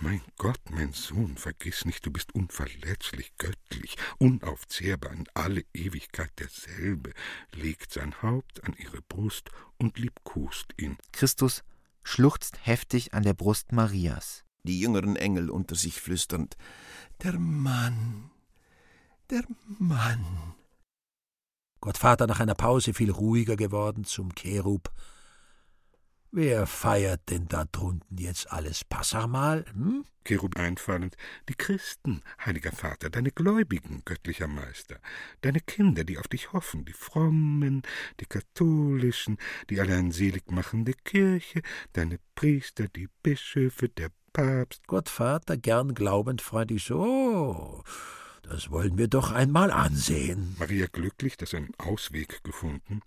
Mein 0.00 0.20
Gott, 0.36 0.60
mein 0.70 0.92
Sohn, 0.92 1.36
vergiss 1.36 1.84
nicht, 1.84 2.04
du 2.04 2.10
bist 2.10 2.34
unverletzlich, 2.34 3.36
göttlich, 3.36 3.96
unaufzehrbar, 4.18 5.12
in 5.12 5.26
alle 5.34 5.64
Ewigkeit 5.74 6.30
derselbe, 6.38 7.12
legt 7.54 7.92
sein 7.92 8.20
Haupt 8.22 8.64
an 8.64 8.74
ihre 8.78 9.02
Brust 9.02 9.50
und 9.78 9.98
liebkost 9.98 10.74
ihn. 10.76 10.96
Christus 11.12 11.62
schluchzt 12.02 12.66
heftig 12.66 13.14
an 13.14 13.22
der 13.22 13.34
Brust 13.34 13.70
Marias. 13.70 14.44
Die 14.64 14.80
jüngeren 14.80 15.16
Engel 15.16 15.50
unter 15.50 15.74
sich 15.74 16.00
flüsternd, 16.00 16.56
der 17.22 17.38
Mann, 17.38 18.30
der 19.30 19.44
Mann. 19.78 20.54
Gottvater 21.80 22.26
nach 22.26 22.40
einer 22.40 22.54
Pause 22.54 22.94
viel 22.94 23.10
ruhiger 23.10 23.56
geworden 23.56 24.04
zum 24.04 24.34
Cherub, 24.34 24.92
Wer 26.34 26.66
feiert 26.66 27.28
denn 27.28 27.46
da 27.46 27.66
drunten 27.66 28.16
jetzt 28.16 28.50
alles 28.50 28.84
Passamal? 28.84 29.66
Hm? 29.74 30.06
Cherub 30.24 30.56
einfallend. 30.56 31.14
Die 31.50 31.54
Christen, 31.54 32.22
heiliger 32.42 32.72
Vater, 32.72 33.10
deine 33.10 33.30
Gläubigen, 33.30 34.00
göttlicher 34.06 34.46
Meister, 34.46 34.98
deine 35.42 35.60
Kinder, 35.60 36.04
die 36.04 36.16
auf 36.16 36.28
dich 36.28 36.54
hoffen, 36.54 36.86
die 36.86 36.94
Frommen, 36.94 37.82
die 38.18 38.24
Katholischen, 38.24 39.36
die 39.68 39.78
allein 39.78 40.10
selig 40.10 40.50
machende 40.50 40.94
Kirche, 40.94 41.60
deine 41.92 42.18
Priester, 42.34 42.88
die 42.88 43.10
Bischöfe, 43.22 43.90
der 43.90 44.08
Papst. 44.32 44.86
Gottvater, 44.86 45.56
gern 45.56 45.94
glaubend, 45.94 46.42
freundlich 46.42 46.84
so. 46.84 47.82
Das 48.42 48.70
wollen 48.70 48.98
wir 48.98 49.08
doch 49.08 49.30
einmal 49.30 49.70
ansehen. 49.70 50.56
Maria 50.58 50.86
glücklich, 50.90 51.36
dass 51.36 51.52
er 51.52 51.60
einen 51.60 51.74
Ausweg 51.78 52.42
gefunden. 52.42 53.02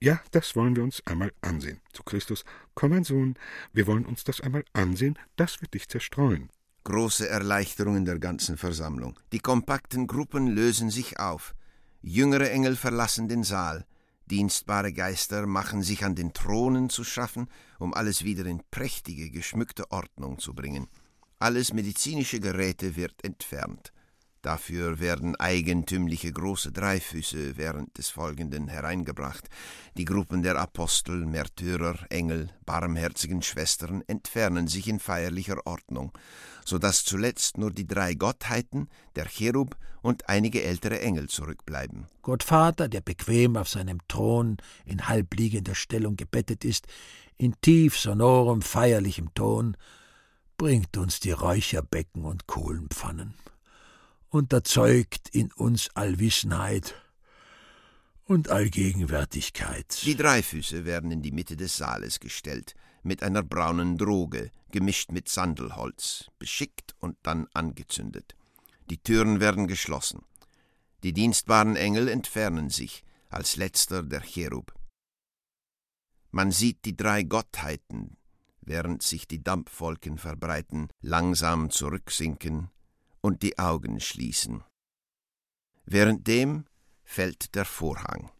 Ja, 0.00 0.20
das 0.30 0.56
wollen 0.56 0.76
wir 0.76 0.82
uns 0.82 1.02
einmal 1.06 1.30
ansehen. 1.42 1.80
Zu 1.92 2.02
Christus, 2.02 2.44
komm 2.74 2.90
mein 2.90 3.04
Sohn, 3.04 3.34
wir 3.72 3.86
wollen 3.86 4.06
uns 4.06 4.24
das 4.24 4.40
einmal 4.40 4.64
ansehen, 4.72 5.18
das 5.36 5.60
wird 5.60 5.74
dich 5.74 5.88
zerstreuen. 5.88 6.48
Große 6.84 7.28
Erleichterung 7.28 7.96
in 7.96 8.06
der 8.06 8.18
ganzen 8.18 8.56
Versammlung. 8.56 9.18
Die 9.32 9.40
kompakten 9.40 10.06
Gruppen 10.06 10.46
lösen 10.46 10.88
sich 10.88 11.20
auf. 11.20 11.54
Jüngere 12.00 12.50
Engel 12.50 12.76
verlassen 12.76 13.28
den 13.28 13.44
Saal. 13.44 13.84
Dienstbare 14.30 14.92
Geister 14.92 15.46
machen 15.46 15.82
sich 15.82 16.04
an 16.04 16.14
den 16.14 16.32
Thronen 16.32 16.88
zu 16.88 17.02
schaffen, 17.02 17.48
um 17.78 17.92
alles 17.92 18.24
wieder 18.24 18.46
in 18.46 18.62
prächtige, 18.70 19.30
geschmückte 19.30 19.90
Ordnung 19.90 20.38
zu 20.38 20.54
bringen. 20.54 20.86
Alles 21.40 21.72
medizinische 21.72 22.38
Geräte 22.38 22.94
wird 22.96 23.24
entfernt. 23.24 23.92
Dafür 24.42 25.00
werden 25.00 25.36
eigentümliche 25.36 26.32
große 26.32 26.72
Dreifüße 26.72 27.58
während 27.58 27.98
des 27.98 28.08
Folgenden 28.08 28.68
hereingebracht. 28.68 29.48
Die 29.98 30.06
Gruppen 30.06 30.42
der 30.42 30.56
Apostel, 30.56 31.26
Märtyrer, 31.26 31.98
Engel, 32.08 32.48
barmherzigen 32.64 33.42
Schwestern 33.42 34.02
entfernen 34.06 34.66
sich 34.66 34.88
in 34.88 34.98
feierlicher 34.98 35.66
Ordnung, 35.66 36.12
so 36.70 36.78
dass 36.78 37.04
zuletzt 37.04 37.58
nur 37.58 37.72
die 37.72 37.86
drei 37.86 38.14
Gottheiten, 38.14 38.88
der 39.16 39.26
Cherub 39.26 39.76
und 40.02 40.28
einige 40.28 40.62
ältere 40.62 41.00
Engel 41.00 41.28
zurückbleiben. 41.28 42.06
Gottvater, 42.22 42.88
der 42.88 43.00
bequem 43.00 43.56
auf 43.56 43.68
seinem 43.68 43.98
Thron 44.08 44.56
in 44.86 45.08
halbliegender 45.08 45.74
Stellung 45.74 46.16
gebettet 46.16 46.64
ist, 46.64 46.86
in 47.36 47.54
tief 47.60 47.98
sonorem, 47.98 48.62
feierlichem 48.62 49.34
Ton, 49.34 49.76
bringt 50.56 50.96
uns 50.96 51.20
die 51.20 51.32
Räucherbecken 51.32 52.24
und 52.24 52.46
Kohlenpfannen 52.46 53.34
und 54.28 54.52
erzeugt 54.52 55.28
in 55.30 55.50
uns 55.52 55.88
Allwissenheit 55.94 56.94
und 58.26 58.48
Allgegenwärtigkeit. 58.48 60.02
Die 60.04 60.16
Dreifüße 60.16 60.84
werden 60.84 61.10
in 61.10 61.20
die 61.20 61.32
Mitte 61.32 61.56
des 61.56 61.76
Saales 61.76 62.20
gestellt, 62.20 62.76
mit 63.02 63.22
einer 63.22 63.42
braunen 63.42 63.98
Droge, 63.98 64.50
gemischt 64.70 65.12
mit 65.12 65.28
Sandelholz, 65.28 66.30
beschickt 66.38 66.94
und 67.00 67.16
dann 67.22 67.46
angezündet. 67.54 68.36
Die 68.90 68.98
Türen 68.98 69.40
werden 69.40 69.66
geschlossen. 69.66 70.24
Die 71.02 71.12
dienstbaren 71.12 71.76
Engel 71.76 72.08
entfernen 72.08 72.68
sich, 72.68 73.04
als 73.28 73.56
letzter 73.56 74.02
der 74.02 74.20
Cherub. 74.20 74.74
Man 76.30 76.50
sieht 76.52 76.84
die 76.84 76.96
drei 76.96 77.22
Gottheiten, 77.22 78.16
während 78.60 79.02
sich 79.02 79.26
die 79.26 79.42
Dampfwolken 79.42 80.18
verbreiten, 80.18 80.88
langsam 81.00 81.70
zurücksinken 81.70 82.70
und 83.20 83.42
die 83.42 83.58
Augen 83.58 84.00
schließen. 84.00 84.62
Währenddem 85.86 86.66
fällt 87.02 87.54
der 87.54 87.64
Vorhang. 87.64 88.30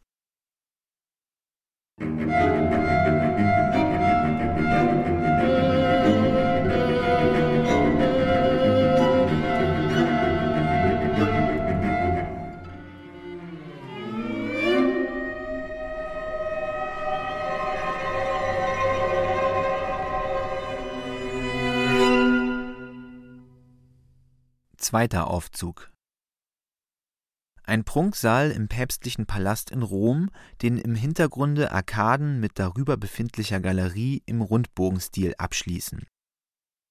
Zweiter 24.91 25.29
Aufzug 25.29 25.93
ein 27.63 27.85
Prunksaal 27.85 28.51
im 28.51 28.67
päpstlichen 28.67 29.25
Palast 29.25 29.71
in 29.71 29.83
Rom, 29.83 30.31
den 30.63 30.79
im 30.79 30.97
Hintergrunde 30.97 31.71
Arkaden 31.71 32.41
mit 32.41 32.59
darüber 32.59 32.97
befindlicher 32.97 33.61
Galerie 33.61 34.25
im 34.27 34.43
Rundbogenstil 34.43 35.37
abschließen. 35.39 36.09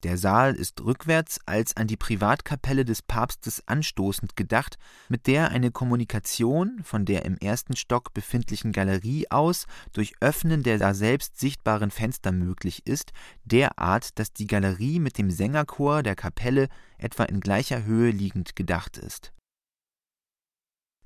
Der 0.04 0.18
Saal 0.18 0.56
ist 0.56 0.80
rückwärts 0.80 1.41
als 1.45 1.76
an 1.76 1.88
die 1.88 1.97
Privatkapelle 1.97 2.86
des 2.86 3.02
Papstes 3.02 3.68
anstoßend 3.68 4.38
gedacht, 4.38 4.78
mit 5.10 5.28
der 5.28 5.50
eine 5.50 5.72
Kommunikation 5.72 6.80
von 6.84 7.04
der 7.04 7.26
im 7.26 7.38
ersten 7.38 7.76
Stock 7.76 8.14
befindlichen 8.14 8.72
Galerie 8.72 9.30
aus 9.30 9.66
durch 9.91 10.14
Öffnen 10.22 10.64
der 10.64 10.78
daselbst 10.78 11.38
sichtbaren 11.38 11.91
Fenster 11.91 12.32
möglich 12.32 12.86
ist, 12.86 13.12
derart, 13.43 14.18
dass 14.18 14.32
die 14.32 14.47
Galerie 14.47 15.00
mit 15.00 15.18
dem 15.18 15.32
Sängerchor 15.32 16.02
der 16.02 16.16
Kapelle 16.16 16.70
etwa 16.97 17.26
in 17.26 17.41
gleicher 17.41 17.84
Höhe 17.84 18.12
liegend 18.12 18.56
gedacht 18.56 18.97
ist 18.97 19.34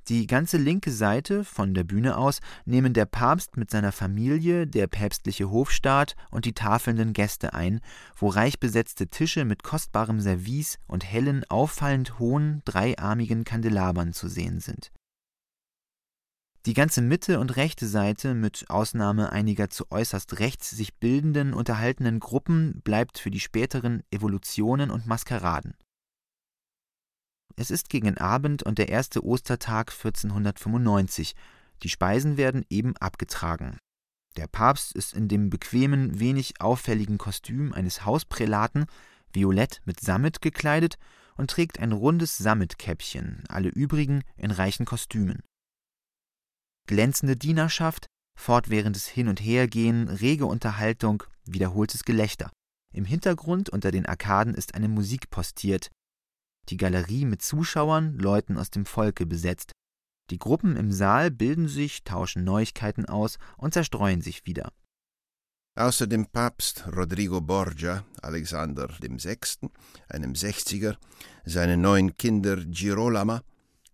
die 0.09 0.27
ganze 0.27 0.57
linke 0.57 0.91
Seite 0.91 1.43
von 1.43 1.73
der 1.73 1.83
Bühne 1.83 2.17
aus 2.17 2.39
nehmen 2.65 2.93
der 2.93 3.05
Papst 3.05 3.57
mit 3.57 3.71
seiner 3.71 3.91
Familie, 3.91 4.67
der 4.67 4.87
päpstliche 4.87 5.49
Hofstaat 5.49 6.15
und 6.29 6.45
die 6.45 6.53
tafelnden 6.53 7.13
Gäste 7.13 7.53
ein, 7.53 7.79
wo 8.15 8.27
reich 8.27 8.59
besetzte 8.59 9.07
Tische 9.07 9.45
mit 9.45 9.63
kostbarem 9.63 10.19
Service 10.19 10.77
und 10.87 11.05
hellen, 11.05 11.45
auffallend 11.49 12.19
hohen, 12.19 12.61
dreiarmigen 12.65 13.43
Kandelabern 13.43 14.13
zu 14.13 14.27
sehen 14.27 14.59
sind. 14.59 14.91
Die 16.65 16.73
ganze 16.73 17.01
Mitte 17.01 17.39
und 17.39 17.57
rechte 17.57 17.87
Seite, 17.87 18.33
mit 18.33 18.69
Ausnahme 18.69 19.31
einiger 19.33 19.69
zu 19.69 19.91
äußerst 19.91 20.39
rechts 20.39 20.69
sich 20.69 20.95
bildenden 20.95 21.53
unterhaltenen 21.53 22.21
Gruppen, 22.21 22.81
bleibt 22.83 23.17
für 23.17 23.31
die 23.31 23.41
späteren 23.41 24.01
Evolutionen 24.11 24.89
und 24.89 25.05
Maskeraden 25.05 25.75
es 27.55 27.71
ist 27.71 27.89
gegen 27.89 28.17
Abend 28.17 28.63
und 28.63 28.77
der 28.77 28.89
erste 28.89 29.23
Ostertag 29.23 29.91
1495. 29.91 31.35
Die 31.83 31.89
Speisen 31.89 32.37
werden 32.37 32.65
eben 32.69 32.95
abgetragen. 32.97 33.77
Der 34.35 34.47
Papst 34.47 34.93
ist 34.93 35.13
in 35.13 35.27
dem 35.27 35.49
bequemen, 35.49 36.19
wenig 36.19 36.59
auffälligen 36.59 37.17
Kostüm 37.17 37.73
eines 37.73 38.05
Hausprälaten, 38.05 38.85
violett 39.31 39.81
mit 39.85 39.99
Sammet 39.99 40.41
gekleidet 40.41 40.97
und 41.35 41.49
trägt 41.49 41.79
ein 41.79 41.91
rundes 41.91 42.37
Sammetkäppchen, 42.37 43.43
alle 43.47 43.69
übrigen 43.69 44.23
in 44.35 44.51
reichen 44.51 44.85
Kostümen. 44.85 45.41
Glänzende 46.87 47.35
Dienerschaft, 47.35 48.07
fortwährendes 48.35 49.07
Hin- 49.07 49.27
und 49.27 49.39
Hergehen, 49.39 50.07
rege 50.09 50.45
Unterhaltung, 50.45 51.23
wiederholtes 51.45 52.03
Gelächter. 52.03 52.51
Im 52.93 53.05
Hintergrund 53.05 53.69
unter 53.69 53.91
den 53.91 54.05
Arkaden 54.05 54.53
ist 54.53 54.75
eine 54.75 54.87
Musik 54.87 55.29
postiert, 55.29 55.89
die 56.69 56.77
Galerie 56.77 57.25
mit 57.25 57.41
Zuschauern, 57.41 58.17
Leuten 58.17 58.57
aus 58.57 58.69
dem 58.69 58.85
Volke 58.85 59.25
besetzt. 59.25 59.71
Die 60.29 60.39
Gruppen 60.39 60.75
im 60.75 60.91
Saal 60.91 61.31
bilden 61.31 61.67
sich, 61.67 62.03
tauschen 62.03 62.43
Neuigkeiten 62.43 63.05
aus 63.05 63.37
und 63.57 63.73
zerstreuen 63.73 64.21
sich 64.21 64.45
wieder. 64.45 64.71
Außer 65.75 66.05
dem 66.05 66.27
Papst 66.27 66.85
Rodrigo 66.95 67.41
Borgia, 67.41 68.05
Alexander 68.21 68.87
VI., 69.01 69.69
einem 70.07 70.35
Sechziger, 70.35 70.97
seine 71.45 71.77
neun 71.77 72.15
Kinder 72.15 72.57
Girolama, 72.57 73.41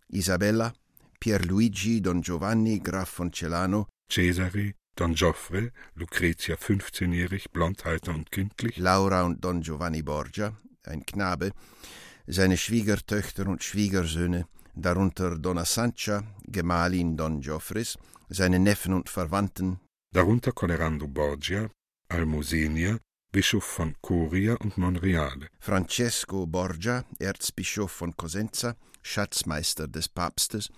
Isabella, 0.10 0.74
Pierluigi 1.20 2.02
Don 2.02 2.22
Giovanni 2.22 2.80
Graf 2.80 3.10
von 3.10 3.32
Celano, 3.32 3.88
Cesare, 4.12 4.74
Don 4.96 5.14
Joffre, 5.14 5.72
Lucretia 5.96 6.56
15-jährig, 6.56 7.52
blondhalter 7.52 8.14
und 8.14 8.30
kindlich, 8.30 8.78
Laura 8.78 9.24
und 9.24 9.44
Don 9.44 9.62
Giovanni 9.62 10.02
Borgia, 10.02 10.52
ein 10.84 11.06
Knabe, 11.06 11.52
seine 12.30 12.58
Schwiegertöchter 12.58 13.48
und 13.48 13.64
Schwiegersöhne, 13.64 14.46
darunter 14.76 15.38
Donna 15.38 15.66
Sancha, 15.66 16.24
Gemahlin 16.46 17.18
Don 17.18 17.42
Joffres, 17.42 17.98
seine 18.30 18.60
Neffen 18.60 18.94
und 18.94 19.10
Verwandten, 19.10 19.80
darunter 20.14 20.52
Collerando 20.52 21.08
Borgia, 21.08 21.70
Almosenia, 22.08 23.00
Bischof 23.32 23.64
von 23.64 23.96
Coria 24.02 24.56
und 24.56 24.78
Monreale, 24.78 25.48
Francesco 25.60 26.46
Borgia, 26.46 27.04
Erzbischof 27.20 27.92
von 27.92 28.16
Cosenza, 28.16 28.76
Schatzmeister 29.02 29.88
des 29.88 30.08
Papstes, 30.08 30.70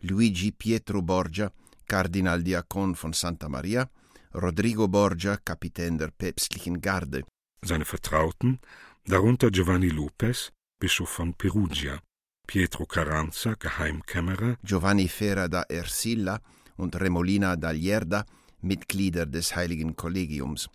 Luigi 0.00 0.50
Pietro 0.50 1.02
Borgia, 1.02 1.52
Kardinaldiakon 1.86 2.96
von 2.96 3.12
Santa 3.12 3.48
Maria, 3.48 3.88
Rodrigo 4.34 4.88
Borgia, 4.88 5.36
Kapitän 5.36 5.98
der 5.98 6.10
päpstlichen 6.10 6.80
Garde. 6.80 7.24
Seine 7.62 7.84
Vertrauten, 7.84 8.58
darunter 9.04 9.50
Giovanni 9.50 9.88
Lopez, 9.88 10.52
Bischof 10.78 11.08
von 11.08 11.32
Perugia, 11.32 11.98
Pietro 12.46 12.84
Carranza, 12.84 13.54
Geheimkämmerer, 13.54 14.58
Giovanni 14.62 15.08
Fera 15.08 15.48
da 15.48 15.62
Ercilla 15.62 16.38
und 16.76 17.00
Remolina 17.00 17.56
da 17.56 17.70
Lierda, 17.70 18.26
Mitglieder 18.60 19.24
des 19.24 19.56
Heiligen 19.56 19.96
Kollegiums. 19.96 20.68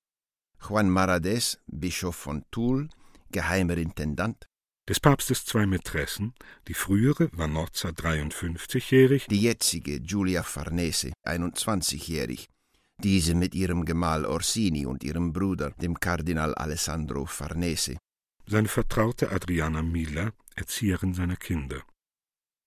Juan 0.59 0.89
Marades, 0.89 1.59
Bischof 1.67 2.15
von 2.15 2.43
Toul, 2.49 2.89
geheimer 3.29 3.77
Intendant, 3.77 4.47
des 4.89 4.99
Papstes 4.99 5.45
zwei 5.45 5.67
Mätressen, 5.67 6.33
die 6.67 6.73
frühere 6.73 7.29
war 7.33 7.47
Nozza 7.47 7.89
53-jährig, 7.89 9.27
die 9.27 9.41
jetzige 9.41 10.01
Giulia 10.01 10.41
Farnese 10.41 11.13
21-jährig, 11.27 12.49
diese 12.97 13.35
mit 13.35 13.53
ihrem 13.53 13.85
Gemahl 13.85 14.25
Orsini 14.25 14.87
und 14.87 15.03
ihrem 15.03 15.31
Bruder, 15.31 15.71
dem 15.79 15.99
Kardinal 15.99 16.55
Alessandro 16.55 17.27
Farnese, 17.27 17.97
seine 18.45 18.67
Vertraute 18.67 19.31
Adriana 19.31 19.81
Miller, 19.81 20.33
Erzieherin 20.55 21.13
seiner 21.13 21.35
Kinder, 21.37 21.81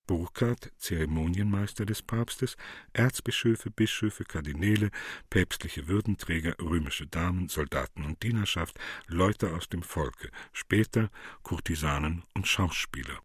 Burkhard, 0.07 0.71
Zeremonienmeister 0.77 1.87
des 1.87 2.03
Papstes, 2.03 2.57
Erzbischöfe, 2.93 3.71
Bischöfe, 3.71 4.25
Kardinäle, 4.25 4.91
päpstliche 5.31 5.89
Würdenträger, 5.89 6.57
römische 6.61 7.07
Damen, 7.07 7.49
Soldaten 7.49 8.05
und 8.05 8.23
Dienerschaft, 8.23 8.79
Leute 9.07 9.55
aus 9.55 9.69
dem 9.69 9.83
Volke, 9.83 10.31
später 10.53 11.11
Kurtisanen 11.43 12.23
und 12.35 12.47
Schauspieler. 12.47 13.21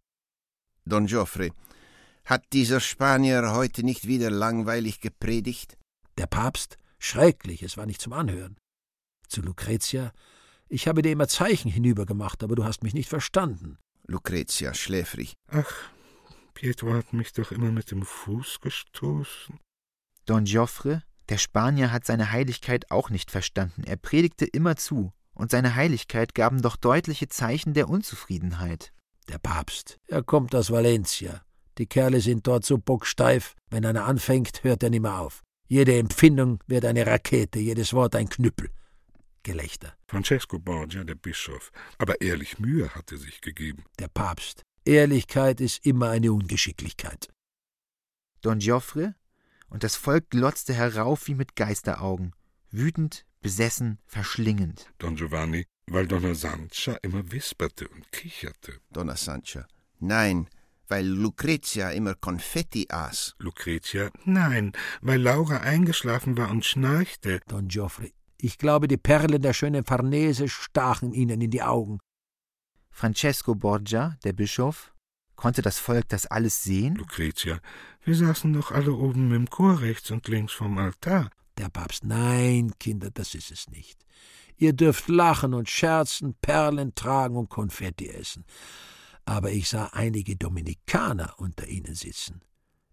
Don 0.85 1.05
Joffre, 1.07 1.51
hat 2.23 2.45
dieser 2.53 2.79
Spanier 2.79 3.53
heute 3.53 3.83
nicht 3.83 4.07
wieder 4.07 4.29
langweilig 4.29 5.01
gepredigt? 5.01 5.77
Der 6.17 6.27
Papst? 6.27 6.77
Schrecklich, 6.99 7.63
es 7.63 7.77
war 7.77 7.85
nicht 7.85 8.01
zum 8.01 8.13
Anhören. 8.13 8.57
Zu 9.27 9.41
Lucretia? 9.41 10.13
Ich 10.69 10.87
habe 10.87 11.01
dir 11.01 11.11
immer 11.11 11.27
Zeichen 11.27 11.71
hinübergemacht, 11.71 12.43
aber 12.43 12.55
du 12.55 12.63
hast 12.63 12.83
mich 12.83 12.93
nicht 12.93 13.09
verstanden. 13.09 13.79
Lucretia 14.05 14.73
schläfrig. 14.75 15.33
Ach, 15.47 15.73
Pietro 16.53 16.93
hat 16.93 17.11
mich 17.11 17.33
doch 17.33 17.51
immer 17.51 17.71
mit 17.71 17.89
dem 17.89 18.03
Fuß 18.03 18.59
gestoßen. 18.61 19.59
Don 20.25 20.45
Joffre, 20.45 21.01
der 21.29 21.39
Spanier 21.39 21.91
hat 21.91 22.05
seine 22.05 22.31
Heiligkeit 22.31 22.91
auch 22.91 23.09
nicht 23.09 23.31
verstanden. 23.31 23.83
Er 23.83 23.97
predigte 23.97 24.45
immer 24.45 24.75
zu, 24.75 25.11
und 25.33 25.49
seine 25.49 25.75
Heiligkeit 25.75 26.35
gaben 26.35 26.61
doch 26.61 26.75
deutliche 26.75 27.29
Zeichen 27.29 27.73
der 27.73 27.89
Unzufriedenheit. 27.89 28.91
Der 29.27 29.39
Papst, 29.39 29.97
er 30.07 30.21
kommt 30.21 30.53
aus 30.53 30.69
Valencia. 30.69 31.41
Die 31.79 31.87
Kerle 31.87 32.19
sind 32.19 32.45
dort 32.45 32.65
so 32.65 32.77
bocksteif, 32.77 33.55
wenn 33.69 33.85
einer 33.85 34.05
anfängt, 34.05 34.63
hört 34.63 34.83
er 34.83 34.89
nimmer 34.89 35.19
auf. 35.19 35.41
Jede 35.67 35.97
Empfindung 35.97 36.59
wird 36.67 36.85
eine 36.85 37.07
Rakete, 37.07 37.59
jedes 37.59 37.93
Wort 37.93 38.15
ein 38.15 38.27
Knüppel. 38.27 38.69
Gelächter. 39.43 39.95
Francesco 40.07 40.59
Borgia, 40.59 41.03
der 41.03 41.15
Bischof, 41.15 41.71
aber 41.97 42.21
ehrlich 42.21 42.59
Mühe 42.59 42.93
hatte 42.95 43.17
sich 43.17 43.41
gegeben. 43.41 43.83
Der 43.99 44.07
Papst, 44.07 44.63
Ehrlichkeit 44.85 45.61
ist 45.61 45.85
immer 45.85 46.09
eine 46.09 46.31
Ungeschicklichkeit. 46.33 47.27
Don 48.41 48.59
Joffre, 48.59 49.15
und 49.69 49.83
das 49.83 49.95
Volk 49.95 50.29
glotzte 50.29 50.73
herauf 50.73 51.27
wie 51.27 51.35
mit 51.35 51.55
Geisteraugen, 51.55 52.33
wütend, 52.71 53.25
besessen, 53.41 53.99
verschlingend. 54.05 54.91
Don 54.97 55.15
Giovanni, 55.15 55.65
weil 55.87 56.07
Donna 56.07 56.33
Sancha 56.33 56.97
immer 57.01 57.31
wisperte 57.31 57.87
und 57.87 58.11
kicherte. 58.11 58.79
Donna 58.91 59.15
Sancha. 59.15 59.67
Nein, 59.99 60.49
weil 60.87 61.05
Lucretia 61.05 61.91
immer 61.91 62.15
Konfetti 62.15 62.87
aß. 62.89 63.35
Lucretia. 63.37 64.09
Nein, 64.25 64.73
weil 65.01 65.21
Laura 65.21 65.57
eingeschlafen 65.57 66.37
war 66.37 66.49
und 66.49 66.65
schnarchte. 66.65 67.41
Don 67.47 67.69
Joffre. 67.69 68.11
Ich 68.41 68.57
glaube, 68.57 68.87
die 68.87 68.97
Perlen 68.97 69.41
der 69.41 69.53
schönen 69.53 69.83
Farnese 69.83 70.47
stachen 70.47 71.11
ihnen 71.11 71.41
in 71.41 71.51
die 71.51 71.61
Augen. 71.61 71.99
Francesco 72.89 73.53
Borgia, 73.53 74.17
der 74.23 74.31
Bischof, 74.31 74.93
konnte 75.35 75.61
das 75.61 75.77
Volk 75.77 76.07
das 76.07 76.25
alles 76.25 76.63
sehen? 76.63 76.95
Lucretia, 76.95 77.59
wir 78.03 78.15
saßen 78.15 78.53
doch 78.53 78.71
alle 78.71 78.93
oben 78.93 79.33
im 79.33 79.49
Chor 79.49 79.81
rechts 79.81 80.09
und 80.11 80.27
links 80.29 80.53
vom 80.53 80.77
Altar. 80.77 81.29
Der 81.57 81.67
Papst, 81.67 82.05
nein, 82.05 82.71
Kinder, 82.79 83.11
das 83.11 83.35
ist 83.35 83.51
es 83.51 83.69
nicht. 83.69 84.05
Ihr 84.55 84.71
dürft 84.71 85.09
lachen 85.09 85.53
und 85.53 85.69
scherzen, 85.69 86.33
Perlen 86.41 86.95
tragen 86.95 87.35
und 87.35 87.49
Konfetti 87.49 88.07
essen. 88.07 88.45
Aber 89.25 89.51
ich 89.51 89.67
sah 89.67 89.87
einige 89.87 90.37
Dominikaner 90.37 91.33
unter 91.37 91.67
ihnen 91.67 91.95
sitzen. 91.95 92.41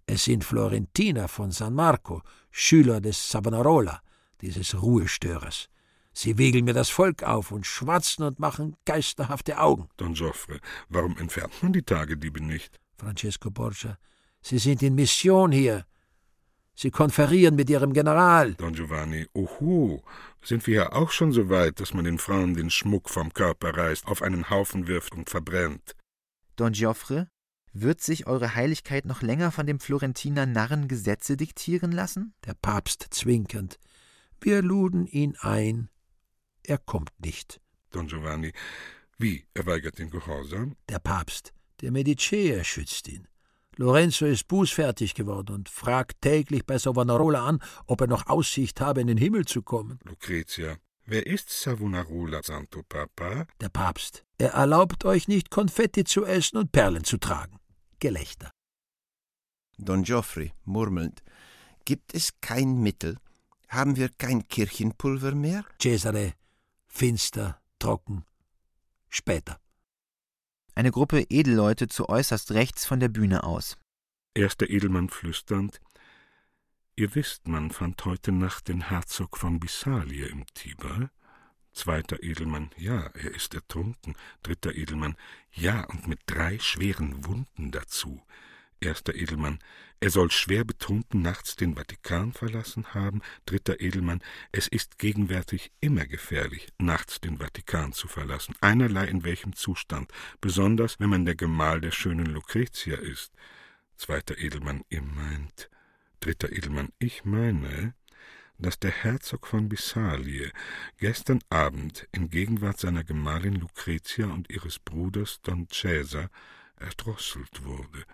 Es 0.07 0.25
sind 0.25 0.45
Florentiner 0.45 1.29
von 1.29 1.53
San 1.53 1.75
Marco, 1.75 2.23
Schüler 2.51 3.01
des 3.01 3.31
Savonarola, 3.31 4.01
dieses 4.41 4.81
Ruhestörers. 4.81 5.69
Sie 6.13 6.39
wiegeln 6.39 6.65
mir 6.65 6.73
das 6.73 6.89
Volk 6.89 7.23
auf 7.23 7.51
und 7.51 7.67
schwatzen 7.67 8.25
und 8.25 8.39
machen 8.39 8.77
geisterhafte 8.87 9.59
Augen. 9.59 9.89
Don 9.99 10.15
Joffre, 10.15 10.61
warum 10.89 11.19
entfernt 11.19 11.53
man 11.63 11.73
die 11.73 11.83
Tagediebe 11.83 12.43
nicht? 12.43 12.81
Francesco 12.97 13.51
Borgia, 13.51 13.99
Sie 14.41 14.59
sind 14.59 14.83
in 14.83 14.95
Mission 14.95 15.53
hier. 15.53 15.85
Sie 16.75 16.91
konferieren 16.91 17.57
mit 17.57 17.69
Ihrem 17.69 17.93
General. 17.93 18.55
Don 18.55 18.75
Giovanni, 18.75 19.27
oho, 19.35 20.03
sind 20.43 20.67
wir 20.67 20.75
ja 20.75 20.93
auch 20.93 21.11
schon 21.11 21.33
so 21.33 21.49
weit, 21.49 21.81
dass 21.81 21.95
man 21.95 22.05
den 22.05 22.19
Frauen 22.19 22.55
den 22.55 22.71
Schmuck 22.71 23.11
vom 23.11 23.33
Körper 23.33 23.77
reißt, 23.77 24.07
auf 24.07 24.23
einen 24.23 24.49
Haufen 24.49 24.87
wirft 24.87 25.15
und 25.15 25.29
verbrennt. 25.29 25.97
Don 26.57 26.73
Joffre, 26.73 27.29
wird 27.73 28.01
sich 28.01 28.27
Eure 28.27 28.55
Heiligkeit 28.55 29.05
noch 29.05 29.21
länger 29.21 29.53
von 29.53 29.67
dem 29.67 29.81
Florentiner 29.81 30.47
Narren 30.47 30.89
Gesetze 30.89 31.37
diktieren 31.37 31.93
lassen? 31.93 32.33
Der 32.47 32.55
Papst 32.55 33.07
zwinkernd. 33.11 33.79
Wir 34.41 34.63
luden 34.63 35.07
ihn 35.07 35.37
ein, 35.41 35.89
er 36.63 36.79
kommt 36.79 37.13
nicht. 37.19 37.61
Don 37.91 38.09
Giovanni, 38.09 38.53
wie, 39.19 39.47
er 39.55 39.67
weigert 39.67 39.99
den 39.99 40.11
Gehorsam? 40.11 40.77
Der 40.89 40.99
Papst, 40.99 41.53
der 41.81 41.93
Mediceer 41.93 42.65
schützt 42.65 43.09
ihn. 43.09 43.29
Lorenzo 43.77 44.25
ist 44.27 44.49
bußfertig 44.49 45.15
geworden 45.15 45.55
und 45.55 45.69
fragt 45.69 46.23
täglich 46.23 46.65
bei 46.65 46.79
Savonarola 46.79 47.45
an, 47.47 47.63
ob 47.87 48.01
er 48.01 48.07
noch 48.07 48.27
Aussicht 48.27 48.81
habe, 48.81 49.03
in 49.03 49.07
den 49.07 49.19
Himmel 49.19 49.45
zu 49.45 49.63
kommen. 49.63 49.99
Lucretia, 50.05 50.77
wer 51.05 51.27
ist 51.27 51.51
Savonarola, 51.51 52.43
Santo 52.43 52.83
Papa? 52.83 53.47
Der 53.61 53.69
Papst. 53.69 54.25
Er 54.39 54.51
erlaubt 54.53 55.05
euch 55.05 55.29
nicht, 55.29 55.51
Konfetti 55.51 56.05
zu 56.05 56.25
essen 56.25 56.57
und 56.57 56.73
Perlen 56.73 57.05
zu 57.05 57.19
tragen. 57.19 57.59
Gelächter. 58.01 58.51
Don 59.79 60.05
Geoffrey, 60.05 60.53
murmelnd, 60.65 61.23
gibt 61.85 62.15
es 62.15 62.33
kein 62.41 62.79
Mittel? 62.83 63.19
Haben 63.77 63.97
wir 63.97 64.09
kein 64.09 64.49
Kirchenpulver 64.49 65.33
mehr? 65.35 65.63
Cesare, 65.79 66.33
finster, 66.87 67.61
trocken. 67.79 68.25
Später. 69.11 69.61
Eine 70.75 70.91
Gruppe 70.91 71.27
Edelleute 71.29 71.87
zu 71.87 72.09
äußerst 72.09 72.53
rechts 72.53 72.87
von 72.87 73.01
der 73.01 73.11
Bühne 73.11 73.45
aus. 73.45 73.77
Erster 74.33 74.71
Edelmann 74.71 75.11
flüsternd. 75.11 75.83
Ihr 76.95 77.15
wisst, 77.15 77.49
man 77.49 77.71
fand 77.71 78.03
heute 78.07 78.33
Nacht 78.33 78.69
den 78.69 78.89
Herzog 78.89 79.37
von 79.37 79.61
Bissalie 79.61 80.25
im 80.25 80.47
Tiber. 80.55 81.11
Zweiter 81.75 82.23
Edelmann, 82.23 82.71
ja, 82.79 83.11
er 83.13 83.35
ist 83.35 83.53
ertrunken. 83.53 84.17
Dritter 84.43 84.75
Edelmann, 84.75 85.17
ja, 85.53 85.85
und 85.85 86.09
mit 86.09 86.21
drei 86.25 86.59
schweren 86.61 87.27
Wunden 87.27 87.73
dazu. 87.73 88.23
Erster 88.81 89.15
Edelmann, 89.15 89.59
er 89.99 90.11
soll 90.11 90.31
schwer 90.31 90.65
betrunken 90.65 91.23
nachts 91.23 91.57
den 91.57 91.75
Vatikan 91.75 92.33
verlassen 92.33 92.93
haben. 92.93 93.23
Dritter 93.47 93.81
Edelmann, 93.81 94.23
es 94.53 94.69
ist 94.69 94.99
gegenwärtig 94.99 95.73
immer 95.81 96.07
gefährlich, 96.07 96.69
nachts 96.79 97.21
den 97.21 97.39
Vatikan 97.39 97.93
zu 97.93 98.07
verlassen, 98.07 98.55
einerlei 98.61 99.07
in 99.07 99.25
welchem 99.25 99.55
Zustand, 99.55 100.13
besonders 100.43 101.01
wenn 101.01 101.09
man 101.09 101.25
der 101.25 101.35
Gemahl 101.35 101.81
der 101.81 101.93
schönen 101.93 102.27
Lucretia 102.27 102.97
ist. 102.97 103.33
Zweiter 103.97 104.37
Edelmann, 104.39 104.85
ihr 104.91 105.03
meint. 105.03 105.71
Dritter 106.21 106.53
Edelmann, 106.53 106.91
ich 106.99 107.25
meine, 107.25 107.95
dass 108.59 108.79
der 108.79 108.91
Herzog 108.91 109.47
von 109.47 109.69
Bissalie 109.69 110.51
gestern 110.99 111.41
Abend 111.49 112.07
in 112.13 112.29
Gegenwart 112.29 112.79
seiner 112.79 113.05
Gemahlin 113.05 113.55
Lucretia 113.55 114.27
und 114.27 114.51
ihres 114.51 114.79
Bruders 114.79 115.41
Don 115.43 115.69
Cäsar 115.71 116.31
erdrosselt 116.77 117.65
wurde. 117.65 118.05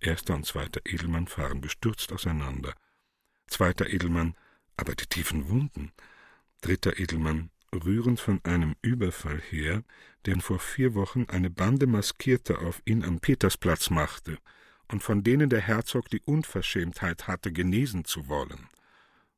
Erster 0.00 0.34
und 0.34 0.46
zweiter 0.46 0.80
Edelmann 0.84 1.26
fahren 1.26 1.60
bestürzt 1.60 2.12
auseinander. 2.12 2.74
Zweiter 3.46 3.88
Edelmann, 3.88 4.34
aber 4.76 4.94
die 4.94 5.06
tiefen 5.06 5.48
Wunden. 5.48 5.92
Dritter 6.60 6.98
Edelmann, 6.98 7.50
rührend 7.72 8.20
von 8.20 8.44
einem 8.44 8.76
Überfall 8.82 9.40
her, 9.40 9.82
den 10.26 10.40
vor 10.40 10.58
vier 10.58 10.94
Wochen 10.94 11.26
eine 11.28 11.50
Bande 11.50 11.86
Maskierter 11.86 12.60
auf 12.60 12.82
ihn 12.84 13.04
am 13.04 13.20
Petersplatz 13.20 13.90
machte 13.90 14.38
und 14.88 15.02
von 15.02 15.22
denen 15.22 15.50
der 15.50 15.60
Herzog 15.60 16.08
die 16.10 16.20
Unverschämtheit 16.20 17.26
hatte, 17.26 17.52
genesen 17.52 18.04
zu 18.04 18.28
wollen. 18.28 18.68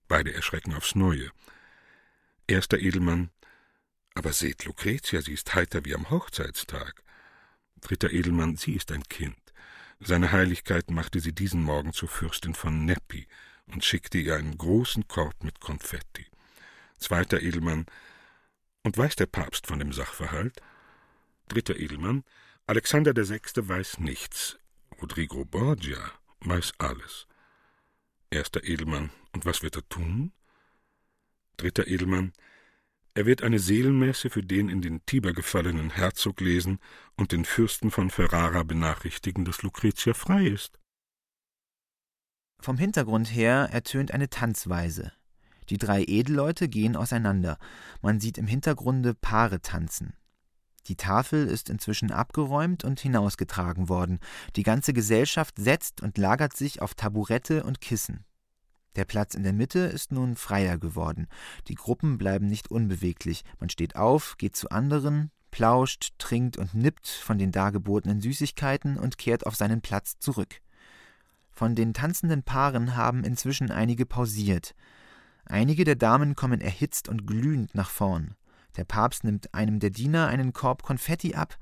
Beide 0.07 0.33
erschrecken 0.33 0.75
aufs 0.75 0.95
Neue. 0.95 1.31
Erster 2.47 2.79
Edelmann, 2.79 3.31
aber 4.15 4.33
seht 4.33 4.65
Lucretia, 4.65 5.21
sie 5.23 5.35
ist 5.35 5.55
heiter 5.55 5.85
wie 5.85 5.95
am 5.95 6.11
Hochzeitstag. 6.11 7.03
Dritter 7.81 8.11
Edelmann, 8.11 8.57
sie 8.57 8.73
ist 8.73 8.91
ein 8.91 9.05
Kind. 9.05 9.37
Seine 10.01 10.31
Heiligkeit 10.33 10.91
machte 10.91 11.21
sie 11.21 11.35
diesen 11.35 11.63
Morgen 11.63 11.93
zur 11.93 12.09
Fürstin 12.09 12.55
von 12.55 12.85
Neppi 12.85 13.27
und 13.67 13.85
schickte 13.85 14.19
ihr 14.19 14.37
einen 14.37 14.57
großen 14.57 15.09
Korb 15.09 15.43
mit 15.43 15.61
Konfetti. 15.61 16.27
Zweiter 16.99 17.43
Edelmann, 17.43 17.87
und 18.85 18.97
weiß 18.97 19.17
der 19.17 19.27
Papst 19.27 19.67
von 19.67 19.81
dem 19.81 19.93
Sachverhalt? 19.93 20.63
Dritter 21.49 21.77
Edelmann, 21.77 22.25
Alexander 22.67 23.15
VI. 23.15 23.41
weiß 23.57 23.99
nichts. 23.99 24.59
Rodrigo 25.01 25.45
Borgia 25.45 26.13
weiß 26.41 26.73
alles. 26.79 27.27
Erster 28.31 28.65
Edelmann, 28.65 29.11
und 29.33 29.47
was 29.47 29.63
wird 29.63 29.77
er 29.77 29.89
tun? 29.89 30.33
Dritter 31.57 31.87
Edelmann, 31.87 32.33
er 33.19 33.27
wird 33.27 33.43
eine 33.43 33.59
Seelenmesse 33.59 34.31
für 34.31 34.45
den 34.45 34.69
in 34.69 34.81
den 34.81 35.05
Tiber 35.05 35.33
gefallenen 35.33 35.91
Herzog 35.91 36.41
lesen 36.41 36.79
und 37.17 37.33
den 37.33 37.45
Fürsten 37.45 37.91
von 37.91 38.11
Ferrara 38.11 38.63
benachrichtigen, 38.63 39.45
dass 39.45 39.63
Lucretia 39.63 40.15
frei 40.15 40.47
ist. 40.47 40.79
Vom 42.61 42.79
Hintergrund 42.79 43.27
her 43.35 43.71
ertönt 43.73 44.13
eine 44.13 44.31
Tanzweise. 44.31 45.11
Die 45.69 45.79
drei 45.79 46.05
Edelleute 46.05 46.69
gehen 46.69 46.95
auseinander. 46.95 47.59
Man 48.03 48.21
sieht 48.21 48.39
im 48.39 48.47
Hintergrunde 48.47 49.15
Paare 49.15 49.63
tanzen. 49.63 50.15
Die 50.87 50.95
Tafel 50.95 51.49
ist 51.49 51.71
inzwischen 51.71 52.13
abgeräumt 52.13 52.85
und 52.85 53.01
hinausgetragen 53.01 53.89
worden. 53.89 54.21
Die 54.55 54.63
ganze 54.63 54.93
Gesellschaft 54.93 55.57
setzt 55.59 56.03
und 56.03 56.19
lagert 56.19 56.57
sich 56.57 56.81
auf 56.83 56.95
Taburette 56.95 57.65
und 57.65 57.81
Kissen. 57.81 58.28
Der 58.99 59.05
Platz 59.05 59.37
in 59.37 59.45
der 59.45 59.53
Mitte 59.53 59.79
ist 59.79 60.11
nun 60.11 60.35
freier 60.35 60.77
geworden. 60.77 61.29
Die 61.69 61.77
Gruppen 61.77 62.19
bleiben 62.19 62.49
nicht 62.49 62.69
unbeweglich. 62.69 63.45
Man 63.61 63.71
steht 63.71 63.95
auf, 63.95 64.37
geht 64.39 64.57
zu 64.57 64.71
anderen, 64.71 65.31
plauscht, 65.53 66.15
trinkt 66.19 66.57
und 66.57 66.75
nippt 66.75 67.07
von 67.07 67.39
den 67.39 67.53
dargebotenen 67.53 68.21
Süßigkeiten 68.21 68.97
und 68.97 69.17
kehrt 69.17 69.47
auf 69.47 69.55
seinen 69.55 69.83
Platz 69.83 70.19
zurück. 70.19 70.61
Von 71.53 71.77
den 71.77 71.95
tanzenden 71.95 72.43
Paaren 72.43 72.97
haben 72.97 73.23
inzwischen 73.23 73.71
einige 73.71 74.05
pausiert. 74.05 74.75
Einige 75.45 75.85
der 75.85 75.95
Damen 75.95 76.35
kommen 76.35 76.61
erhitzt 76.61 77.09
und 77.09 77.25
glühend 77.25 77.77
nach 77.77 77.91
vorn. 77.91 78.35
Der 78.77 78.85
Papst 78.85 79.23
nimmt 79.23 79.55
einem 79.55 79.79
der 79.79 79.91
Diener 79.91 80.27
einen 80.27 80.53
Korb 80.53 80.83
Konfetti 80.83 81.37
ab 81.37 81.57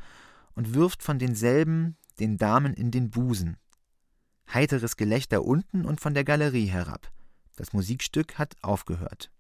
und 0.55 0.73
wirft 0.73 1.03
von 1.03 1.19
denselben 1.19 1.99
den 2.19 2.39
Damen 2.39 2.73
in 2.73 2.91
den 2.91 3.11
Busen. 3.11 3.59
Heiteres 4.51 4.97
Gelächter 4.97 5.45
unten 5.45 5.85
und 5.85 6.01
von 6.01 6.15
der 6.15 6.25
Galerie 6.25 6.69
herab. 6.69 7.13
Das 7.57 7.73
Musikstück 7.73 8.39
hat 8.39 8.55
aufgehört. 8.63 9.31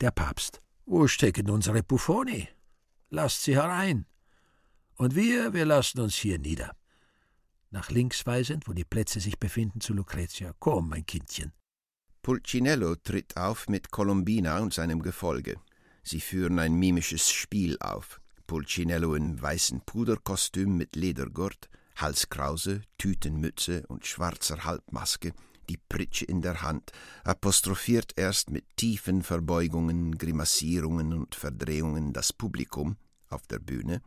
Der 0.00 0.10
Papst. 0.10 0.62
Wo 0.86 1.06
stecken 1.06 1.50
unsere 1.50 1.82
Buffoni? 1.82 2.48
Lasst 3.10 3.42
sie 3.42 3.54
herein. 3.54 4.06
Und 4.94 5.14
wir, 5.14 5.52
wir 5.52 5.66
lassen 5.66 6.00
uns 6.00 6.14
hier 6.14 6.38
nieder. 6.38 6.74
Nach 7.70 7.90
links 7.90 8.26
weisend, 8.26 8.66
wo 8.66 8.72
die 8.72 8.84
Plätze 8.84 9.20
sich 9.20 9.38
befinden, 9.38 9.80
zu 9.80 9.92
Lucretia. 9.92 10.54
Komm, 10.58 10.88
mein 10.88 11.06
Kindchen. 11.06 11.52
Pulcinello 12.22 12.96
tritt 12.96 13.36
auf 13.36 13.68
mit 13.68 13.90
Colombina 13.90 14.58
und 14.58 14.74
seinem 14.74 15.02
Gefolge. 15.02 15.56
Sie 16.02 16.20
führen 16.20 16.58
ein 16.58 16.74
mimisches 16.74 17.30
Spiel 17.30 17.78
auf. 17.80 18.20
Pulcinello 18.46 19.14
in 19.14 19.40
weißem 19.40 19.82
Puderkostüm 19.82 20.76
mit 20.76 20.96
Ledergurt, 20.96 21.68
Halskrause, 21.96 22.82
Tütenmütze 22.98 23.86
und 23.86 24.06
schwarzer 24.06 24.64
Halbmaske, 24.64 25.32
die 25.70 25.76
Pritsche 25.76 26.24
in 26.24 26.42
der 26.42 26.62
Hand, 26.62 26.90
apostrophiert 27.22 28.12
erst 28.16 28.50
mit 28.50 28.64
tiefen 28.76 29.22
Verbeugungen, 29.22 30.18
Grimassierungen 30.18 31.12
und 31.12 31.36
Verdrehungen 31.36 32.12
das 32.12 32.32
Publikum 32.32 32.96
auf 33.28 33.46
der 33.46 33.60
Bühne, 33.60 34.02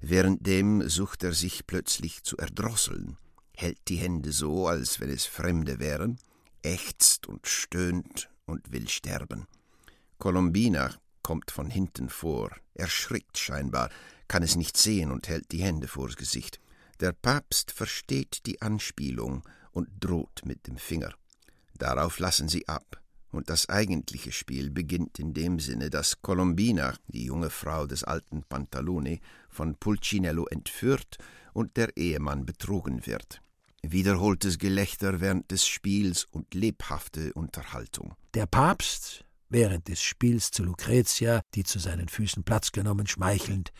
währenddem 0.00 0.88
sucht 0.88 1.24
er 1.24 1.32
sich 1.32 1.66
plötzlich 1.66 2.22
zu 2.22 2.36
erdrosseln, 2.36 3.16
hält 3.56 3.80
die 3.88 3.96
Hände 3.96 4.30
so, 4.30 4.68
als 4.68 5.00
wenn 5.00 5.10
es 5.10 5.26
Fremde 5.26 5.80
wären, 5.80 6.20
ächzt 6.62 7.26
und 7.26 7.48
stöhnt 7.48 8.30
und 8.46 8.70
will 8.70 8.88
sterben. 8.88 9.46
Colombina 10.18 10.94
kommt 11.22 11.50
von 11.50 11.70
hinten 11.70 12.08
vor, 12.08 12.54
erschrickt 12.74 13.36
scheinbar, 13.36 13.90
kann 14.28 14.44
es 14.44 14.54
nicht 14.54 14.76
sehen 14.76 15.10
und 15.10 15.28
hält 15.28 15.50
die 15.50 15.62
Hände 15.62 15.88
vors 15.88 16.14
Gesicht. 16.14 16.60
Der 17.00 17.12
Papst 17.12 17.72
versteht 17.72 18.46
die 18.46 18.62
Anspielung 18.62 19.42
und 19.72 19.88
droht 20.00 20.42
mit 20.44 20.66
dem 20.66 20.76
Finger. 20.76 21.12
Darauf 21.78 22.18
lassen 22.18 22.48
sie 22.48 22.68
ab, 22.68 23.00
und 23.32 23.48
das 23.48 23.68
eigentliche 23.68 24.32
Spiel 24.32 24.70
beginnt 24.70 25.18
in 25.18 25.34
dem 25.34 25.60
Sinne, 25.60 25.88
dass 25.88 26.20
Colombina, 26.20 26.94
die 27.06 27.26
junge 27.26 27.50
Frau 27.50 27.86
des 27.86 28.04
alten 28.04 28.42
Pantalone, 28.42 29.20
von 29.48 29.76
Pulcinello 29.76 30.46
entführt 30.46 31.18
und 31.52 31.76
der 31.76 31.96
Ehemann 31.96 32.44
betrogen 32.44 33.06
wird. 33.06 33.40
Wiederholtes 33.82 34.58
Gelächter 34.58 35.20
während 35.20 35.50
des 35.50 35.66
Spiels 35.66 36.24
und 36.24 36.54
lebhafte 36.54 37.32
Unterhaltung. 37.32 38.14
Der 38.34 38.46
Papst, 38.46 39.24
während 39.48 39.88
des 39.88 40.02
Spiels 40.02 40.50
zu 40.50 40.64
Lucretia, 40.64 41.42
die 41.54 41.64
zu 41.64 41.78
seinen 41.78 42.08
Füßen 42.08 42.44
Platz 42.44 42.72
genommen, 42.72 43.06
schmeichelnd 43.06 43.72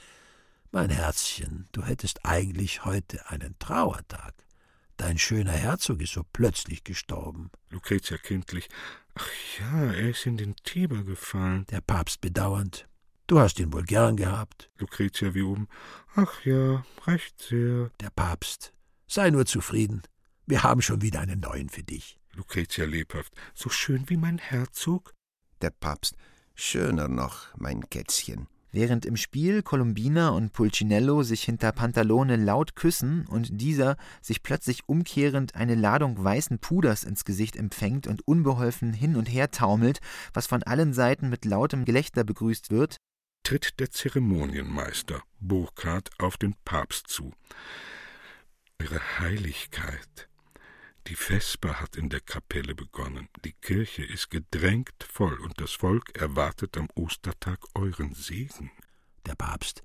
Mein 0.70 0.90
Herzchen, 0.90 1.68
du 1.72 1.82
hättest 1.82 2.24
eigentlich 2.24 2.84
heute 2.84 3.28
einen 3.28 3.58
Trauertag. 3.58 4.34
Dein 5.00 5.16
schöner 5.16 5.52
Herzog 5.52 6.02
ist 6.02 6.12
so 6.12 6.24
plötzlich 6.30 6.84
gestorben. 6.84 7.50
Lucretia 7.70 8.18
kindlich. 8.18 8.68
Ach 9.14 9.30
ja, 9.58 9.92
er 9.94 10.10
ist 10.10 10.26
in 10.26 10.36
den 10.36 10.54
Tiber 10.56 11.04
gefallen. 11.04 11.64
Der 11.70 11.80
Papst 11.80 12.20
bedauernd. 12.20 12.86
Du 13.26 13.40
hast 13.40 13.58
ihn 13.60 13.72
wohl 13.72 13.84
gern 13.84 14.18
gehabt. 14.18 14.70
Lucretia 14.76 15.32
wie 15.32 15.40
oben. 15.40 15.68
Ach 16.16 16.44
ja, 16.44 16.84
recht 17.06 17.40
sehr. 17.40 17.90
Der 17.98 18.10
Papst. 18.10 18.74
Sei 19.06 19.30
nur 19.30 19.46
zufrieden. 19.46 20.02
Wir 20.44 20.64
haben 20.64 20.82
schon 20.82 21.00
wieder 21.00 21.20
einen 21.20 21.40
neuen 21.40 21.70
für 21.70 21.82
dich. 21.82 22.20
Lucretia 22.34 22.84
lebhaft. 22.84 23.32
So 23.54 23.70
schön 23.70 24.06
wie 24.10 24.18
mein 24.18 24.36
Herzog? 24.36 25.14
Der 25.62 25.70
Papst. 25.70 26.14
Schöner 26.54 27.08
noch, 27.08 27.46
mein 27.56 27.88
Kätzchen. 27.88 28.48
Während 28.72 29.04
im 29.04 29.16
Spiel 29.16 29.62
Colombina 29.62 30.28
und 30.28 30.52
Pulcinello 30.52 31.24
sich 31.24 31.42
hinter 31.42 31.72
Pantalone 31.72 32.36
laut 32.36 32.76
küssen 32.76 33.26
und 33.26 33.60
dieser 33.60 33.96
sich 34.22 34.42
plötzlich 34.42 34.88
umkehrend 34.88 35.56
eine 35.56 35.74
Ladung 35.74 36.22
weißen 36.22 36.60
Puders 36.60 37.02
ins 37.02 37.24
Gesicht 37.24 37.56
empfängt 37.56 38.06
und 38.06 38.26
unbeholfen 38.26 38.92
hin 38.92 39.16
und 39.16 39.26
her 39.26 39.50
taumelt, 39.50 40.00
was 40.32 40.46
von 40.46 40.62
allen 40.62 40.92
Seiten 40.92 41.28
mit 41.28 41.44
lautem 41.44 41.84
Gelächter 41.84 42.22
begrüßt 42.22 42.70
wird, 42.70 42.96
tritt 43.42 43.80
der 43.80 43.90
Zeremonienmeister 43.90 45.22
Burkhard 45.40 46.10
auf 46.18 46.36
den 46.36 46.54
Papst 46.64 47.08
zu. 47.08 47.32
Ihre 48.80 49.00
Heiligkeit. 49.18 50.29
Die 51.06 51.14
Vesper 51.14 51.80
hat 51.80 51.96
in 51.96 52.08
der 52.08 52.20
Kapelle 52.20 52.74
begonnen. 52.74 53.28
Die 53.44 53.52
Kirche 53.52 54.04
ist 54.04 54.30
gedrängt 54.30 55.02
voll 55.02 55.38
und 55.40 55.60
das 55.60 55.72
Volk 55.72 56.16
erwartet 56.18 56.76
am 56.76 56.88
Ostertag 56.94 57.58
euren 57.74 58.14
Segen. 58.14 58.70
Der 59.26 59.34
Papst. 59.34 59.82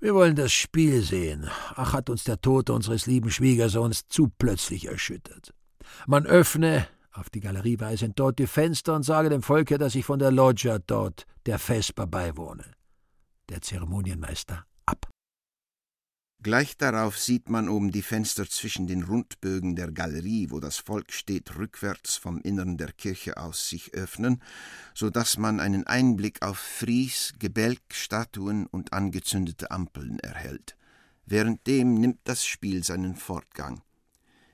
Wir 0.00 0.14
wollen 0.14 0.36
das 0.36 0.52
Spiel 0.52 1.02
sehen. 1.02 1.48
Ach, 1.76 1.92
hat 1.92 2.10
uns 2.10 2.24
der 2.24 2.40
Tod 2.40 2.70
unseres 2.70 3.06
lieben 3.06 3.30
Schwiegersohns 3.30 4.08
zu 4.08 4.32
plötzlich 4.36 4.86
erschüttert. 4.86 5.54
Man 6.06 6.26
öffne, 6.26 6.88
auf 7.12 7.30
die 7.30 7.40
Galerie 7.40 7.78
weisend, 7.78 8.18
dort 8.18 8.38
die 8.38 8.46
Fenster 8.46 8.94
und 8.94 9.04
sage 9.04 9.28
dem 9.28 9.42
Volke, 9.42 9.78
dass 9.78 9.94
ich 9.94 10.04
von 10.04 10.18
der 10.18 10.32
Loggia 10.32 10.78
dort, 10.78 11.26
der 11.46 11.58
Vesper, 11.58 12.06
beiwohne. 12.06 12.64
Der 13.48 13.62
Zeremonienmeister. 13.62 14.66
Gleich 16.42 16.76
darauf 16.76 17.20
sieht 17.20 17.50
man 17.50 17.68
oben 17.68 17.92
die 17.92 18.02
Fenster 18.02 18.48
zwischen 18.48 18.88
den 18.88 19.04
Rundbögen 19.04 19.76
der 19.76 19.92
Galerie, 19.92 20.50
wo 20.50 20.58
das 20.58 20.78
Volk 20.78 21.12
steht, 21.12 21.56
rückwärts 21.56 22.16
vom 22.16 22.40
Innern 22.40 22.76
der 22.76 22.90
Kirche 22.90 23.36
aus 23.36 23.68
sich 23.68 23.94
öffnen, 23.94 24.42
so 24.92 25.08
dass 25.08 25.38
man 25.38 25.60
einen 25.60 25.86
Einblick 25.86 26.42
auf 26.42 26.58
Fries, 26.58 27.34
Gebälk, 27.38 27.82
Statuen 27.92 28.66
und 28.66 28.92
angezündete 28.92 29.70
Ampeln 29.70 30.18
erhält. 30.18 30.76
Währenddem 31.26 31.94
nimmt 31.94 32.18
das 32.24 32.44
Spiel 32.44 32.82
seinen 32.82 33.14
Fortgang 33.14 33.80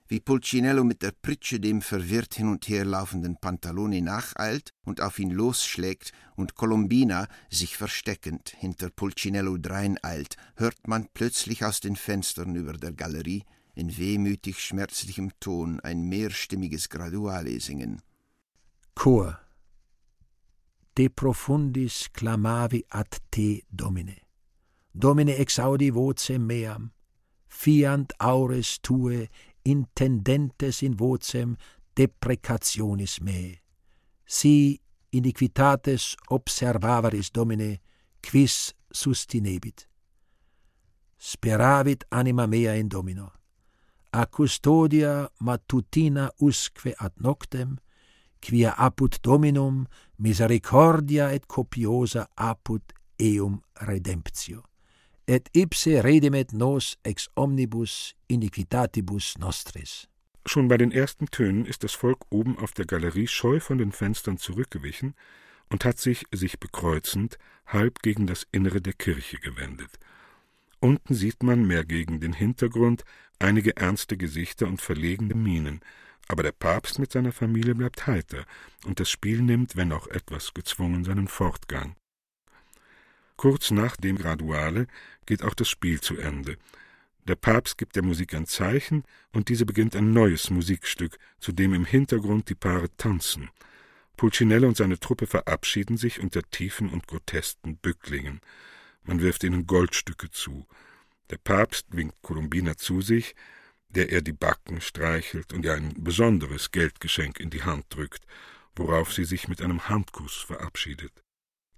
wie 0.08 0.20
Pulcinello 0.20 0.84
mit 0.84 1.02
der 1.02 1.12
Pritsche 1.12 1.60
dem 1.60 1.82
verwirrt 1.82 2.34
hin 2.34 2.48
und 2.48 2.68
her 2.68 2.84
laufenden 2.84 3.36
Pantaloni 3.36 4.00
nacheilt 4.00 4.72
und 4.84 5.00
auf 5.00 5.18
ihn 5.18 5.30
losschlägt 5.30 6.12
und 6.34 6.54
Colombina, 6.54 7.28
sich 7.50 7.76
versteckend, 7.76 8.54
hinter 8.58 8.90
Pulcinello 8.90 9.58
dreineilt, 9.58 10.36
hört 10.56 10.88
man 10.88 11.08
plötzlich 11.12 11.64
aus 11.64 11.80
den 11.80 11.96
Fenstern 11.96 12.54
über 12.54 12.72
der 12.72 12.92
Galerie 12.92 13.44
in 13.74 13.96
wehmütig 13.96 14.60
schmerzlichem 14.60 15.30
Ton 15.40 15.78
ein 15.80 16.08
mehrstimmiges 16.08 16.88
Graduale 16.88 17.60
singen. 17.60 18.02
Chor 18.94 19.38
de 20.98 21.08
profundis 21.08 22.08
clamavi 22.10 22.84
ad 22.88 23.20
te 23.30 23.62
domine. 23.70 24.16
Domine 24.90 25.36
exaudi 25.36 25.92
vocem 25.94 26.42
meam, 26.46 26.90
fiant 27.46 28.12
aures 28.18 28.80
tue 28.82 29.28
intendentes 29.70 30.82
in 30.82 30.96
vocem 30.96 31.56
deprecationis 31.96 33.20
me. 33.20 33.60
Si 34.24 34.80
iniquitates 35.10 36.16
observavaris 36.30 37.30
Domine, 37.30 37.80
quis 38.20 38.74
sustinebit. 38.92 39.88
Speravit 41.18 42.04
anima 42.10 42.46
mea 42.46 42.74
in 42.74 42.88
Domino. 42.88 43.32
A 44.10 44.26
custodia 44.26 45.28
matutina 45.40 46.30
usque 46.38 46.94
ad 46.96 47.12
noctem, 47.16 47.76
quia 48.40 48.74
apud 48.76 49.18
Dominum 49.20 49.86
misericordia 50.16 51.32
et 51.32 51.46
copiosa 51.46 52.28
apud 52.34 52.82
eum 53.18 53.60
redemptio. 53.74 54.67
Et 55.30 55.46
ipse 55.52 56.02
redimet 56.02 56.54
nos 56.54 56.96
ex 57.02 57.28
omnibus 57.34 58.14
iniquitatibus 58.28 59.36
nostris. 59.38 60.08
Schon 60.46 60.68
bei 60.68 60.78
den 60.78 60.90
ersten 60.90 61.26
Tönen 61.26 61.66
ist 61.66 61.84
das 61.84 61.92
Volk 61.92 62.20
oben 62.30 62.58
auf 62.58 62.72
der 62.72 62.86
Galerie 62.86 63.26
scheu 63.26 63.60
von 63.60 63.76
den 63.76 63.92
Fenstern 63.92 64.38
zurückgewichen 64.38 65.14
und 65.68 65.84
hat 65.84 65.98
sich, 65.98 66.24
sich 66.32 66.58
bekreuzend, 66.58 67.36
halb 67.66 68.00
gegen 68.00 68.26
das 68.26 68.46
Innere 68.52 68.80
der 68.80 68.94
Kirche 68.94 69.36
gewendet. 69.36 69.98
Unten 70.80 71.12
sieht 71.12 71.42
man 71.42 71.66
mehr 71.66 71.84
gegen 71.84 72.20
den 72.20 72.32
Hintergrund 72.32 73.04
einige 73.38 73.76
ernste 73.76 74.16
Gesichter 74.16 74.66
und 74.66 74.80
verlegene 74.80 75.34
Mienen, 75.34 75.80
aber 76.28 76.42
der 76.42 76.52
Papst 76.52 76.98
mit 76.98 77.12
seiner 77.12 77.32
Familie 77.32 77.74
bleibt 77.74 78.06
heiter, 78.06 78.46
und 78.86 78.98
das 78.98 79.10
Spiel 79.10 79.42
nimmt, 79.42 79.76
wenn 79.76 79.92
auch 79.92 80.06
etwas 80.06 80.54
gezwungen, 80.54 81.04
seinen 81.04 81.28
Fortgang. 81.28 81.96
Kurz 83.38 83.70
nach 83.70 83.96
dem 83.96 84.18
Graduale 84.18 84.88
geht 85.24 85.44
auch 85.44 85.54
das 85.54 85.68
Spiel 85.68 86.00
zu 86.00 86.16
Ende. 86.16 86.58
Der 87.28 87.36
Papst 87.36 87.78
gibt 87.78 87.94
der 87.94 88.02
Musik 88.02 88.34
ein 88.34 88.46
Zeichen, 88.46 89.04
und 89.32 89.48
diese 89.48 89.64
beginnt 89.64 89.94
ein 89.94 90.12
neues 90.12 90.50
Musikstück, 90.50 91.16
zu 91.38 91.52
dem 91.52 91.72
im 91.72 91.84
Hintergrund 91.84 92.48
die 92.48 92.56
Paare 92.56 92.88
tanzen. 92.96 93.48
Pulcinella 94.16 94.66
und 94.66 94.76
seine 94.76 94.98
Truppe 94.98 95.28
verabschieden 95.28 95.96
sich 95.96 96.18
unter 96.18 96.42
tiefen 96.50 96.90
und 96.90 97.06
grotesken 97.06 97.76
Bücklingen. 97.76 98.40
Man 99.04 99.20
wirft 99.20 99.44
ihnen 99.44 99.68
Goldstücke 99.68 100.32
zu. 100.32 100.66
Der 101.30 101.38
Papst 101.38 101.86
winkt 101.90 102.20
Columbina 102.22 102.76
zu 102.76 103.02
sich, 103.02 103.36
der 103.88 104.10
er 104.10 104.20
die 104.20 104.32
Backen 104.32 104.80
streichelt 104.80 105.52
und 105.52 105.64
ihr 105.64 105.74
ein 105.74 105.94
besonderes 106.02 106.72
Geldgeschenk 106.72 107.38
in 107.38 107.50
die 107.50 107.62
Hand 107.62 107.84
drückt, 107.90 108.26
worauf 108.74 109.12
sie 109.12 109.24
sich 109.24 109.46
mit 109.46 109.62
einem 109.62 109.88
Handkuss 109.88 110.34
verabschiedet. 110.34 111.12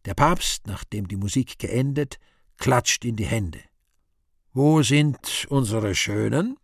Der 0.07 0.15
Papst, 0.15 0.67
nachdem 0.67 1.09
die 1.09 1.17
Musik 1.17 1.59
geendet, 1.59 2.19
klatscht 2.57 3.05
in 3.05 3.17
die 3.17 3.27
Hände. 3.27 3.61
Wo 4.53 4.83
sind 4.83 5.47
unsere 5.49 5.95
Schönen? 5.95 6.57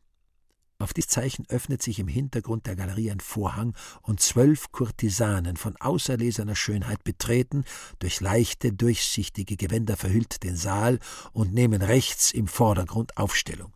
Auf 0.78 0.93
dies 0.93 1.07
Zeichen 1.07 1.47
öffnet 1.49 1.82
sich 1.82 1.99
im 1.99 2.09
Hintergrund 2.09 2.66
der 2.66 2.76
Galerie 2.76 3.11
ein 3.11 3.20
Vorhang 3.20 3.74
und 4.03 4.20
zwölf 4.20 4.72
Kurtisanen 4.72 5.57
von 5.57 5.76
auserlesener 5.76 6.55
Schönheit 6.55 7.03
betreten, 7.03 7.64
durch 7.99 8.20
leichte, 8.20 8.72
durchsichtige 8.72 9.57
Gewänder 9.57 9.97
verhüllt 9.97 10.43
den 10.43 10.57
Saal 10.57 10.99
und 11.32 11.55
nehmen 11.55 11.80
rechts 11.80 12.30
im 12.30 12.47
Vordergrund 12.47 13.16
Aufstellung. 13.16 13.74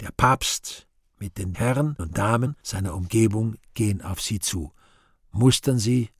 Der 0.00 0.10
Papst 0.16 0.86
mit 1.18 1.38
den 1.38 1.54
Herren 1.54 1.96
und 1.96 2.18
Damen 2.18 2.56
seiner 2.62 2.94
Umgebung 2.94 3.56
gehen 3.74 4.00
auf 4.00 4.20
sie 4.20 4.38
zu, 4.38 4.72
mustern 5.32 5.78
sie 5.78 6.10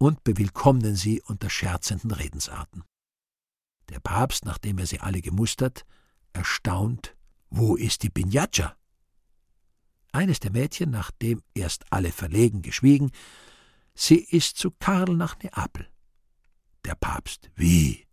und 0.00 0.24
bewillkommnen 0.24 0.96
sie 0.96 1.20
unter 1.20 1.50
scherzenden 1.50 2.10
Redensarten. 2.10 2.84
Der 3.90 4.00
Papst, 4.00 4.46
nachdem 4.46 4.78
er 4.78 4.86
sie 4.86 5.00
alle 5.00 5.20
gemustert, 5.20 5.84
erstaunt, 6.32 7.16
wo 7.50 7.76
ist 7.76 8.02
die 8.02 8.08
Binjatscha? 8.08 8.76
Eines 10.12 10.40
der 10.40 10.52
Mädchen, 10.52 10.90
nachdem 10.90 11.42
erst 11.54 11.84
alle 11.92 12.12
verlegen 12.12 12.62
geschwiegen, 12.62 13.10
sie 13.94 14.18
ist 14.18 14.56
zu 14.56 14.70
Karl 14.70 15.16
nach 15.16 15.38
Neapel. 15.42 15.86
Der 16.84 16.94
Papst, 16.94 17.50
wie? 17.54 18.06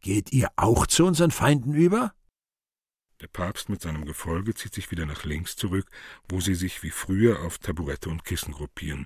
Geht 0.00 0.32
ihr 0.32 0.50
auch 0.56 0.86
zu 0.86 1.06
unseren 1.06 1.30
Feinden 1.30 1.74
über? 1.74 2.12
Der 3.20 3.26
Papst 3.26 3.68
mit 3.68 3.82
seinem 3.82 4.06
Gefolge 4.06 4.54
zieht 4.54 4.72
sich 4.72 4.90
wieder 4.90 5.04
nach 5.04 5.24
links 5.24 5.54
zurück, 5.54 5.86
wo 6.28 6.40
sie 6.40 6.54
sich 6.54 6.82
wie 6.82 6.90
früher 6.90 7.40
auf 7.40 7.58
Taburette 7.58 8.08
und 8.08 8.24
Kissen 8.24 8.54
gruppieren. 8.54 9.04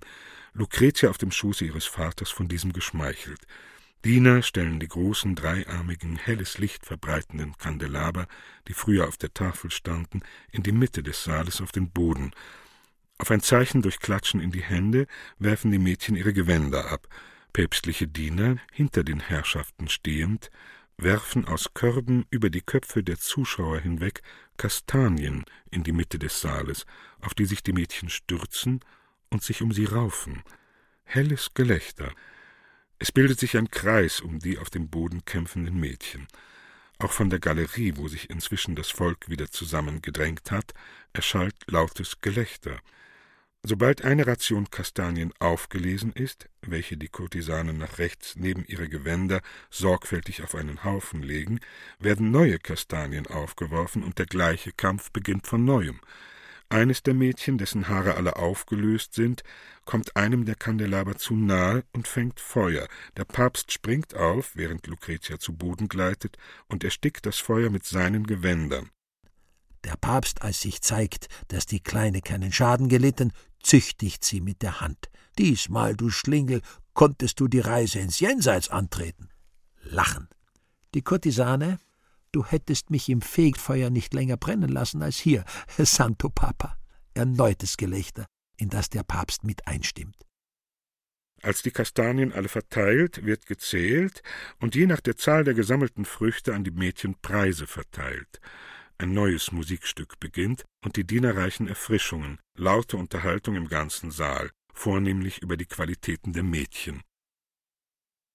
Lucretia 0.53 1.11
auf 1.11 1.19
dem 1.19 1.33
Schoße 1.33 1.65
ihres 1.65 1.87
Vaters 1.87 2.31
von 2.31 2.47
diesem 2.47 2.73
geschmeichelt. 2.73 3.41
Diener 4.05 4.43
stellen 4.43 4.79
die 4.79 4.87
großen, 4.87 5.35
dreiarmigen, 5.35 6.17
helles 6.17 6.59
Licht 6.59 6.87
verbreitenden 6.87 7.57
Kandelaber, 7.59 8.29
die 8.69 8.75
früher 8.75 9.09
auf 9.09 9.17
der 9.17 9.35
Tafel 9.35 9.73
standen, 9.73 10.21
in 10.53 10.63
die 10.63 10.73
Mitte 10.73 11.03
des 11.03 11.25
Saales 11.25 11.61
auf 11.61 11.73
den 11.73 11.91
Boden. 11.91 12.31
Auf 13.19 13.31
ein 13.33 13.41
Zeichen 13.41 13.83
durch 13.83 13.99
Klatschen 13.99 14.41
in 14.41 14.53
die 14.53 14.63
Hände 14.63 15.07
werfen 15.39 15.73
die 15.73 15.79
Mädchen 15.79 16.15
ihre 16.15 16.33
Gewänder 16.33 16.93
ab. 16.93 17.09
Päpstliche 17.53 18.07
Diener, 18.07 18.59
hinter 18.71 19.03
den 19.03 19.21
Herrschaften 19.21 19.89
stehend, 19.89 20.51
werfen 20.97 21.47
aus 21.47 21.75
Körben 21.75 22.27
über 22.31 22.51
die 22.51 22.63
Köpfe 22.63 23.03
der 23.03 23.19
Zuschauer 23.19 23.81
hinweg 23.81 24.23
Kastanien 24.57 25.45
in 25.71 25.83
die 25.83 25.93
Mitte 25.93 26.19
des 26.19 26.41
Saales, 26.41 26.87
auf 27.21 27.35
die 27.35 27.47
sich 27.47 27.63
die 27.63 27.73
Mädchen 27.73 28.09
stürzen 28.09 28.81
und 29.31 29.43
sich 29.43 29.63
um 29.63 29.73
sie 29.73 29.87
raufen. 29.87 30.43
Helles 31.05 31.55
Gelächter, 31.55 32.13
es 32.99 33.13
bildet 33.13 33.39
sich 33.39 33.57
ein 33.57 33.71
Kreis 33.71 34.21
um 34.21 34.39
die 34.39 34.59
auf 34.59 34.71
dem 34.71 34.89
Boden 34.89 35.25
kämpfenden 35.25 35.79
Mädchen. 35.79 36.27
Auch 36.99 37.13
von 37.13 37.29
der 37.29 37.41
Galerie, 37.41 37.95
wo 37.97 38.09
sich 38.09 38.31
inzwischen 38.31 38.77
das 38.77 38.91
Volk 38.91 39.29
wieder 39.29 39.51
zusammengedrängt 39.51 40.51
hat, 40.51 40.73
erschallt 41.13 41.57
lautes 41.67 42.21
Gelächter. 42.21 42.81
Sobald 43.67 44.05
eine 44.05 44.27
Ration 44.27 44.69
Kastanien 44.69 45.33
aufgelesen 45.39 46.13
ist, 46.13 46.51
welche 46.61 46.99
die 46.99 47.09
Kurtisanen 47.09 47.79
nach 47.79 47.97
rechts 47.97 48.37
neben 48.37 48.63
ihre 48.67 48.91
Gewänder 48.91 49.41
sorgfältig 49.71 50.43
auf 50.43 50.55
einen 50.55 50.85
Haufen 50.85 51.23
legen, 51.23 51.61
werden 51.99 52.31
neue 52.31 52.59
Kastanien 52.59 53.27
aufgeworfen 53.27 54.03
und 54.03 54.19
der 54.19 54.27
gleiche 54.27 54.73
Kampf 54.73 55.11
beginnt 55.13 55.47
von 55.47 55.65
neuem. 55.65 55.99
Eines 56.69 57.03
der 57.03 57.15
Mädchen, 57.15 57.57
dessen 57.57 57.89
Haare 57.89 58.17
alle 58.17 58.37
aufgelöst 58.37 59.15
sind, 59.15 59.43
kommt 59.87 60.15
einem 60.15 60.45
der 60.45 60.57
Kandelaber 60.57 61.17
zu 61.17 61.35
nahe 61.35 61.85
und 61.95 62.07
fängt 62.07 62.41
Feuer. 62.41 62.87
Der 63.17 63.25
Papst 63.25 63.73
springt 63.73 64.15
auf, 64.15 64.57
während 64.57 64.87
Lucretia 64.89 65.39
zu 65.39 65.55
Boden 65.55 65.89
gleitet, 65.89 66.37
und 66.67 66.85
erstickt 66.85 67.25
das 67.25 67.39
Feuer 67.39 67.71
mit 67.71 67.87
seinen 67.87 68.27
Gewändern. 68.27 68.91
Der 69.85 69.97
Papst, 69.97 70.41
als 70.43 70.63
sich 70.63 70.81
zeigt, 70.81 71.29
dass 71.49 71.67
die 71.67 71.81
Kleine 71.81 72.23
keinen 72.23 72.53
Schaden 72.53 72.89
gelitten, 72.89 73.33
züchtigt 73.65 74.25
sie 74.25 74.41
mit 74.41 74.63
der 74.63 74.81
Hand. 74.81 75.11
Diesmal, 75.39 75.97
du 75.97 76.11
Schlingel, 76.11 76.63
konntest 76.93 77.41
du 77.41 77.49
die 77.49 77.61
Reise 77.61 77.99
ins 77.99 78.21
Jenseits 78.21 78.69
antreten. 78.69 79.31
Lachen. 79.83 80.29
Die 80.95 81.03
Kurtisane, 81.03 81.79
Du 82.35 82.45
hättest 82.45 82.91
mich 82.91 83.09
im 83.11 83.23
Fegfeuer 83.23 83.91
nicht 83.91 84.13
länger 84.13 84.37
brennen 84.37 84.69
lassen 84.69 85.03
als 85.03 85.19
hier, 85.19 85.45
Santo 85.79 86.29
Papa. 86.29 86.77
Erneutes 87.15 87.77
Gelächter, 87.77 88.27
in 88.57 88.71
das 88.71 88.91
der 88.91 89.05
Papst 89.05 89.45
mit 89.45 89.69
einstimmt. 89.69 90.17
Als 91.43 91.63
die 91.63 91.71
Kastanien 91.71 92.33
alle 92.33 92.49
verteilt, 92.49 93.25
wird 93.25 93.47
gezählt 93.47 94.25
und 94.59 94.75
je 94.75 94.87
nach 94.87 95.01
der 95.01 95.17
Zahl 95.17 95.45
der 95.45 95.55
gesammelten 95.55 96.05
Früchte 96.05 96.57
an 96.57 96.65
die 96.65 96.73
Mädchen 96.73 97.15
Preise 97.23 97.69
verteilt. 97.69 98.41
Ein 98.99 99.13
neues 99.13 99.51
Musikstück 99.51 100.21
beginnt 100.21 100.65
und 100.85 100.97
die 100.97 101.05
Diener 101.05 101.37
reichen 101.37 101.67
Erfrischungen, 101.67 102.39
laute 102.57 102.97
Unterhaltung 102.97 103.57
im 103.57 103.69
ganzen 103.69 104.11
Saal, 104.11 104.51
vornehmlich 104.73 105.39
über 105.39 105.57
die 105.57 105.67
Qualitäten 105.67 106.33
der 106.33 106.45
Mädchen. 106.45 107.03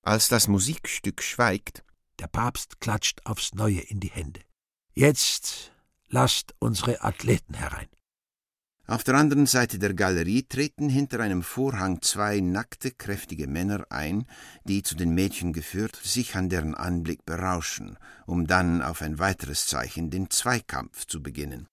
Als 0.02 0.28
das 0.28 0.48
Musikstück 0.48 1.22
schweigt, 1.22 1.84
der 2.20 2.28
Papst 2.28 2.82
klatscht 2.82 3.26
aufs 3.26 3.54
Neue 3.54 3.80
in 3.80 4.00
die 4.00 4.10
Hände. 4.10 4.42
Jetzt 4.94 5.72
lasst 6.08 6.54
unsere 6.60 7.04
Athleten 7.04 7.54
herein. 7.54 7.88
Auf 8.90 9.04
der 9.04 9.14
anderen 9.14 9.46
Seite 9.46 9.78
der 9.78 9.94
Galerie 9.94 10.42
treten 10.42 10.90
hinter 10.90 11.20
einem 11.20 11.44
Vorhang 11.44 12.02
zwei 12.02 12.40
nackte, 12.40 12.90
kräftige 12.90 13.46
Männer 13.46 13.86
ein, 13.92 14.26
die 14.64 14.82
zu 14.82 14.96
den 14.96 15.14
Mädchen 15.14 15.54
geführt 15.54 15.96
sich 16.04 16.36
an 16.36 16.50
deren 16.50 16.74
Anblick 16.74 17.24
berauschen, 17.24 18.00
um 18.26 18.48
dann 18.48 18.82
auf 18.82 19.04
ein 19.04 19.20
weiteres 19.20 19.68
Zeichen 19.68 20.10
den 20.10 20.32
Zweikampf 20.32 21.06
zu 21.06 21.22
beginnen. 21.22 21.68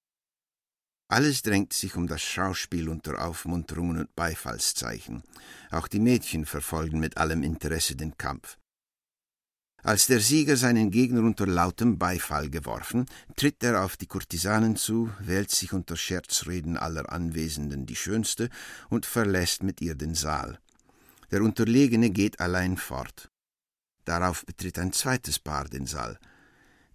Alles 1.09 1.41
drängt 1.41 1.73
sich 1.73 1.97
um 1.97 2.07
das 2.07 2.21
Schauspiel 2.21 2.91
unter 2.91 3.25
Aufmunterungen 3.27 3.97
und 3.97 4.15
Beifallszeichen. 4.15 5.23
Auch 5.71 5.89
die 5.89 6.01
Mädchen 6.01 6.45
verfolgen 6.45 7.01
mit 7.01 7.17
allem 7.17 7.43
Interesse 7.43 7.97
den 7.97 8.19
Kampf. 8.19 8.59
Als 9.87 10.09
der 10.09 10.19
Sieger 10.19 10.57
seinen 10.57 10.91
Gegner 10.91 11.21
unter 11.21 11.47
lautem 11.47 11.97
Beifall 11.97 12.51
geworfen, 12.51 13.07
tritt 13.37 13.63
er 13.63 13.85
auf 13.85 13.97
die 13.97 14.09
Kurtisanen 14.09 14.75
zu, 14.75 15.11
wählt 15.21 15.53
sich 15.53 15.73
unter 15.73 15.97
Scherzreden 15.97 16.77
aller 16.77 17.13
Anwesenden 17.13 17.87
die 17.87 17.95
schönste 17.95 18.51
und 18.89 19.07
verlässt 19.07 19.63
mit 19.63 19.81
ihr 19.81 19.95
den 19.95 20.17
Saal. 20.17 20.59
Der 21.31 21.41
Unterlegene 21.41 22.11
geht 22.11 22.41
allein 22.41 22.79
fort. 22.79 23.31
Darauf 24.05 24.45
betritt 24.45 24.81
ein 24.81 24.93
zweites 24.93 25.39
Paar 25.39 25.67
den 25.67 25.87
Saal. 25.87 26.19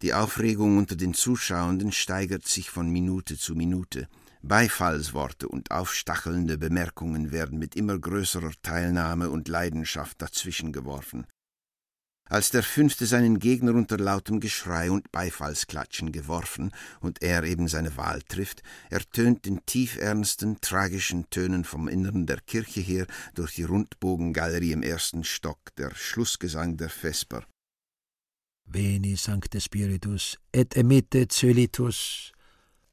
Die 0.02 0.14
Aufregung 0.14 0.78
unter 0.78 0.98
den 0.98 1.14
Zuschauenden 1.14 1.94
steigert 1.94 2.46
sich 2.46 2.70
von 2.70 2.90
Minute 2.90 3.38
zu 3.38 3.56
Minute. 3.56 4.10
Beifallsworte 4.42 5.48
und 5.48 5.72
aufstachelnde 5.72 6.58
Bemerkungen 6.58 7.32
werden 7.32 7.58
mit 7.58 7.78
immer 7.78 7.98
größerer 7.98 8.52
Teilnahme 8.62 9.30
und 9.30 9.48
Leidenschaft 9.48 10.22
dazwischengeworfen. 10.22 11.26
Als 12.32 12.50
der 12.50 12.64
Fünfte 12.64 13.06
seinen 13.08 13.40
Gegner 13.40 13.76
unter 13.76 13.98
lautem 13.98 14.40
Geschrei 14.40 14.90
und 14.90 15.12
Beifallsklatschen 15.12 16.14
geworfen 16.14 16.72
und 17.02 17.22
er 17.22 17.44
eben 17.44 17.68
seine 17.68 17.98
Wahl 17.98 18.22
trifft, 18.22 18.64
ertönt 18.90 19.46
in 19.46 19.66
tiefernsten, 19.66 20.62
tragischen 20.62 21.30
Tönen 21.30 21.66
vom 21.66 21.90
Innern 21.90 22.26
der 22.28 22.40
Kirche 22.40 22.80
her 22.80 23.06
durch 23.36 23.56
die 23.56 23.66
Rundbogengalerie 23.66 24.72
im 24.72 24.82
ersten 24.82 25.26
Stock 25.26 25.60
der 25.78 25.94
Schlussgesang 25.94 26.78
der 26.78 26.88
Vesper. 26.88 27.44
Veni, 28.64 29.18
Sancte 29.18 29.60
Spiritus, 29.60 30.38
et 30.54 30.78
emitte 30.78 31.28
cölitus, 31.28 32.32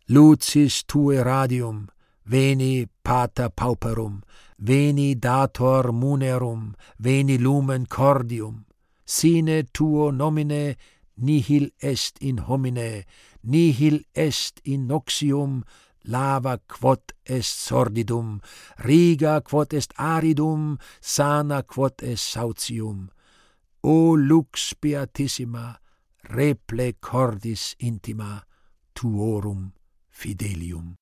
lucis 0.09 0.85
tue 0.85 1.25
radium, 1.25 1.87
veni 2.25 2.89
pater 3.05 3.51
pauperum, 3.51 4.25
veni 4.57 5.15
dator 5.15 5.93
munerum, 5.93 6.75
veni 6.99 7.37
lumen 7.37 7.87
cordium, 7.89 8.65
sine 9.09 9.65
tuo 9.73 10.11
nomine 10.13 10.77
nihil 11.17 11.71
est 11.81 12.19
in 12.21 12.39
homine, 12.49 13.05
nihil 13.43 14.05
est 14.15 14.61
in 14.65 14.87
noxium, 14.87 15.65
lava 16.05 16.59
quod 16.69 17.13
est 17.25 17.47
sordidum, 17.47 18.41
riga 18.85 19.41
quod 19.41 19.73
est 19.73 19.93
aridum, 19.99 20.79
sana 21.01 21.63
quod 21.63 22.03
est 22.03 22.21
sautium. 22.21 23.09
O 23.83 24.15
lux 24.17 24.75
beatissima, 24.81 25.79
reple 26.31 26.93
cordis 27.01 27.75
intima, 27.81 28.43
tuorum 28.95 29.73
fidelium. 30.09 30.97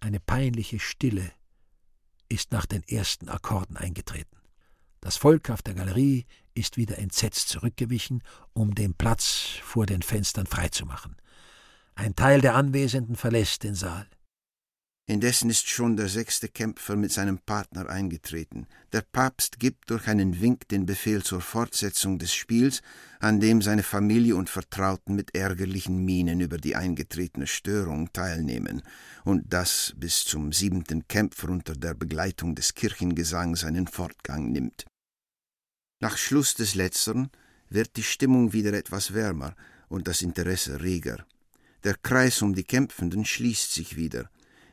Eine 0.00 0.20
peinliche 0.20 0.78
Stille 0.78 1.32
ist 2.28 2.52
nach 2.52 2.66
den 2.66 2.82
ersten 2.88 3.28
Akkorden 3.28 3.76
eingetreten. 3.76 4.43
Das 5.04 5.18
Volk 5.18 5.50
auf 5.50 5.60
der 5.60 5.74
Galerie 5.74 6.24
ist 6.54 6.78
wieder 6.78 6.98
entsetzt 6.98 7.50
zurückgewichen, 7.50 8.22
um 8.54 8.74
den 8.74 8.94
Platz 8.94 9.58
vor 9.62 9.84
den 9.84 10.00
Fenstern 10.00 10.46
freizumachen. 10.46 11.16
Ein 11.94 12.16
Teil 12.16 12.40
der 12.40 12.54
Anwesenden 12.54 13.14
verlässt 13.14 13.64
den 13.64 13.74
Saal. 13.74 14.06
Indessen 15.06 15.50
ist 15.50 15.68
schon 15.68 15.98
der 15.98 16.08
sechste 16.08 16.48
Kämpfer 16.48 16.96
mit 16.96 17.12
seinem 17.12 17.36
Partner 17.36 17.90
eingetreten. 17.90 18.66
Der 18.94 19.02
Papst 19.02 19.58
gibt 19.58 19.90
durch 19.90 20.08
einen 20.08 20.40
Wink 20.40 20.68
den 20.68 20.86
Befehl 20.86 21.22
zur 21.22 21.42
Fortsetzung 21.42 22.18
des 22.18 22.32
Spiels, 22.34 22.80
an 23.20 23.40
dem 23.40 23.60
seine 23.60 23.82
Familie 23.82 24.36
und 24.36 24.48
Vertrauten 24.48 25.14
mit 25.14 25.34
ärgerlichen 25.34 26.02
Mienen 26.02 26.40
über 26.40 26.56
die 26.56 26.76
eingetretene 26.76 27.46
Störung 27.46 28.10
teilnehmen, 28.14 28.80
und 29.22 29.52
das 29.52 29.92
bis 29.98 30.24
zum 30.24 30.50
siebenten 30.50 31.06
Kämpfer 31.08 31.50
unter 31.50 31.74
der 31.74 31.92
Begleitung 31.92 32.54
des 32.54 32.72
Kirchengesangs 32.72 33.64
einen 33.64 33.86
Fortgang 33.86 34.50
nimmt. 34.50 34.86
Nach 36.04 36.18
Schluss 36.18 36.54
des 36.54 36.74
letzteren 36.74 37.30
wird 37.70 37.96
die 37.96 38.02
Stimmung 38.02 38.52
wieder 38.52 38.74
etwas 38.74 39.14
wärmer 39.14 39.56
und 39.88 40.06
das 40.06 40.20
Interesse 40.20 40.82
reger. 40.82 41.24
Der 41.82 41.94
Kreis 41.94 42.42
um 42.42 42.54
die 42.54 42.62
Kämpfenden 42.62 43.24
schließt 43.24 43.72
sich 43.72 43.96
wieder. 43.96 44.28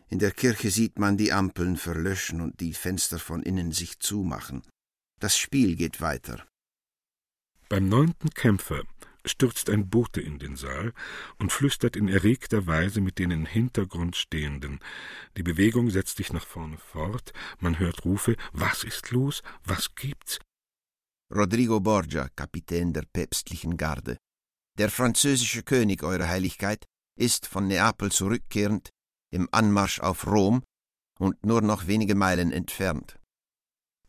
In 0.09 0.19
der 0.19 0.31
Kirche 0.31 0.69
sieht 0.69 0.99
man 0.99 1.15
die 1.15 1.31
Ampeln 1.31 1.77
verlöschen 1.77 2.41
und 2.41 2.59
die 2.59 2.73
Fenster 2.73 3.17
von 3.17 3.43
innen 3.43 3.71
sich 3.71 3.97
zumachen. 3.99 4.63
Das 5.21 5.37
Spiel 5.37 5.77
geht 5.77 6.01
weiter. 6.01 6.45
Beim 7.69 7.87
neunten 7.87 8.31
Kämpfer 8.31 8.83
stürzt 9.25 9.69
ein 9.69 9.89
Bote 9.89 10.19
in 10.19 10.37
den 10.37 10.57
Saal 10.57 10.91
und 11.39 11.53
flüstert 11.53 11.95
in 11.95 12.09
erregter 12.09 12.67
Weise 12.67 12.99
mit 12.99 13.19
den 13.19 13.31
im 13.31 13.45
Hintergrund 13.45 14.17
Stehenden. 14.17 14.81
Die 15.37 15.43
Bewegung 15.43 15.91
setzt 15.91 16.17
sich 16.17 16.33
nach 16.33 16.45
vorne 16.45 16.77
fort, 16.77 17.31
man 17.61 17.79
hört 17.79 18.03
Rufe 18.03 18.35
Was 18.51 18.83
ist 18.83 19.11
los? 19.11 19.43
Was 19.63 19.95
gibt's? 19.95 20.37
Rodrigo 21.33 21.79
Borgia, 21.79 22.27
Kapitän 22.35 22.91
der 22.91 23.05
päpstlichen 23.13 23.77
Garde. 23.77 24.17
Der 24.77 24.89
französische 24.89 25.63
König, 25.63 26.03
Eure 26.03 26.27
Heiligkeit, 26.27 26.85
ist 27.17 27.47
von 27.47 27.67
Neapel 27.67 28.11
zurückkehrend 28.11 28.89
im 29.31 29.47
Anmarsch 29.53 30.01
auf 30.01 30.27
Rom 30.27 30.61
und 31.19 31.45
nur 31.45 31.61
noch 31.61 31.87
wenige 31.87 32.15
Meilen 32.15 32.51
entfernt. 32.51 33.17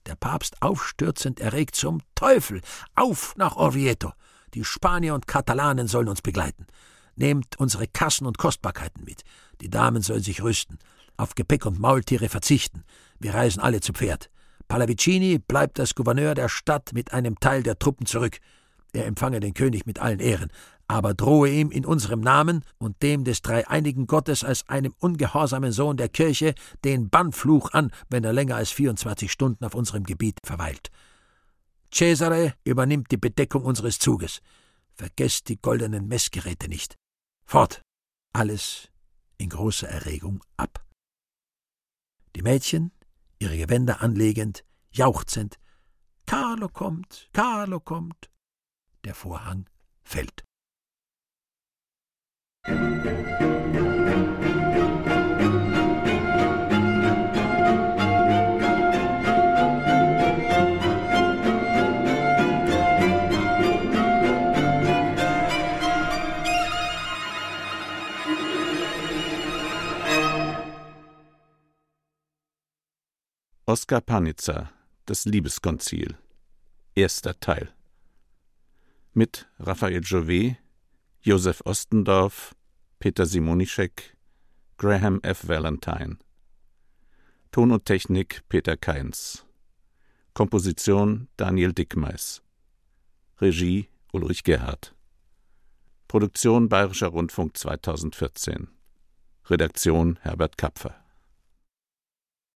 Der 0.06 0.16
Papst 0.16 0.60
aufstürzend 0.62 1.38
erregt 1.38 1.76
zum 1.76 2.02
Teufel, 2.16 2.60
auf 2.96 3.36
nach 3.36 3.54
Orvieto. 3.54 4.12
Die 4.54 4.64
Spanier 4.64 5.14
und 5.14 5.28
Katalanen 5.28 5.86
sollen 5.86 6.08
uns 6.08 6.22
begleiten. 6.22 6.66
Nehmt 7.14 7.56
unsere 7.56 7.86
Kassen 7.86 8.26
und 8.26 8.36
Kostbarkeiten 8.36 9.04
mit. 9.04 9.22
Die 9.60 9.70
Damen 9.70 10.02
sollen 10.02 10.24
sich 10.24 10.42
rüsten, 10.42 10.80
auf 11.16 11.36
Gepäck 11.36 11.66
und 11.66 11.78
Maultiere 11.78 12.28
verzichten. 12.28 12.82
Wir 13.20 13.34
reisen 13.34 13.60
alle 13.60 13.80
zu 13.80 13.92
Pferd. 13.92 14.31
Pallavicini 14.72 15.38
bleibt 15.38 15.78
als 15.80 15.94
Gouverneur 15.94 16.34
der 16.34 16.48
Stadt 16.48 16.94
mit 16.94 17.12
einem 17.12 17.38
Teil 17.38 17.62
der 17.62 17.78
Truppen 17.78 18.06
zurück. 18.06 18.38
Er 18.94 19.04
empfange 19.04 19.38
den 19.38 19.52
König 19.52 19.84
mit 19.84 19.98
allen 19.98 20.18
Ehren, 20.18 20.50
aber 20.88 21.12
drohe 21.12 21.50
ihm 21.50 21.70
in 21.70 21.84
unserem 21.84 22.20
Namen 22.20 22.64
und 22.78 23.02
dem 23.02 23.22
des 23.24 23.42
dreieinigen 23.42 24.06
Gottes 24.06 24.44
als 24.44 24.66
einem 24.70 24.94
ungehorsamen 24.98 25.72
Sohn 25.72 25.98
der 25.98 26.08
Kirche 26.08 26.54
den 26.86 27.10
Bannfluch 27.10 27.72
an, 27.72 27.92
wenn 28.08 28.24
er 28.24 28.32
länger 28.32 28.56
als 28.56 28.70
24 28.70 29.30
Stunden 29.30 29.62
auf 29.62 29.74
unserem 29.74 30.04
Gebiet 30.04 30.38
verweilt. 30.42 30.90
Cesare 31.92 32.54
übernimmt 32.64 33.10
die 33.10 33.18
Bedeckung 33.18 33.66
unseres 33.66 33.98
Zuges. 33.98 34.40
Vergesst 34.94 35.50
die 35.50 35.60
goldenen 35.60 36.08
Messgeräte 36.08 36.68
nicht. 36.70 36.96
Fort! 37.44 37.82
Alles 38.32 38.88
in 39.36 39.50
großer 39.50 39.90
Erregung 39.90 40.42
ab. 40.56 40.82
Die 42.34 42.40
Mädchen 42.40 42.90
ihre 43.42 43.56
Gewänder 43.56 44.02
anlegend, 44.02 44.64
jauchzend 44.92 45.58
Carlo 46.26 46.68
kommt, 46.68 47.28
Carlo 47.32 47.80
kommt. 47.80 48.30
Der 49.04 49.14
Vorhang 49.14 49.68
fällt. 50.02 50.44
Oskar 73.64 74.00
Panitzer 74.00 74.72
Das 75.06 75.24
Liebeskonzil 75.24 76.18
Erster 76.96 77.38
Teil. 77.38 77.72
Mit 79.14 79.48
Raphael 79.60 80.02
Jouvet, 80.02 80.56
Josef 81.20 81.62
Ostendorf, 81.64 82.56
Peter 82.98 83.24
Simonischek, 83.24 84.16
Graham 84.78 85.20
F. 85.22 85.46
Valentine. 85.46 86.18
Ton 87.52 87.70
und 87.70 87.84
Technik 87.84 88.42
Peter 88.48 88.76
Keins 88.76 89.46
Komposition 90.34 91.28
Daniel 91.36 91.72
Dickmeis. 91.72 92.42
Regie 93.40 93.88
Ulrich 94.12 94.42
Gerhardt 94.42 94.92
Produktion 96.08 96.68
Bayerischer 96.68 97.10
Rundfunk 97.10 97.56
2014 97.56 98.66
Redaktion 99.48 100.18
Herbert 100.22 100.58
Kapfer 100.58 101.01